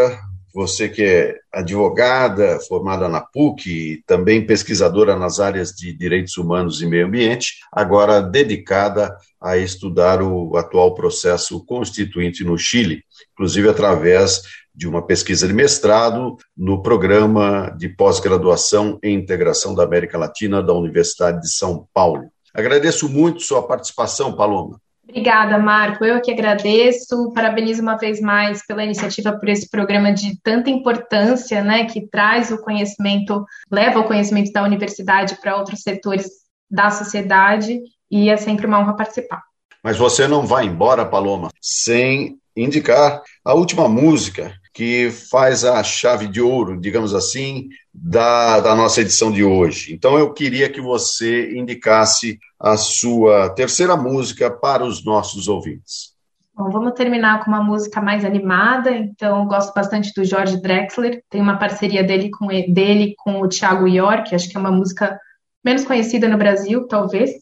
você 0.58 0.88
que 0.88 1.04
é 1.04 1.36
advogada, 1.52 2.58
formada 2.66 3.08
na 3.08 3.20
PUC 3.20 4.02
também 4.04 4.44
pesquisadora 4.44 5.14
nas 5.14 5.38
áreas 5.38 5.70
de 5.70 5.92
direitos 5.92 6.36
humanos 6.36 6.82
e 6.82 6.86
meio 6.86 7.06
ambiente, 7.06 7.60
agora 7.72 8.20
dedicada 8.20 9.16
a 9.40 9.56
estudar 9.56 10.20
o 10.20 10.56
atual 10.56 10.96
processo 10.96 11.64
constituinte 11.64 12.42
no 12.42 12.58
Chile, 12.58 13.04
inclusive 13.34 13.68
através 13.68 14.42
de 14.74 14.88
uma 14.88 15.00
pesquisa 15.00 15.46
de 15.46 15.54
mestrado 15.54 16.36
no 16.56 16.82
programa 16.82 17.72
de 17.78 17.88
pós-graduação 17.90 18.98
em 19.00 19.14
integração 19.14 19.76
da 19.76 19.84
América 19.84 20.18
Latina 20.18 20.60
da 20.60 20.72
Universidade 20.72 21.40
de 21.40 21.50
São 21.52 21.86
Paulo. 21.94 22.32
Agradeço 22.52 23.08
muito 23.08 23.42
sua 23.42 23.62
participação, 23.62 24.34
Paloma. 24.34 24.80
Obrigada, 25.08 25.56
Marco. 25.58 26.04
Eu 26.04 26.20
que 26.20 26.30
agradeço. 26.30 27.32
Parabenizo 27.32 27.80
uma 27.80 27.96
vez 27.96 28.20
mais 28.20 28.64
pela 28.66 28.84
iniciativa 28.84 29.32
por 29.32 29.48
esse 29.48 29.70
programa 29.70 30.12
de 30.12 30.38
tanta 30.42 30.68
importância, 30.68 31.64
né, 31.64 31.86
que 31.86 32.06
traz 32.06 32.50
o 32.50 32.58
conhecimento, 32.58 33.44
leva 33.70 34.00
o 34.00 34.04
conhecimento 34.04 34.52
da 34.52 34.62
universidade 34.62 35.36
para 35.40 35.56
outros 35.56 35.80
setores 35.80 36.28
da 36.70 36.90
sociedade 36.90 37.80
e 38.10 38.28
é 38.28 38.36
sempre 38.36 38.66
uma 38.66 38.80
honra 38.80 38.96
participar. 38.96 39.42
Mas 39.82 39.96
você 39.96 40.28
não 40.28 40.46
vai 40.46 40.66
embora, 40.66 41.06
Paloma, 41.06 41.48
sem 41.58 42.36
indicar 42.54 43.22
a 43.42 43.54
última 43.54 43.88
música 43.88 44.52
que 44.78 45.10
faz 45.10 45.64
a 45.64 45.82
chave 45.82 46.28
de 46.28 46.40
ouro, 46.40 46.80
digamos 46.80 47.12
assim, 47.12 47.68
da, 47.92 48.60
da 48.60 48.76
nossa 48.76 49.00
edição 49.00 49.32
de 49.32 49.42
hoje. 49.42 49.92
Então 49.92 50.16
eu 50.16 50.32
queria 50.32 50.70
que 50.70 50.80
você 50.80 51.52
indicasse 51.52 52.38
a 52.60 52.76
sua 52.76 53.48
terceira 53.50 53.96
música 53.96 54.48
para 54.48 54.84
os 54.84 55.04
nossos 55.04 55.48
ouvintes. 55.48 56.14
Bom, 56.54 56.70
vamos 56.70 56.92
terminar 56.92 57.44
com 57.44 57.50
uma 57.50 57.60
música 57.60 58.00
mais 58.00 58.24
animada. 58.24 58.92
Então, 58.92 59.40
eu 59.40 59.46
gosto 59.46 59.74
bastante 59.74 60.12
do 60.14 60.24
George 60.24 60.62
Drexler. 60.62 61.24
Tem 61.28 61.40
uma 61.40 61.58
parceria 61.58 62.04
dele 62.04 62.30
com, 62.30 62.46
dele 62.46 63.14
com 63.18 63.40
o 63.40 63.48
Thiago 63.48 63.88
York, 63.88 64.32
acho 64.32 64.48
que 64.48 64.56
é 64.56 64.60
uma 64.60 64.70
música 64.70 65.18
menos 65.64 65.84
conhecida 65.84 66.28
no 66.28 66.38
Brasil, 66.38 66.86
talvez, 66.86 67.32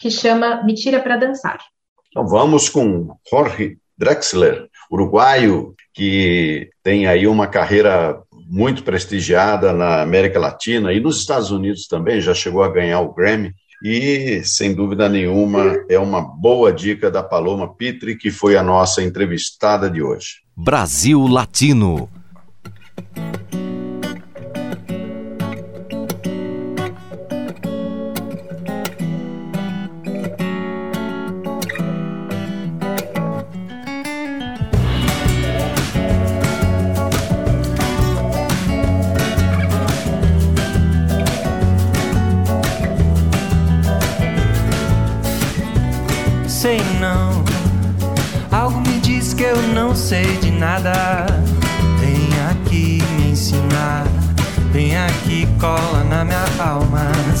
que 0.00 0.10
chama 0.10 0.64
Me 0.64 0.72
Tira 0.74 1.00
para 1.00 1.18
Dançar. 1.18 1.58
Então, 2.08 2.26
vamos 2.26 2.70
com 2.70 3.14
Jorge 3.30 3.76
Drexler, 3.98 4.68
uruguaio, 4.90 5.74
que 5.96 6.68
tem 6.82 7.06
aí 7.06 7.26
uma 7.26 7.46
carreira 7.46 8.20
muito 8.48 8.84
prestigiada 8.84 9.72
na 9.72 10.02
América 10.02 10.38
Latina 10.38 10.92
e 10.92 11.00
nos 11.00 11.18
Estados 11.18 11.50
Unidos 11.50 11.86
também, 11.88 12.20
já 12.20 12.34
chegou 12.34 12.62
a 12.62 12.68
ganhar 12.68 13.00
o 13.00 13.14
Grammy. 13.14 13.52
E, 13.82 14.42
sem 14.44 14.74
dúvida 14.74 15.08
nenhuma, 15.08 15.84
é 15.88 15.98
uma 15.98 16.20
boa 16.20 16.72
dica 16.72 17.10
da 17.10 17.22
Paloma 17.22 17.74
Pitri, 17.74 18.16
que 18.16 18.30
foi 18.30 18.56
a 18.56 18.62
nossa 18.62 19.02
entrevistada 19.02 19.90
de 19.90 20.02
hoje. 20.02 20.36
Brasil 20.56 21.26
Latino. 21.26 22.08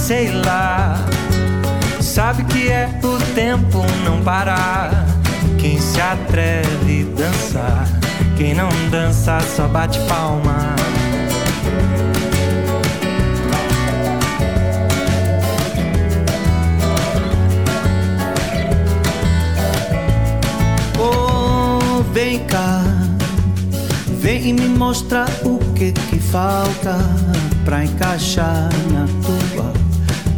Sei 0.06 0.30
lá. 0.30 0.94
Sabe 2.00 2.44
que 2.44 2.68
é 2.68 2.88
o 3.02 3.18
tempo 3.34 3.84
não 4.04 4.22
parar. 4.22 5.04
Quem 5.58 5.80
se 5.80 6.00
atreve 6.00 7.08
a 7.10 7.20
dançar. 7.20 7.88
Quem 8.36 8.54
não 8.54 8.68
dança 8.88 9.40
só 9.56 9.66
bate 9.66 9.98
palma. 10.06 10.76
Vem 22.12 22.38
cá, 22.46 22.82
vem 24.20 24.48
e 24.48 24.52
me 24.54 24.68
mostra 24.68 25.26
o 25.44 25.58
que 25.74 25.92
que 25.92 26.18
falta 26.18 26.96
pra 27.62 27.84
encaixar 27.84 28.70
na 28.90 29.06
tua. 29.22 29.45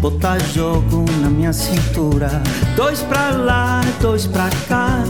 Botar 0.01 0.39
jogo 0.55 1.05
na 1.21 1.29
minha 1.29 1.53
cintura. 1.53 2.31
Dois 2.77 3.01
pra 3.03 3.31
lá, 3.31 3.81
dois 4.01 4.27
pra 4.27 4.49
cá. 4.69 5.03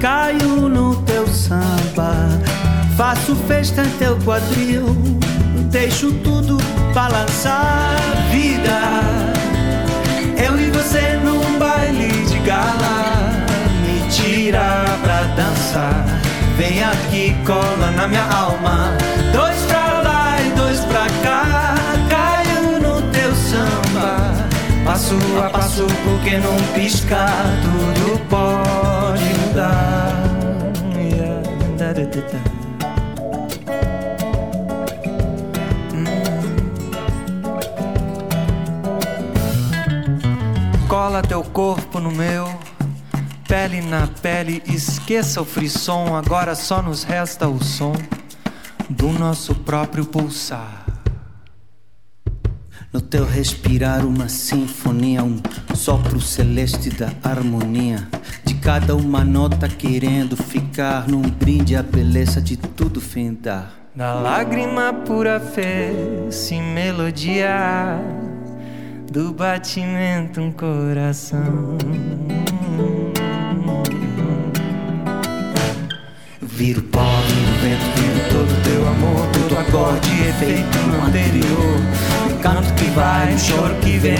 Caio 0.00 0.68
no 0.68 0.94
teu 1.02 1.26
samba. 1.26 2.12
Faço 2.96 3.34
festa 3.48 3.82
em 3.82 3.90
teu 3.98 4.16
quadril. 4.24 4.96
Deixo 5.70 6.12
tudo 6.24 6.58
balançar. 6.94 7.96
Vida, 8.30 8.80
eu 10.46 10.58
e 10.60 10.70
você 10.70 11.18
num 11.24 11.58
baile 11.58 12.08
de 12.26 12.38
gala. 12.38 13.32
Me 13.82 14.08
tira 14.10 14.84
pra 15.02 15.22
dançar. 15.34 16.06
Vem 16.56 16.82
aqui, 16.84 17.36
cola 17.44 17.90
na 17.96 18.06
minha 18.06 18.24
alma. 18.32 18.96
Dois 19.32 19.60
pra 19.62 20.00
lá 20.02 20.36
e 20.40 20.50
dois 20.56 20.80
pra 20.80 21.06
cá. 21.22 21.65
Passo 24.86 25.14
a 25.44 25.50
passo, 25.50 25.86
porque 26.04 26.38
não 26.38 26.56
pisca, 26.74 27.26
tudo 27.62 28.18
pode 28.30 29.24
mudar. 29.40 30.12
Hum. 35.92 36.04
Cola 40.88 41.20
teu 41.22 41.42
corpo 41.42 42.00
no 42.00 42.10
meu 42.10 42.66
Pele 43.48 43.80
na 43.80 44.08
pele, 44.08 44.60
esqueça 44.66 45.40
o 45.40 45.44
frisson, 45.44 46.16
agora 46.16 46.56
só 46.56 46.82
nos 46.82 47.04
resta 47.04 47.46
o 47.46 47.62
som 47.62 47.94
do 48.90 49.10
nosso 49.10 49.54
próprio 49.54 50.04
pulsar. 50.04 50.85
No 52.96 53.02
teu 53.02 53.26
respirar, 53.26 54.06
uma 54.06 54.26
sinfonia, 54.26 55.22
um 55.22 55.38
sopro 55.74 56.18
celeste 56.18 56.88
da 56.88 57.12
harmonia. 57.22 58.08
De 58.42 58.54
cada 58.54 58.96
uma 58.96 59.22
nota 59.22 59.68
querendo 59.68 60.34
ficar 60.34 61.06
num 61.06 61.20
brinde 61.20 61.76
a 61.76 61.82
beleza 61.82 62.40
de 62.40 62.56
tudo 62.56 62.98
findar. 62.98 63.70
Da 63.94 64.14
lágrima 64.14 64.94
pura 64.94 65.38
fez 65.38 66.50
melodia, 66.50 68.00
do 69.12 69.30
batimento 69.30 70.40
um 70.40 70.50
coração. 70.50 71.76
Viro 76.56 76.80
pó, 76.84 77.02
viro 77.02 77.52
vento, 77.60 77.84
viro 78.00 78.28
todo 78.30 78.62
teu 78.62 78.88
amor 78.88 79.28
Todo 79.30 79.58
acorde 79.58 80.08
efeito 80.26 80.78
anterior. 81.06 81.80
Um 82.30 82.38
canto 82.38 82.72
que 82.72 82.86
vai, 82.92 83.34
um 83.34 83.38
choro 83.38 83.74
que 83.82 83.98
vem 83.98 84.16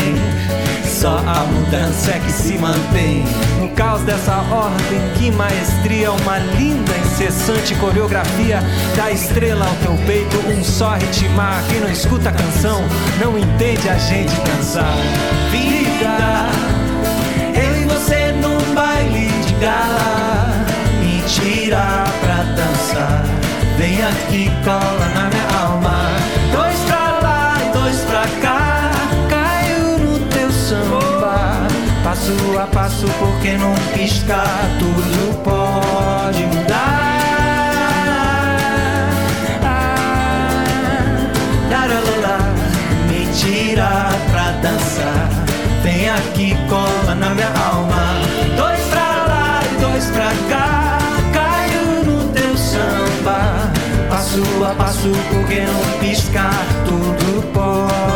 Só 0.85 1.17
a 1.17 1.47
mudança 1.47 2.11
é 2.11 2.19
que 2.19 2.31
se 2.31 2.59
mantém. 2.59 3.25
No 3.59 3.71
caos 3.71 4.03
dessa 4.03 4.37
ordem, 4.53 5.01
que 5.17 5.31
maestria 5.31 6.13
Uma 6.13 6.37
linda, 6.37 6.93
incessante 7.07 7.75
coreografia. 7.77 8.61
Da 8.95 9.11
estrela 9.11 9.67
ao 9.67 9.75
teu 9.77 9.97
peito, 10.07 10.37
um 10.51 10.63
só 10.63 10.93
ritmar. 10.93 11.65
Quem 11.71 11.81
não 11.81 11.91
escuta 11.91 12.29
a 12.29 12.33
canção, 12.33 12.83
não 13.19 13.39
entende 13.39 13.89
a 13.89 13.97
gente 13.97 14.35
dançar. 14.43 14.95
Vida, 15.51 16.51
eu 17.55 17.81
e 17.81 17.85
você 17.87 18.33
num 18.33 18.75
baile 18.75 19.29
de 19.47 19.55
gala. 19.55 20.27
Tira 21.27 21.77
pra 21.77 22.06
dançar. 22.57 23.23
Vem 23.79 24.03
aqui, 24.03 24.51
cola 24.65 25.07
na 25.15 25.29
minha 25.31 25.47
alma. 25.63 25.97
Dois 26.53 26.79
pra 26.87 27.21
lá 27.23 27.59
e 27.65 27.79
dois 27.79 27.99
pra 28.01 28.25
cá. 28.41 28.91
Caio 29.29 29.99
no 29.99 30.19
teu 30.27 30.51
samba. 30.51 31.67
Passo 32.03 32.33
a 32.59 32.67
passo, 32.67 33.07
porque 33.19 33.53
não 33.53 33.75
piscar. 33.95 34.69
Tudo 34.79 35.43
pode 35.45 36.47
mudar. 36.47 37.07
me 43.09 43.27
tira 43.33 44.09
pra 44.31 44.51
dançar. 44.63 45.29
Vem 45.83 46.09
aqui, 46.09 46.57
cola 46.69 47.15
na 47.15 47.31
minha 47.31 47.49
alma. 47.49 48.06
Passo 54.37 54.65
a 54.65 54.75
passo, 54.75 55.11
porque 55.31 55.61
não 55.61 55.99
piscar, 55.99 56.53
tudo 56.85 57.53
pode 57.53 58.16